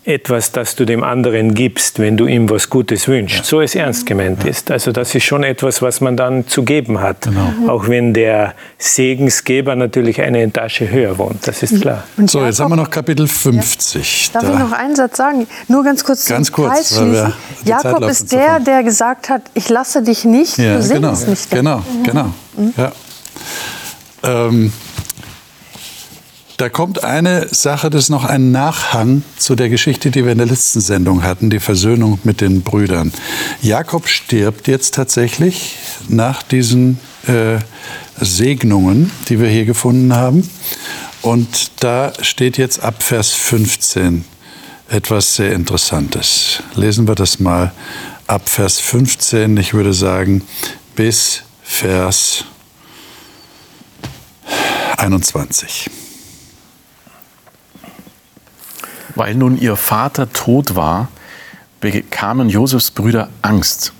etwas, 0.04 0.52
das 0.52 0.76
du 0.76 0.84
dem 0.84 1.02
anderen 1.02 1.54
gibst, 1.54 1.98
wenn 1.98 2.16
du 2.16 2.26
ihm 2.26 2.50
was 2.50 2.68
Gutes 2.68 3.08
wünschst, 3.08 3.38
ja. 3.38 3.44
so 3.44 3.60
es 3.60 3.74
ernst 3.74 4.04
gemeint 4.04 4.44
ja. 4.44 4.50
ist. 4.50 4.70
Also 4.70 4.92
das 4.92 5.14
ist 5.14 5.24
schon 5.24 5.44
etwas, 5.44 5.80
was 5.80 6.00
man 6.00 6.16
dann 6.16 6.46
zu 6.46 6.62
geben 6.62 7.00
hat, 7.00 7.22
genau. 7.22 7.52
Mhm. 7.58 7.70
auch 7.70 7.88
wenn 7.88 8.12
der 8.12 8.54
Segensgeber 8.76 9.76
natürlich 9.76 10.20
eine 10.20 10.42
Etage 10.42 10.82
höher 10.82 11.16
wohnt, 11.16 11.46
das 11.46 11.62
ist 11.62 11.80
klar. 11.80 12.04
Und 12.16 12.30
so, 12.30 12.44
jetzt 12.44 12.60
haben 12.60 12.70
wir 12.70 12.76
noch 12.76 12.90
Kapitel 12.90 13.26
50. 13.26 14.26
Ja. 14.26 14.40
Darf 14.40 14.50
da. 14.50 14.52
ich 14.52 14.58
noch 14.58 14.72
einen 14.72 14.94
Satz 14.94 15.16
sagen? 15.16 15.46
Nur 15.68 15.84
ganz 15.84 16.04
kurz 16.04 16.26
Ganz 16.26 16.52
kurz, 16.52 16.98
weil 16.98 17.12
wir 17.12 17.32
Jakob 17.64 18.02
ist 18.08 18.30
der, 18.32 18.60
der 18.60 18.82
gesagt 18.82 19.30
hat, 19.30 19.42
ich 19.54 19.68
lasse 19.70 20.02
dich 20.02 20.24
nicht, 20.24 20.58
ja, 20.58 20.78
du 20.78 20.88
genau. 20.88 21.12
nicht. 21.12 21.50
Genau, 21.50 21.78
mhm. 21.78 22.02
genau. 22.02 22.34
Mhm. 22.56 22.74
Ja. 22.76 22.92
Ähm, 24.22 24.72
da 26.56 26.68
kommt 26.68 27.02
eine 27.02 27.48
Sache, 27.52 27.90
das 27.90 28.04
ist 28.04 28.10
noch 28.10 28.24
ein 28.24 28.52
Nachhang 28.52 29.22
zu 29.36 29.54
der 29.54 29.68
Geschichte, 29.68 30.10
die 30.10 30.24
wir 30.24 30.32
in 30.32 30.38
der 30.38 30.46
letzten 30.46 30.80
Sendung 30.80 31.22
hatten, 31.22 31.50
die 31.50 31.60
Versöhnung 31.60 32.18
mit 32.24 32.40
den 32.40 32.62
Brüdern. 32.62 33.12
Jakob 33.60 34.08
stirbt 34.08 34.68
jetzt 34.68 34.94
tatsächlich 34.94 35.76
nach 36.08 36.42
diesen 36.42 37.00
äh, 37.26 37.58
Segnungen, 38.20 39.10
die 39.28 39.40
wir 39.40 39.48
hier 39.48 39.64
gefunden 39.64 40.14
haben. 40.14 40.48
Und 41.22 41.82
da 41.82 42.12
steht 42.20 42.58
jetzt 42.58 42.82
ab 42.82 43.02
Vers 43.02 43.32
15 43.32 44.24
etwas 44.88 45.36
sehr 45.36 45.52
Interessantes. 45.52 46.62
Lesen 46.74 47.08
wir 47.08 47.14
das 47.14 47.40
mal 47.40 47.72
ab 48.26 48.48
Vers 48.48 48.78
15, 48.78 49.56
ich 49.56 49.74
würde 49.74 49.94
sagen 49.94 50.42
bis 50.94 51.42
Vers 51.62 52.44
21. 54.98 55.90
Weil 59.14 59.34
nun 59.34 59.58
ihr 59.58 59.76
Vater 59.76 60.32
tot 60.32 60.74
war, 60.74 61.08
bekamen 61.80 62.48
Josefs 62.48 62.90
Brüder 62.90 63.28
Angst. 63.42 63.92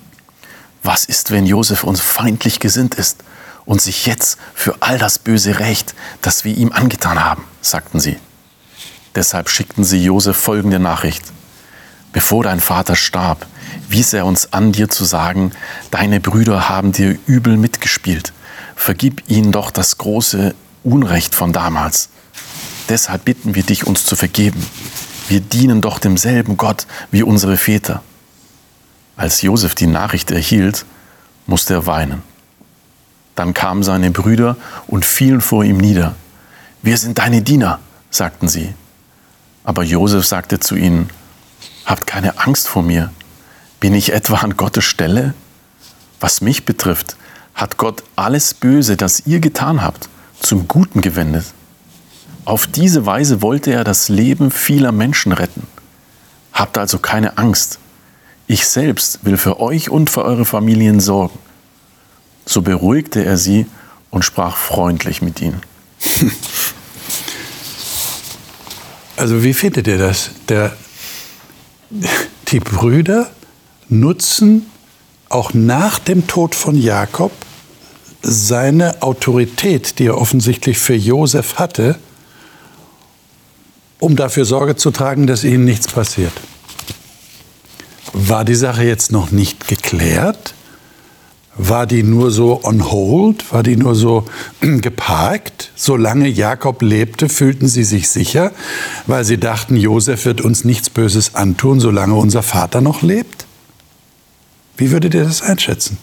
Was 0.83 1.05
ist, 1.05 1.31
wenn 1.31 1.47
Josef 1.47 1.85
uns 1.85 2.01
feindlich 2.01 2.61
gesinnt 2.61 2.95
ist 2.97 3.23
und 3.65 3.81
sich 3.81 4.07
jetzt 4.07 4.39
für 4.55 4.77
all 4.81 4.99
das 4.99 5.19
Böse 5.19 5.59
rächt, 5.59 5.95
das 6.21 6.45
wir 6.45 6.57
ihm 6.57 6.73
angetan 6.73 7.25
haben, 7.25 7.45
sagten 7.61 8.01
sie. 8.01 8.19
Deshalb 9.15 9.49
schickten 9.49 9.85
sie 9.85 10.03
Josef 10.03 10.37
folgende 10.37 10.79
Nachricht. 10.79 11.25
Bevor 12.13 12.45
dein 12.45 12.61
Vater 12.61 12.97
starb, 12.97 13.47
wies 13.89 14.13
er 14.13 14.27
uns 14.27 14.53
an, 14.53 14.73
dir 14.73 14.89
zu 14.89 15.05
sagen, 15.05 15.53
deine 15.91 16.21
Brüder 16.21 16.69
haben 16.69 16.93
dir 16.93 17.17
übel 17.27 17.57
mitgespielt. 17.57 18.33
Vergib 18.77 19.23
ihnen 19.29 19.53
doch 19.53 19.71
das 19.71 19.99
große 19.99 20.55
Unrecht 20.83 21.35
von 21.35 21.53
damals. 21.53 22.09
Deshalb 22.89 23.25
bitten 23.25 23.55
wir 23.55 23.63
dich, 23.63 23.87
uns 23.87 24.05
zu 24.05 24.17
vergeben. 24.17 24.65
Wir 25.29 25.41
dienen 25.41 25.81
doch 25.81 25.99
demselben 25.99 26.57
Gott 26.57 26.87
wie 27.11 27.23
unsere 27.23 27.57
Väter. 27.57 28.03
Als 29.17 29.43
Josef 29.43 29.75
die 29.75 29.87
Nachricht 29.87 30.31
erhielt, 30.31 30.85
musste 31.47 31.75
er 31.75 31.87
weinen. 31.87 32.23
Dann 33.35 33.55
kamen 33.55 33.83
seine 33.83 34.11
Brüder 34.11 34.57
und 34.87 35.05
fielen 35.05 35.41
vor 35.41 35.65
ihm 35.65 35.79
nieder. 35.79 36.15
Wir 36.83 36.97
sind 36.99 37.19
deine 37.19 37.43
Diener, 37.43 37.81
sagten 38.11 38.49
sie. 38.49 38.75
Aber 39.65 39.83
Josef 39.83 40.27
sagte 40.27 40.61
zu 40.61 40.77
ihnen, 40.77 41.09
Habt 41.85 42.07
keine 42.07 42.39
Angst 42.39 42.69
vor 42.69 42.83
mir. 42.83 43.11
Bin 43.79 43.95
ich 43.95 44.13
etwa 44.13 44.37
an 44.37 44.57
Gottes 44.57 44.85
Stelle? 44.85 45.35
Was 46.19 46.41
mich 46.41 46.65
betrifft, 46.65 47.17
hat 47.55 47.77
Gott 47.77 48.03
alles 48.17 48.55
Böse, 48.55 48.97
das 48.97 49.27
ihr 49.27 49.41
getan 49.41 49.83
habt, 49.83 50.09
zum 50.41 50.67
Guten 50.67 51.03
gewendet. 51.03 51.47
Auf 52.45 52.67
diese 52.67 53.07
Weise 53.07 53.43
wollte 53.43 53.73
er 53.73 53.85
das 53.85 54.09
Leben 54.09 54.51
vieler 54.51 54.93
Menschen 54.93 55.33
retten. 55.33 55.67
Habt 56.53 56.77
also 56.77 56.99
keine 56.99 57.39
Angst. 57.39 57.79
Ich 58.47 58.67
selbst 58.67 59.25
will 59.25 59.39
für 59.39 59.61
euch 59.61 59.89
und 59.89 60.11
für 60.11 60.25
eure 60.25 60.45
Familien 60.45 61.01
sorgen. 61.01 61.39
So 62.45 62.61
beruhigte 62.61 63.25
er 63.25 63.39
sie 63.39 63.67
und 64.11 64.25
sprach 64.25 64.57
freundlich 64.57 65.23
mit 65.23 65.41
ihnen. 65.41 65.63
Also 69.17 69.45
wie 69.45 69.55
findet 69.55 69.87
ihr 69.87 69.97
das? 69.97 70.31
Der, 70.49 70.77
die 72.49 72.59
Brüder 72.59 73.31
nutzen 73.89 74.67
auch 75.29 75.55
nach 75.55 76.01
dem 76.01 76.27
Tod 76.27 76.57
von 76.57 76.77
Jakob 76.77 77.31
seine 78.23 79.03
Autorität, 79.03 79.99
die 79.99 80.07
er 80.07 80.19
offensichtlich 80.19 80.79
für 80.79 80.95
Josef 80.95 81.59
hatte, 81.59 81.97
um 84.05 84.17
dafür 84.17 84.45
Sorge 84.45 84.77
zu 84.77 84.91
tragen, 84.91 85.27
dass 85.27 85.45
ihnen 85.45 85.65
nichts 85.65 85.89
passiert. 85.89 86.33
War 88.13 88.45
die 88.45 88.55
Sache 88.55 88.85
jetzt 88.85 89.11
noch 89.11 89.31
nicht 89.31 89.67
geklärt? 89.67 90.53
War 91.57 91.87
die 91.87 92.03
nur 92.03 92.31
so 92.31 92.63
on 92.65 92.91
hold? 92.91 93.51
War 93.53 93.63
die 93.63 93.77
nur 93.77 93.95
so 93.95 94.27
geparkt? 94.61 95.71
Solange 95.75 96.29
Jakob 96.29 96.83
lebte, 96.83 97.31
fühlten 97.31 97.67
sie 97.67 97.85
sich 97.85 98.11
sicher, 98.11 98.53
weil 99.07 99.25
sie 99.25 99.39
dachten, 99.39 99.77
Josef 99.77 100.27
wird 100.27 100.43
uns 100.43 100.65
nichts 100.65 100.91
Böses 100.91 101.35
antun, 101.35 101.81
solange 101.81 102.15
unser 102.15 102.43
Vater 102.43 102.83
noch 102.83 103.01
lebt? 103.01 103.47
Wie 104.77 104.91
würdet 104.91 105.15
ihr 105.15 105.25
das 105.25 105.41
einschätzen? 105.41 105.97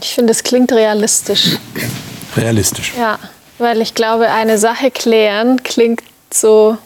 Ich 0.00 0.14
finde, 0.14 0.30
es 0.30 0.44
klingt 0.44 0.72
realistisch. 0.72 1.58
Realistisch. 2.36 2.94
Ja, 2.96 3.18
weil 3.60 3.80
ich 3.80 3.94
glaube, 3.94 4.30
eine 4.30 4.58
Sache 4.58 4.90
klären 4.90 5.62
klingt 5.62 6.02
so 6.32 6.76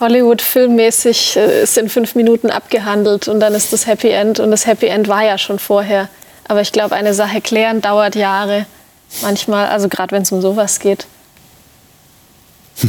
Hollywood-filmmäßig, 0.00 1.36
äh, 1.36 1.62
ist 1.62 1.78
in 1.78 1.88
fünf 1.88 2.14
Minuten 2.14 2.50
abgehandelt 2.50 3.28
und 3.28 3.40
dann 3.40 3.54
ist 3.54 3.72
das 3.72 3.86
Happy 3.86 4.10
End 4.10 4.40
und 4.40 4.50
das 4.50 4.66
Happy 4.66 4.86
End 4.86 5.08
war 5.08 5.22
ja 5.24 5.38
schon 5.38 5.58
vorher. 5.58 6.08
Aber 6.48 6.60
ich 6.60 6.72
glaube, 6.72 6.94
eine 6.94 7.14
Sache 7.14 7.40
klären 7.40 7.80
dauert 7.80 8.14
Jahre. 8.14 8.66
Manchmal, 9.22 9.66
also 9.68 9.88
gerade 9.88 10.12
wenn 10.14 10.22
es 10.22 10.32
um 10.32 10.40
sowas 10.40 10.78
geht. 10.80 11.06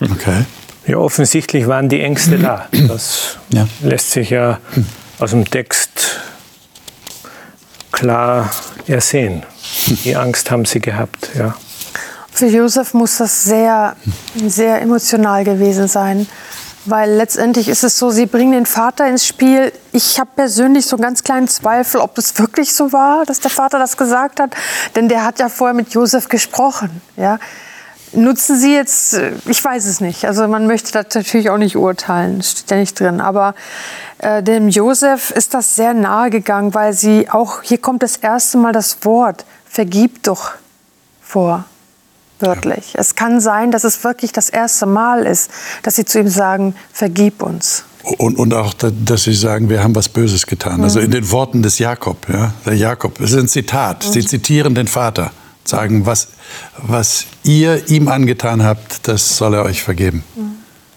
Okay. 0.00 0.44
Ja, 0.86 0.96
offensichtlich 0.98 1.66
waren 1.68 1.88
die 1.88 2.00
Ängste 2.02 2.38
da. 2.38 2.68
Das 2.88 3.38
Ja. 3.50 3.66
lässt 3.80 4.10
sich 4.10 4.30
ja 4.30 4.58
aus 5.18 5.30
dem 5.30 5.48
Text 5.48 6.18
klar 7.92 8.50
ersehen. 8.86 9.44
Die 10.04 10.16
Angst 10.16 10.50
haben 10.50 10.64
sie 10.64 10.80
gehabt, 10.80 11.30
ja. 11.38 11.54
Für 12.34 12.46
Josef 12.46 12.94
muss 12.94 13.18
das 13.18 13.44
sehr, 13.44 13.94
sehr 14.34 14.82
emotional 14.82 15.44
gewesen 15.44 15.86
sein. 15.86 16.26
Weil 16.84 17.12
letztendlich 17.12 17.68
ist 17.68 17.84
es 17.84 17.96
so, 17.96 18.10
sie 18.10 18.26
bringen 18.26 18.50
den 18.50 18.66
Vater 18.66 19.06
ins 19.06 19.24
Spiel. 19.24 19.72
Ich 19.92 20.18
habe 20.18 20.30
persönlich 20.34 20.86
so 20.86 20.96
einen 20.96 21.04
ganz 21.04 21.22
kleinen 21.22 21.46
Zweifel, 21.46 22.00
ob 22.00 22.18
es 22.18 22.36
wirklich 22.40 22.74
so 22.74 22.92
war, 22.92 23.24
dass 23.24 23.38
der 23.38 23.52
Vater 23.52 23.78
das 23.78 23.96
gesagt 23.96 24.40
hat. 24.40 24.50
Denn 24.96 25.08
der 25.08 25.24
hat 25.24 25.38
ja 25.38 25.48
vorher 25.48 25.74
mit 25.74 25.90
Josef 25.94 26.28
gesprochen. 26.28 27.00
Ja? 27.16 27.38
Nutzen 28.12 28.58
Sie 28.58 28.74
jetzt, 28.74 29.16
ich 29.46 29.64
weiß 29.64 29.86
es 29.86 30.00
nicht. 30.00 30.24
Also 30.24 30.48
man 30.48 30.66
möchte 30.66 30.90
das 30.90 31.14
natürlich 31.14 31.50
auch 31.50 31.58
nicht 31.58 31.76
urteilen, 31.76 32.42
steht 32.42 32.68
ja 32.68 32.78
nicht 32.78 32.98
drin. 32.98 33.20
Aber 33.20 33.54
äh, 34.18 34.42
dem 34.42 34.68
Josef 34.68 35.30
ist 35.30 35.54
das 35.54 35.76
sehr 35.76 35.94
nahe 35.94 36.30
gegangen, 36.30 36.74
weil 36.74 36.94
sie 36.94 37.30
auch, 37.30 37.62
hier 37.62 37.78
kommt 37.78 38.02
das 38.02 38.16
erste 38.16 38.58
Mal 38.58 38.72
das 38.72 39.04
Wort, 39.04 39.44
vergib 39.66 40.24
doch 40.24 40.50
vor 41.22 41.64
wörtlich. 42.40 42.94
Es 42.94 43.14
kann 43.14 43.40
sein, 43.40 43.70
dass 43.70 43.84
es 43.84 44.02
wirklich 44.04 44.32
das 44.32 44.48
erste 44.50 44.86
Mal 44.86 45.24
ist, 45.26 45.50
dass 45.82 45.96
sie 45.96 46.04
zu 46.04 46.18
ihm 46.20 46.28
sagen, 46.28 46.74
vergib 46.92 47.42
uns. 47.42 47.84
Und, 48.18 48.36
und 48.38 48.52
auch, 48.52 48.74
da- 48.74 48.90
dass 48.90 49.22
sie 49.24 49.32
sagen, 49.34 49.70
wir 49.70 49.82
haben 49.82 49.94
was 49.94 50.08
Böses 50.10 50.46
getan. 50.46 50.82
Also 50.82 51.00
in 51.00 51.10
den 51.10 51.30
Worten 51.30 51.62
des 51.62 51.78
Jakob. 51.78 52.18
Ja? 52.28 52.52
Der 52.66 52.74
Jakob, 52.74 53.18
es 53.20 53.32
ist 53.32 53.38
ein 53.38 53.48
Zitat. 53.48 54.02
Sie 54.02 54.24
zitieren 54.24 54.74
den 54.74 54.86
Vater. 54.88 55.30
Sagen, 55.64 56.04
was, 56.04 56.28
was 56.76 57.24
ihr 57.44 57.88
ihm 57.88 58.08
angetan 58.08 58.62
habt, 58.62 59.08
das 59.08 59.38
soll 59.38 59.54
er 59.54 59.64
euch 59.64 59.82
vergeben. 59.82 60.22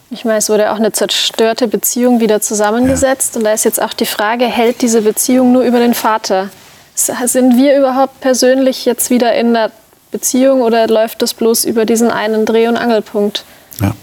Ich 0.10 0.26
meine, 0.26 0.40
es 0.40 0.50
wurde 0.50 0.72
auch 0.72 0.76
eine 0.76 0.92
zerstörte 0.92 1.70
Beziehung 1.70 2.20
wieder 2.20 2.42
zusammengesetzt. 2.42 3.38
Und 3.38 3.46
da 3.46 3.54
ist 3.54 3.64
jetzt 3.64 3.82
auch 3.82 3.94
die 3.94 4.06
Frage, 4.06 4.44
hält 4.46 4.82
diese 4.82 5.02
Beziehung 5.04 5.54
nur 5.54 5.64
über 5.64 5.80
den 5.80 5.94
Vater? 5.94 6.50
Sind 6.96 7.56
wir 7.58 7.78
überhaupt 7.78 8.20
persönlich 8.20 8.84
jetzt 8.84 9.10
wieder 9.10 9.34
in 9.36 9.56
einer 9.56 9.72
Beziehung 10.12 10.62
oder 10.62 10.88
läuft 10.88 11.22
das 11.22 11.34
bloß 11.34 11.66
über 11.66 11.86
diesen 11.86 12.12
einen 12.12 12.46
Dreh- 12.46 12.68
und 12.68 12.78
Angelpunkt? 12.78 13.44
Ja. 13.82 13.94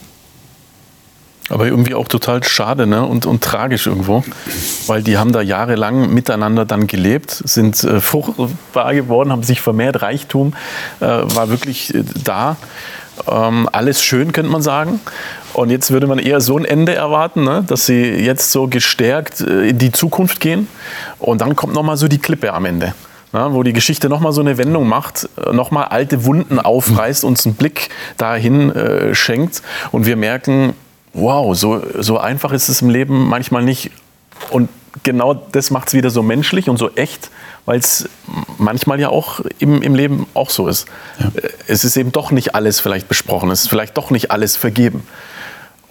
Aber 1.51 1.67
irgendwie 1.67 1.95
auch 1.95 2.09
total 2.09 2.43
schade 2.43 2.87
ne? 2.87 3.05
und, 3.05 3.27
und 3.27 3.45
tragisch 3.45 3.87
irgendwo, 3.87 4.25
weil 4.87 5.03
die 5.03 5.19
haben 5.19 5.33
da 5.33 5.43
jahrelang 5.43 6.13
miteinander 6.13 6.65
dann 6.65 6.87
gelebt, 6.87 7.31
sind 7.45 7.85
äh, 7.85 8.01
fruchtbar 8.01 8.95
geworden, 8.95 9.31
haben 9.31 9.43
sich 9.43 9.61
vermehrt, 9.61 10.01
Reichtum 10.01 10.55
äh, 11.01 11.07
war 11.07 11.51
wirklich 11.51 11.95
äh, 11.95 12.03
da. 12.25 12.57
Ähm, 13.29 13.69
alles 13.71 14.03
schön, 14.03 14.33
könnte 14.33 14.51
man 14.51 14.63
sagen. 14.63 15.01
Und 15.53 15.71
jetzt 15.71 15.91
würde 15.91 16.07
man 16.07 16.19
eher 16.19 16.41
so 16.41 16.59
ein 16.59 16.65
Ende 16.65 16.95
erwarten, 16.95 17.45
ne? 17.45 17.63
dass 17.67 17.87
sie 17.87 18.03
jetzt 18.03 18.51
so 18.51 18.67
gestärkt 18.67 19.41
äh, 19.41 19.69
in 19.69 19.79
die 19.79 19.93
Zukunft 19.93 20.41
gehen. 20.41 20.67
Und 21.19 21.41
dann 21.41 21.55
kommt 21.55 21.75
nochmal 21.75 21.97
so 21.97 22.09
die 22.09 22.19
Klippe 22.19 22.53
am 22.53 22.65
Ende. 22.65 22.95
Ja, 23.35 23.53
wo 23.53 23.65
die 23.65 23.73
Geschichte 23.73 24.09
nochmal 24.09 24.33
so 24.33 24.41
eine 24.41 24.59
Wendung 24.59 24.89
macht, 24.89 25.29
nochmal 25.51 25.87
alte 25.87 26.25
Wunden 26.25 26.61
aufreißt, 26.61 27.25
uns 27.25 27.45
einen 27.45 27.57
Blick 27.57 27.91
dahin 28.17 28.71
äh, 28.71 29.13
schenkt 29.13 29.61
und 29.91 30.07
wir 30.07 30.15
merken, 30.17 30.75
wow, 31.15 31.57
so, 31.57 31.83
so 31.99 32.17
einfach 32.19 32.53
ist 32.53 32.69
es 32.69 32.81
im 32.81 32.91
Leben 32.91 33.29
manchmal 33.29 33.65
nicht. 33.65 33.91
Und 34.51 34.69
genau 35.03 35.35
das 35.35 35.73
macht 35.73 35.89
es 35.89 35.95
wieder 35.95 36.11
so 36.11 36.23
menschlich 36.23 36.69
und 36.69 36.77
so 36.77 36.91
echt, 36.95 37.31
weil 37.67 37.81
es 37.81 38.09
manchmal 38.59 39.01
ja 39.01 39.09
auch 39.09 39.41
im, 39.59 39.83
im 39.83 39.97
Leben 39.97 40.27
auch 40.35 40.51
so 40.51 40.69
ist. 40.69 40.87
Äh, 41.19 41.49
Es 41.67 41.85
ist 41.85 41.97
eben 41.97 42.13
doch 42.13 42.31
nicht 42.31 42.55
alles 42.55 42.79
vielleicht 42.79 43.09
besprochen, 43.09 43.51
es 43.51 43.63
ist 43.63 43.69
vielleicht 43.69 43.97
doch 43.97 44.11
nicht 44.11 44.31
alles 44.31 44.57
vergeben. 44.57 45.03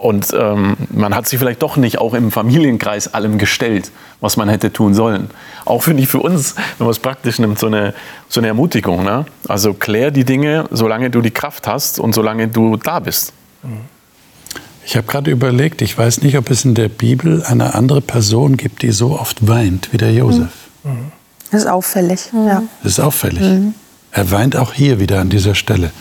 Und 0.04 0.34
ähm, 0.38 0.76
man 0.92 1.16
hat 1.16 1.30
sich 1.30 1.40
vielleicht 1.40 1.62
doch 1.62 1.78
nicht 1.78 1.98
auch 1.98 2.14
im 2.14 2.30
Familienkreis 2.30 3.14
allem 3.14 3.38
gestellt, 3.38 3.90
was 4.20 4.36
man 4.36 4.50
hätte 4.50 4.74
tun 4.74 4.94
sollen. 4.94 5.30
Auch 5.64 5.84
finde 5.84 6.04
ich 6.04 6.10
für 6.10 6.20
uns, 6.20 6.56
wenn 6.78 6.88
man 6.88 6.92
es 6.92 7.00
praktisch 7.00 7.40
nimmt, 7.40 7.58
so 7.58 7.68
eine, 7.68 7.94
so 8.28 8.42
eine 8.42 8.48
Ermutigung. 8.48 9.06
Ne? 9.06 9.26
Also 9.48 9.74
klär 9.74 10.12
die 10.12 10.26
Dinge, 10.26 10.66
solange 10.72 11.10
du 11.10 11.22
die 11.22 11.32
Kraft 11.32 11.68
hast 11.68 12.02
und 12.02 12.14
solange 12.14 12.50
du 12.50 12.76
da 12.76 13.00
bist. 13.00 13.32
Ich 14.86 14.98
habe 14.98 15.08
gerade 15.08 15.32
überlegt, 15.32 15.82
ich 15.82 15.98
weiß 15.98 16.22
nicht, 16.22 16.38
ob 16.38 16.52
es 16.52 16.66
in 16.66 16.76
der 16.76 16.90
Bibel 16.90 17.42
eine 17.44 17.74
andere 17.74 18.02
Person 18.02 18.58
gibt, 18.58 18.82
die 18.82 18.92
so 18.92 19.18
oft 19.18 19.48
weint 19.48 19.94
wie 19.94 19.98
der 19.98 20.12
Josef. 20.12 20.52
Das 21.50 21.62
ist 21.62 21.68
auffällig. 21.68 22.30
Ja. 22.34 22.62
Das 22.84 22.92
ist 22.92 23.00
auffällig. 23.00 23.74
Er 24.12 24.32
weint 24.32 24.58
auch 24.58 24.74
hier 24.74 25.00
wieder 25.00 25.22
an 25.22 25.30
dieser 25.30 25.56
Stelle. 25.56 25.92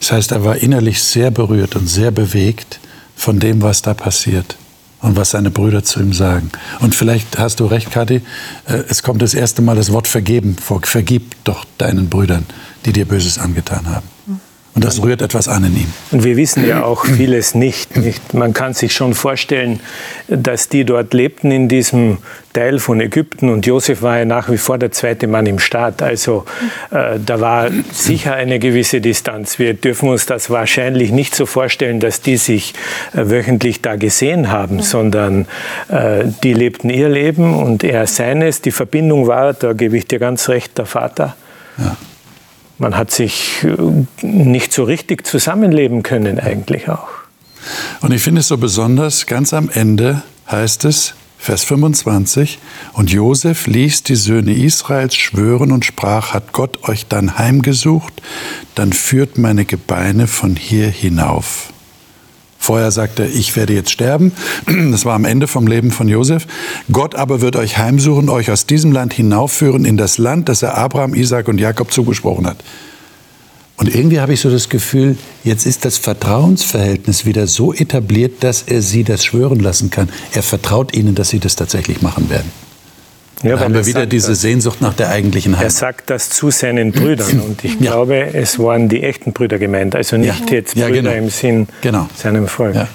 Das 0.00 0.10
heißt, 0.10 0.32
er 0.32 0.44
war 0.44 0.56
innerlich 0.56 1.00
sehr 1.00 1.30
berührt 1.30 1.76
und 1.76 1.86
sehr 1.86 2.10
bewegt 2.10 2.80
von 3.22 3.38
dem, 3.38 3.62
was 3.62 3.82
da 3.82 3.94
passiert 3.94 4.56
und 5.00 5.16
was 5.16 5.30
seine 5.30 5.50
Brüder 5.50 5.84
zu 5.84 6.00
ihm 6.00 6.12
sagen. 6.12 6.50
Und 6.80 6.96
vielleicht 6.96 7.38
hast 7.38 7.60
du 7.60 7.66
recht, 7.66 7.92
Kathi, 7.92 8.20
äh, 8.66 8.82
es 8.88 9.04
kommt 9.04 9.22
das 9.22 9.32
erste 9.32 9.62
Mal 9.62 9.76
das 9.76 9.92
Wort 9.92 10.08
vergeben 10.08 10.56
vor. 10.56 10.80
Vergib 10.82 11.36
doch 11.44 11.64
deinen 11.78 12.08
Brüdern, 12.08 12.46
die 12.84 12.92
dir 12.92 13.04
Böses 13.04 13.38
angetan 13.38 13.86
haben. 13.86 14.08
Und 14.74 14.84
das 14.84 15.02
rührt 15.02 15.20
etwas 15.20 15.48
an 15.48 15.64
in 15.64 15.76
ihm. 15.76 15.92
Und 16.12 16.24
wir 16.24 16.38
wissen 16.38 16.66
ja 16.66 16.82
auch 16.82 17.04
vieles 17.04 17.54
nicht, 17.54 17.94
nicht. 17.98 18.32
Man 18.32 18.54
kann 18.54 18.72
sich 18.72 18.94
schon 18.94 19.12
vorstellen, 19.12 19.80
dass 20.28 20.70
die 20.70 20.86
dort 20.86 21.12
lebten 21.12 21.50
in 21.50 21.68
diesem 21.68 22.18
Teil 22.54 22.78
von 22.78 23.00
Ägypten 23.00 23.50
und 23.50 23.66
Josef 23.66 24.00
war 24.00 24.18
ja 24.18 24.24
nach 24.24 24.50
wie 24.50 24.56
vor 24.56 24.78
der 24.78 24.90
zweite 24.90 25.26
Mann 25.26 25.44
im 25.44 25.58
Staat. 25.58 26.02
Also 26.02 26.46
äh, 26.90 27.18
da 27.24 27.40
war 27.40 27.70
sicher 27.92 28.34
eine 28.34 28.58
gewisse 28.58 29.02
Distanz. 29.02 29.58
Wir 29.58 29.74
dürfen 29.74 30.08
uns 30.08 30.24
das 30.24 30.48
wahrscheinlich 30.48 31.12
nicht 31.12 31.34
so 31.34 31.44
vorstellen, 31.44 32.00
dass 32.00 32.22
die 32.22 32.38
sich 32.38 32.72
äh, 33.14 33.28
wöchentlich 33.28 33.82
da 33.82 33.96
gesehen 33.96 34.50
haben, 34.50 34.80
sondern 34.80 35.46
äh, 35.88 36.24
die 36.42 36.54
lebten 36.54 36.88
ihr 36.88 37.10
Leben 37.10 37.54
und 37.54 37.84
er 37.84 38.06
seines. 38.06 38.62
Die 38.62 38.72
Verbindung 38.72 39.26
war, 39.26 39.52
da 39.52 39.74
gebe 39.74 39.98
ich 39.98 40.06
dir 40.06 40.18
ganz 40.18 40.48
recht, 40.48 40.78
der 40.78 40.86
Vater. 40.86 41.36
Man 42.78 42.96
hat 42.96 43.10
sich 43.10 43.64
äh, 43.64 44.26
nicht 44.26 44.72
so 44.72 44.84
richtig 44.84 45.26
zusammenleben 45.26 46.02
können 46.02 46.38
eigentlich 46.38 46.88
auch. 46.88 47.08
Und 48.00 48.12
ich 48.12 48.22
finde 48.22 48.40
es 48.40 48.48
so 48.48 48.58
besonders, 48.58 49.26
ganz 49.26 49.52
am 49.52 49.70
Ende 49.70 50.22
heißt 50.50 50.84
es, 50.84 51.14
Vers 51.38 51.64
25, 51.64 52.60
und 52.92 53.10
Josef 53.10 53.66
ließ 53.66 54.04
die 54.04 54.14
Söhne 54.14 54.54
Israels 54.54 55.16
schwören 55.16 55.72
und 55.72 55.84
sprach, 55.84 56.34
hat 56.34 56.52
Gott 56.52 56.88
euch 56.88 57.06
dann 57.08 57.36
heimgesucht, 57.36 58.22
dann 58.76 58.92
führt 58.92 59.38
meine 59.38 59.64
Gebeine 59.64 60.28
von 60.28 60.54
hier 60.54 60.88
hinauf. 60.88 61.71
Vorher 62.62 62.92
sagte 62.92 63.24
er, 63.24 63.28
ich 63.28 63.56
werde 63.56 63.74
jetzt 63.74 63.90
sterben. 63.90 64.30
Das 64.92 65.04
war 65.04 65.14
am 65.14 65.24
Ende 65.24 65.48
vom 65.48 65.66
Leben 65.66 65.90
von 65.90 66.06
Josef. 66.06 66.46
Gott 66.92 67.16
aber 67.16 67.40
wird 67.40 67.56
euch 67.56 67.76
heimsuchen, 67.76 68.28
euch 68.28 68.52
aus 68.52 68.66
diesem 68.66 68.92
Land 68.92 69.14
hinaufführen 69.14 69.84
in 69.84 69.96
das 69.96 70.16
Land, 70.16 70.48
das 70.48 70.62
er 70.62 70.78
Abraham, 70.78 71.14
Isaac 71.14 71.48
und 71.48 71.58
Jakob 71.58 71.92
zugesprochen 71.92 72.46
hat. 72.46 72.58
Und 73.78 73.92
irgendwie 73.92 74.20
habe 74.20 74.32
ich 74.32 74.40
so 74.40 74.48
das 74.48 74.68
Gefühl, 74.68 75.16
jetzt 75.42 75.66
ist 75.66 75.84
das 75.84 75.98
Vertrauensverhältnis 75.98 77.26
wieder 77.26 77.48
so 77.48 77.72
etabliert, 77.72 78.44
dass 78.44 78.62
er 78.62 78.80
sie 78.80 79.02
das 79.02 79.24
schwören 79.24 79.58
lassen 79.58 79.90
kann. 79.90 80.08
Er 80.32 80.44
vertraut 80.44 80.94
ihnen, 80.94 81.16
dass 81.16 81.30
sie 81.30 81.40
das 81.40 81.56
tatsächlich 81.56 82.00
machen 82.00 82.30
werden. 82.30 82.50
Ja, 83.42 83.56
da 83.56 83.64
haben 83.64 83.74
wir 83.74 83.86
wieder 83.86 84.06
diese 84.06 84.30
das. 84.30 84.40
Sehnsucht 84.40 84.80
nach 84.80 84.94
der 84.94 85.08
eigentlichen 85.08 85.56
Heimat. 85.56 85.64
Er 85.64 85.70
sagt 85.70 86.10
das 86.10 86.30
zu 86.30 86.50
seinen 86.50 86.92
Brüdern 86.92 87.40
und 87.46 87.64
ich 87.64 87.74
ja. 87.74 87.92
glaube, 87.92 88.34
es 88.34 88.58
waren 88.58 88.88
die 88.88 89.02
echten 89.02 89.32
Brüder 89.32 89.58
gemeint, 89.58 89.94
also 89.96 90.16
nicht 90.16 90.50
ja. 90.50 90.56
jetzt 90.56 90.74
Brüder 90.74 90.90
genau. 90.90 91.10
im 91.10 91.30
Sinn 91.30 91.68
genau. 91.80 92.08
seinem 92.16 92.48
Volk. 92.48 92.74
Ja. 92.74 92.88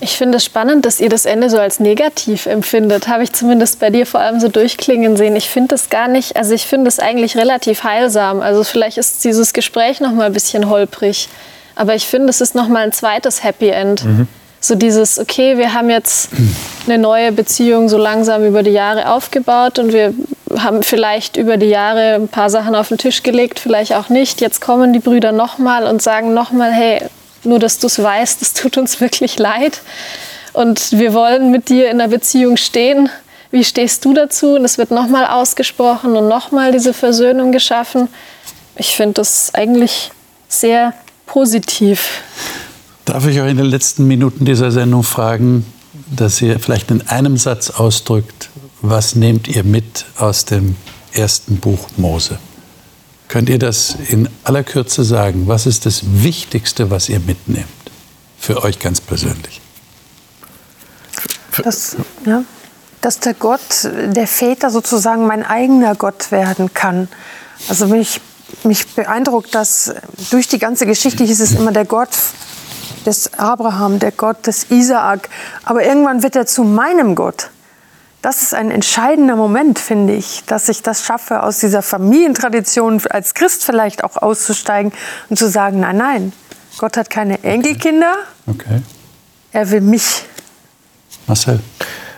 Ich 0.00 0.12
finde 0.12 0.38
es 0.38 0.44
spannend, 0.44 0.86
dass 0.86 1.00
ihr 1.00 1.08
das 1.08 1.26
Ende 1.26 1.50
so 1.50 1.58
als 1.58 1.80
negativ 1.80 2.46
empfindet. 2.46 3.08
Habe 3.08 3.24
ich 3.24 3.32
zumindest 3.32 3.80
bei 3.80 3.90
dir 3.90 4.06
vor 4.06 4.20
allem 4.20 4.40
so 4.40 4.48
durchklingen 4.48 5.16
sehen. 5.16 5.36
Ich 5.36 5.48
finde 5.48 5.74
es 5.74 5.90
gar 5.90 6.08
nicht, 6.08 6.36
also 6.36 6.54
ich 6.54 6.64
finde 6.64 6.88
es 6.88 7.00
eigentlich 7.00 7.36
relativ 7.36 7.82
heilsam. 7.84 8.40
Also 8.40 8.64
vielleicht 8.64 8.98
ist 8.98 9.24
dieses 9.24 9.52
Gespräch 9.52 10.00
noch 10.00 10.12
mal 10.12 10.26
ein 10.26 10.32
bisschen 10.32 10.70
holprig, 10.70 11.28
aber 11.74 11.94
ich 11.94 12.06
finde, 12.06 12.28
es 12.30 12.40
ist 12.40 12.54
noch 12.54 12.68
mal 12.68 12.84
ein 12.84 12.92
zweites 12.92 13.42
Happy 13.42 13.68
End. 13.68 14.04
Mhm. 14.04 14.28
So 14.64 14.76
dieses, 14.76 15.18
okay, 15.18 15.58
wir 15.58 15.74
haben 15.74 15.90
jetzt 15.90 16.30
eine 16.86 16.96
neue 16.96 17.32
Beziehung 17.32 17.90
so 17.90 17.98
langsam 17.98 18.46
über 18.46 18.62
die 18.62 18.70
Jahre 18.70 19.12
aufgebaut 19.12 19.78
und 19.78 19.92
wir 19.92 20.14
haben 20.56 20.82
vielleicht 20.82 21.36
über 21.36 21.58
die 21.58 21.66
Jahre 21.66 22.14
ein 22.14 22.28
paar 22.28 22.48
Sachen 22.48 22.74
auf 22.74 22.88
den 22.88 22.96
Tisch 22.96 23.22
gelegt, 23.22 23.58
vielleicht 23.58 23.92
auch 23.92 24.08
nicht. 24.08 24.40
Jetzt 24.40 24.62
kommen 24.62 24.94
die 24.94 25.00
Brüder 25.00 25.32
nochmal 25.32 25.86
und 25.86 26.00
sagen 26.00 26.32
nochmal, 26.32 26.72
hey, 26.72 27.02
nur 27.42 27.58
dass 27.58 27.78
du 27.78 27.88
es 27.88 28.02
weißt, 28.02 28.40
es 28.40 28.54
tut 28.54 28.78
uns 28.78 29.02
wirklich 29.02 29.38
leid. 29.38 29.82
Und 30.54 30.92
wir 30.92 31.12
wollen 31.12 31.50
mit 31.50 31.68
dir 31.68 31.90
in 31.90 32.00
einer 32.00 32.08
Beziehung 32.08 32.56
stehen. 32.56 33.10
Wie 33.50 33.64
stehst 33.64 34.02
du 34.06 34.14
dazu? 34.14 34.54
Und 34.54 34.64
es 34.64 34.78
wird 34.78 34.90
nochmal 34.90 35.26
ausgesprochen 35.26 36.16
und 36.16 36.26
nochmal 36.26 36.72
diese 36.72 36.94
Versöhnung 36.94 37.52
geschaffen. 37.52 38.08
Ich 38.76 38.96
finde 38.96 39.12
das 39.12 39.52
eigentlich 39.52 40.10
sehr 40.48 40.94
positiv. 41.26 42.22
Darf 43.04 43.26
ich 43.26 43.40
euch 43.40 43.50
in 43.50 43.58
den 43.58 43.66
letzten 43.66 44.06
Minuten 44.06 44.46
dieser 44.46 44.70
Sendung 44.70 45.02
fragen, 45.02 45.66
dass 46.10 46.40
ihr 46.40 46.58
vielleicht 46.58 46.90
in 46.90 47.06
einem 47.08 47.36
Satz 47.36 47.70
ausdrückt, 47.70 48.48
was 48.80 49.14
nehmt 49.14 49.46
ihr 49.46 49.62
mit 49.62 50.06
aus 50.16 50.46
dem 50.46 50.76
ersten 51.12 51.58
Buch 51.58 51.88
Mose? 51.96 52.38
Könnt 53.28 53.48
ihr 53.48 53.58
das 53.58 53.96
in 54.08 54.28
aller 54.44 54.62
Kürze 54.62 55.04
sagen? 55.04 55.48
Was 55.48 55.66
ist 55.66 55.86
das 55.86 56.02
Wichtigste, 56.22 56.90
was 56.90 57.08
ihr 57.08 57.20
mitnehmt? 57.20 57.68
Für 58.38 58.62
euch 58.62 58.78
ganz 58.78 59.00
persönlich. 59.00 59.60
Das, 61.62 61.96
ja, 62.26 62.42
dass 63.00 63.20
der 63.20 63.34
Gott 63.34 63.84
der 63.84 64.26
Väter 64.26 64.70
sozusagen 64.70 65.26
mein 65.26 65.42
eigener 65.42 65.94
Gott 65.94 66.30
werden 66.32 66.72
kann. 66.72 67.08
Also 67.68 67.86
mich, 67.86 68.20
mich 68.64 68.86
beeindruckt, 68.88 69.54
dass 69.54 69.94
durch 70.30 70.48
die 70.48 70.58
ganze 70.58 70.86
Geschichte 70.86 71.24
hieß 71.24 71.40
es 71.40 71.52
immer 71.52 71.72
der 71.72 71.84
Gott 71.84 72.10
des 73.06 73.34
Abraham, 73.38 73.98
der 73.98 74.12
Gott 74.12 74.46
des 74.46 74.70
Isaak. 74.70 75.28
Aber 75.64 75.84
irgendwann 75.84 76.22
wird 76.22 76.36
er 76.36 76.46
zu 76.46 76.64
meinem 76.64 77.14
Gott. 77.14 77.50
Das 78.22 78.42
ist 78.42 78.54
ein 78.54 78.70
entscheidender 78.70 79.36
Moment, 79.36 79.78
finde 79.78 80.14
ich, 80.14 80.44
dass 80.46 80.70
ich 80.70 80.80
das 80.80 81.04
schaffe, 81.04 81.42
aus 81.42 81.58
dieser 81.58 81.82
Familientradition 81.82 83.02
als 83.10 83.34
Christ 83.34 83.64
vielleicht 83.64 84.02
auch 84.02 84.16
auszusteigen 84.16 84.92
und 85.28 85.36
zu 85.36 85.48
sagen, 85.50 85.80
nein, 85.80 85.98
nein, 85.98 86.32
Gott 86.78 86.96
hat 86.96 87.10
keine 87.10 87.42
Enkelkinder. 87.44 88.14
Okay. 88.46 88.80
Er 89.52 89.70
will 89.70 89.82
mich. 89.82 90.24
Marcel. 91.26 91.60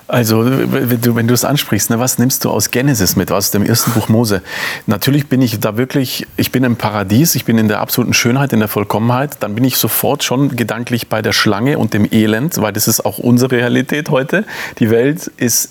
Also, 0.09 0.45
wenn 0.45 1.27
du 1.27 1.35
es 1.35 1.45
ansprichst, 1.45 1.91
ne, 1.91 1.99
was 1.99 2.19
nimmst 2.19 2.45
du 2.45 2.51
aus 2.51 2.71
Genesis 2.71 3.17
mit, 3.17 3.33
aus 3.33 3.51
dem 3.51 3.65
ersten 3.65 3.91
Buch 3.91 4.09
Mose? 4.09 4.41
Natürlich 4.87 5.27
bin 5.27 5.43
ich 5.43 5.59
da 5.59 5.77
wirklich, 5.77 6.27
ich 6.37 6.53
bin 6.53 6.63
im 6.63 6.77
Paradies, 6.77 7.35
ich 7.35 7.45
bin 7.45 7.59
in 7.59 7.67
der 7.67 7.81
absoluten 7.81 8.15
Schönheit, 8.15 8.53
in 8.53 8.61
der 8.61 8.69
Vollkommenheit. 8.69 9.39
Dann 9.41 9.57
bin 9.57 9.65
ich 9.65 9.77
sofort 9.77 10.23
schon 10.23 10.55
gedanklich 10.55 11.09
bei 11.09 11.23
der 11.23 11.33
Schlange 11.33 11.79
und 11.79 11.93
dem 11.93 12.07
Elend, 12.11 12.57
weil 12.59 12.73
das 12.73 12.87
ist 12.87 13.05
auch 13.05 13.19
unsere 13.19 13.51
Realität 13.51 14.11
heute. 14.11 14.45
Die 14.79 14.91
Welt 14.91 15.27
ist 15.39 15.71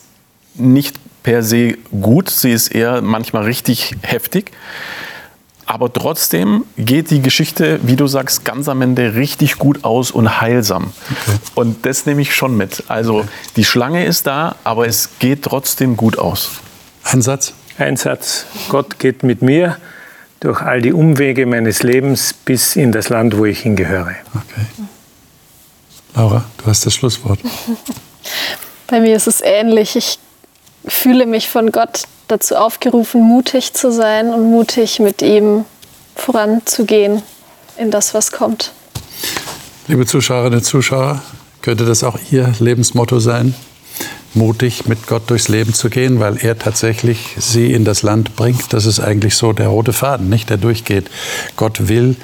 nicht 0.56 0.98
per 1.24 1.42
se 1.42 1.78
gut, 2.02 2.30
sie 2.30 2.52
ist 2.52 2.68
eher 2.68 3.02
manchmal 3.02 3.44
richtig 3.44 3.96
heftig. 4.02 4.52
Aber 5.68 5.92
trotzdem 5.92 6.64
geht 6.78 7.10
die 7.10 7.22
Geschichte, 7.22 7.80
wie 7.84 7.96
du 7.96 8.06
sagst, 8.06 8.46
ganz 8.46 8.70
am 8.70 8.82
Ende 8.82 9.16
richtig 9.16 9.58
gut 9.58 9.84
aus 9.84 10.12
und 10.12 10.40
heilsam. 10.40 10.94
Okay. 11.10 11.38
Und 11.56 11.86
das 11.86 12.06
nehme 12.06 12.22
ich 12.22 12.36
schon 12.36 12.56
mit. 12.56 12.84
Also 12.88 13.20
okay. 13.20 13.28
die 13.56 13.66
Schlange 13.66 14.06
ist 14.06 14.28
da, 14.28 14.56
aber 14.64 14.88
es 14.88 15.10
geht 15.18 15.42
trotzdem 15.42 15.98
gut 15.98 16.20
aus. 16.20 16.52
Ein 17.04 17.22
Satz? 17.22 17.54
Ein 17.78 17.98
Satz. 17.98 18.46
Gott 18.70 19.00
geht 19.00 19.24
mit 19.24 19.42
mir 19.42 19.78
durch 20.40 20.62
all 20.62 20.82
die 20.82 20.94
Umwege 20.94 21.48
meines 21.48 21.82
Lebens 21.82 22.34
bis 22.34 22.76
in 22.76 22.92
das 22.92 23.10
Land, 23.10 23.36
wo 23.38 23.46
ich 23.46 23.62
hingehöre. 23.62 24.16
Okay. 24.34 24.86
Laura, 26.16 26.46
du 26.58 26.66
hast 26.68 26.86
das 26.86 26.94
Schlusswort. 26.94 27.40
Bei 28.88 29.00
mir 29.00 29.16
ist 29.16 29.28
es 29.28 29.42
ähnlich. 29.42 29.96
Ich 29.96 30.20
fühle 30.88 31.26
mich 31.26 31.50
von 31.50 31.72
Gott 31.72 32.04
dazu 32.28 32.56
aufgerufen, 32.56 33.22
mutig 33.22 33.74
zu 33.74 33.92
sein 33.92 34.34
und 34.34 34.50
mutig 34.50 35.00
mit 35.00 35.22
ihm 35.22 35.66
voranzugehen 36.16 37.22
in 37.78 37.92
das, 37.92 38.14
was 38.14 38.32
kommt. 38.32 38.72
Liebe 39.88 40.06
Zuschauerinnen 40.06 40.60
und 40.60 40.66
Zuschauer, 40.66 41.22
könnte 41.62 41.86
das 41.86 42.04
auch 42.04 42.18
Ihr 42.32 42.52
Lebensmotto 42.60 43.20
sein? 43.20 43.54
Mutig 44.34 44.88
mit 44.88 45.08
Gott 45.08 45.30
durchs 45.30 45.48
Leben 45.48 45.74
zu 45.74 45.90
gehen, 45.90 46.20
weil 46.20 46.38
er 46.38 46.60
tatsächlich 46.60 47.36
Sie 47.38 47.72
in 47.72 47.86
das 47.86 48.04
Land 48.04 48.36
bringt. 48.36 48.74
Das 48.74 48.86
ist 48.86 49.00
eigentlich 49.00 49.36
so 49.36 49.54
der 49.54 49.68
rote 49.68 49.94
Faden, 49.94 50.30
nicht 50.30 50.50
der 50.50 50.58
durchgeht. 50.58 51.10
Gott 51.56 51.88
will 51.88 52.18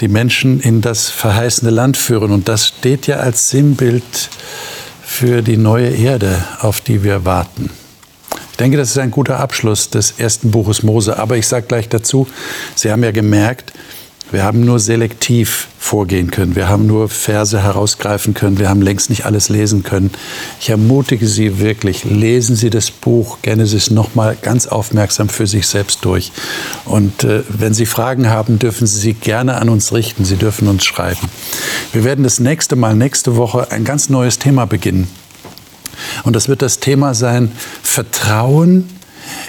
die 0.00 0.08
Menschen 0.08 0.60
in 0.60 0.80
das 0.80 1.10
verheißene 1.10 1.70
Land 1.70 1.96
führen. 1.96 2.30
Und 2.30 2.48
das 2.48 2.68
steht 2.68 3.06
ja 3.06 3.16
als 3.16 3.50
Sinnbild 3.50 4.30
für 5.02 5.42
die 5.42 5.58
neue 5.58 5.90
Erde, 5.90 6.42
auf 6.60 6.80
die 6.80 7.04
wir 7.04 7.24
warten 7.24 7.70
denke, 8.60 8.76
das 8.76 8.90
ist 8.90 8.98
ein 8.98 9.10
guter 9.10 9.40
Abschluss 9.40 9.90
des 9.90 10.12
ersten 10.18 10.50
Buches 10.50 10.82
Mose. 10.82 11.18
Aber 11.18 11.36
ich 11.36 11.46
sage 11.46 11.66
gleich 11.66 11.88
dazu, 11.88 12.28
Sie 12.74 12.92
haben 12.92 13.02
ja 13.02 13.10
gemerkt, 13.10 13.72
wir 14.30 14.44
haben 14.44 14.64
nur 14.64 14.78
selektiv 14.78 15.66
vorgehen 15.78 16.30
können. 16.30 16.54
Wir 16.54 16.68
haben 16.68 16.86
nur 16.86 17.08
Verse 17.08 17.60
herausgreifen 17.60 18.32
können. 18.32 18.60
Wir 18.60 18.68
haben 18.68 18.80
längst 18.80 19.10
nicht 19.10 19.24
alles 19.24 19.48
lesen 19.48 19.82
können. 19.82 20.10
Ich 20.60 20.70
ermutige 20.70 21.26
Sie 21.26 21.58
wirklich, 21.58 22.04
lesen 22.04 22.54
Sie 22.54 22.70
das 22.70 22.92
Buch 22.92 23.38
Genesis 23.42 23.90
nochmal 23.90 24.36
ganz 24.40 24.68
aufmerksam 24.68 25.28
für 25.28 25.48
sich 25.48 25.66
selbst 25.66 26.04
durch. 26.04 26.30
Und 26.84 27.24
äh, 27.24 27.42
wenn 27.48 27.74
Sie 27.74 27.86
Fragen 27.86 28.28
haben, 28.28 28.60
dürfen 28.60 28.86
Sie 28.86 29.00
sie 29.00 29.14
gerne 29.14 29.56
an 29.56 29.68
uns 29.68 29.92
richten. 29.92 30.24
Sie 30.24 30.36
dürfen 30.36 30.68
uns 30.68 30.84
schreiben. 30.84 31.28
Wir 31.92 32.04
werden 32.04 32.22
das 32.22 32.38
nächste 32.38 32.76
Mal, 32.76 32.94
nächste 32.94 33.36
Woche, 33.36 33.72
ein 33.72 33.84
ganz 33.84 34.10
neues 34.10 34.38
Thema 34.38 34.66
beginnen. 34.66 35.08
Und 36.24 36.36
das 36.36 36.48
wird 36.48 36.62
das 36.62 36.80
Thema 36.80 37.14
sein, 37.14 37.52
Vertrauen 37.82 38.88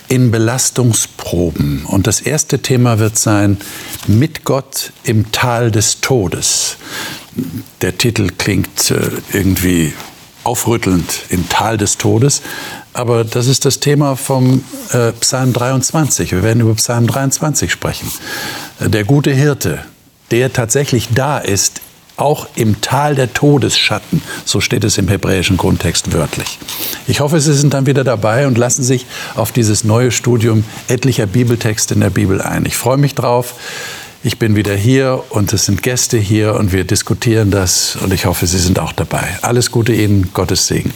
in 0.08 0.32
Belastungsproben. 0.32 1.86
Und 1.86 2.08
das 2.08 2.22
erste 2.22 2.60
Thema 2.60 3.00
wird 3.00 3.18
sein, 3.18 3.58
mit 4.08 4.44
Gott 4.44 4.92
im 5.04 5.32
Tal 5.32 5.72
des 5.72 6.02
Todes. 6.02 6.78
Der 7.82 7.98
Titel 7.98 8.30
klingt 8.38 8.92
äh, 8.92 9.00
irgendwie 9.32 9.94
aufrüttelnd, 10.44 11.22
im 11.30 11.48
Tal 11.50 11.78
des 11.78 11.98
Todes. 11.98 12.42
Aber 12.94 13.24
das 13.24 13.48
ist 13.48 13.66
das 13.66 13.80
Thema 13.80 14.16
vom 14.16 14.64
äh, 14.92 15.12
Psalm 15.14 15.54
23. 15.54 16.32
Wir 16.32 16.44
werden 16.44 16.62
über 16.62 16.76
Psalm 16.76 17.08
23 17.08 17.72
sprechen. 17.72 18.12
Der 18.80 19.06
gute 19.06 19.32
Hirte, 19.32 19.80
der 20.32 20.52
tatsächlich 20.52 21.10
da 21.14 21.38
ist 21.38 21.82
auch 22.18 22.48
im 22.56 22.82
Tal 22.82 23.16
der 23.16 23.34
Todesschatten. 23.34 24.22
So 24.46 24.62
steht 24.62 24.84
es 24.84 24.98
im 24.98 25.08
hebräischen 25.08 25.58
Grundtext 25.58 26.14
wörtlich. 26.14 26.60
Ich 27.08 27.20
hoffe, 27.20 27.40
Sie 27.40 27.54
sind 27.54 27.74
dann 27.74 27.86
wieder 27.86 28.04
dabei 28.04 28.48
und 28.48 28.58
lassen 28.58 28.84
sich 28.84 29.06
auf 29.36 29.52
dieses 29.52 29.84
neue 29.84 30.12
Studium 30.12 30.64
etlicher 30.88 31.26
Bibeltexte 31.26 31.94
in 31.94 32.02
der 32.02 32.10
Bibel 32.10 32.42
ein. 32.42 32.66
Ich 32.66 32.78
freue 32.78 32.98
mich 32.98 33.16
drauf. 33.16 33.56
Ich 34.24 34.38
bin 34.38 34.56
wieder 34.56 34.76
hier 34.76 35.24
und 35.30 35.52
es 35.52 35.66
sind 35.66 35.82
Gäste 35.82 36.18
hier 36.18 36.54
und 36.54 36.72
wir 36.72 36.84
diskutieren 36.84 37.50
das 37.50 37.96
und 37.96 38.14
ich 38.14 38.26
hoffe, 38.28 38.46
Sie 38.46 38.60
sind 38.60 38.78
auch 38.78 38.92
dabei. 38.92 39.24
Alles 39.42 39.72
Gute 39.72 39.94
Ihnen, 39.94 40.30
Gottes 40.32 40.68
Segen. 40.68 40.94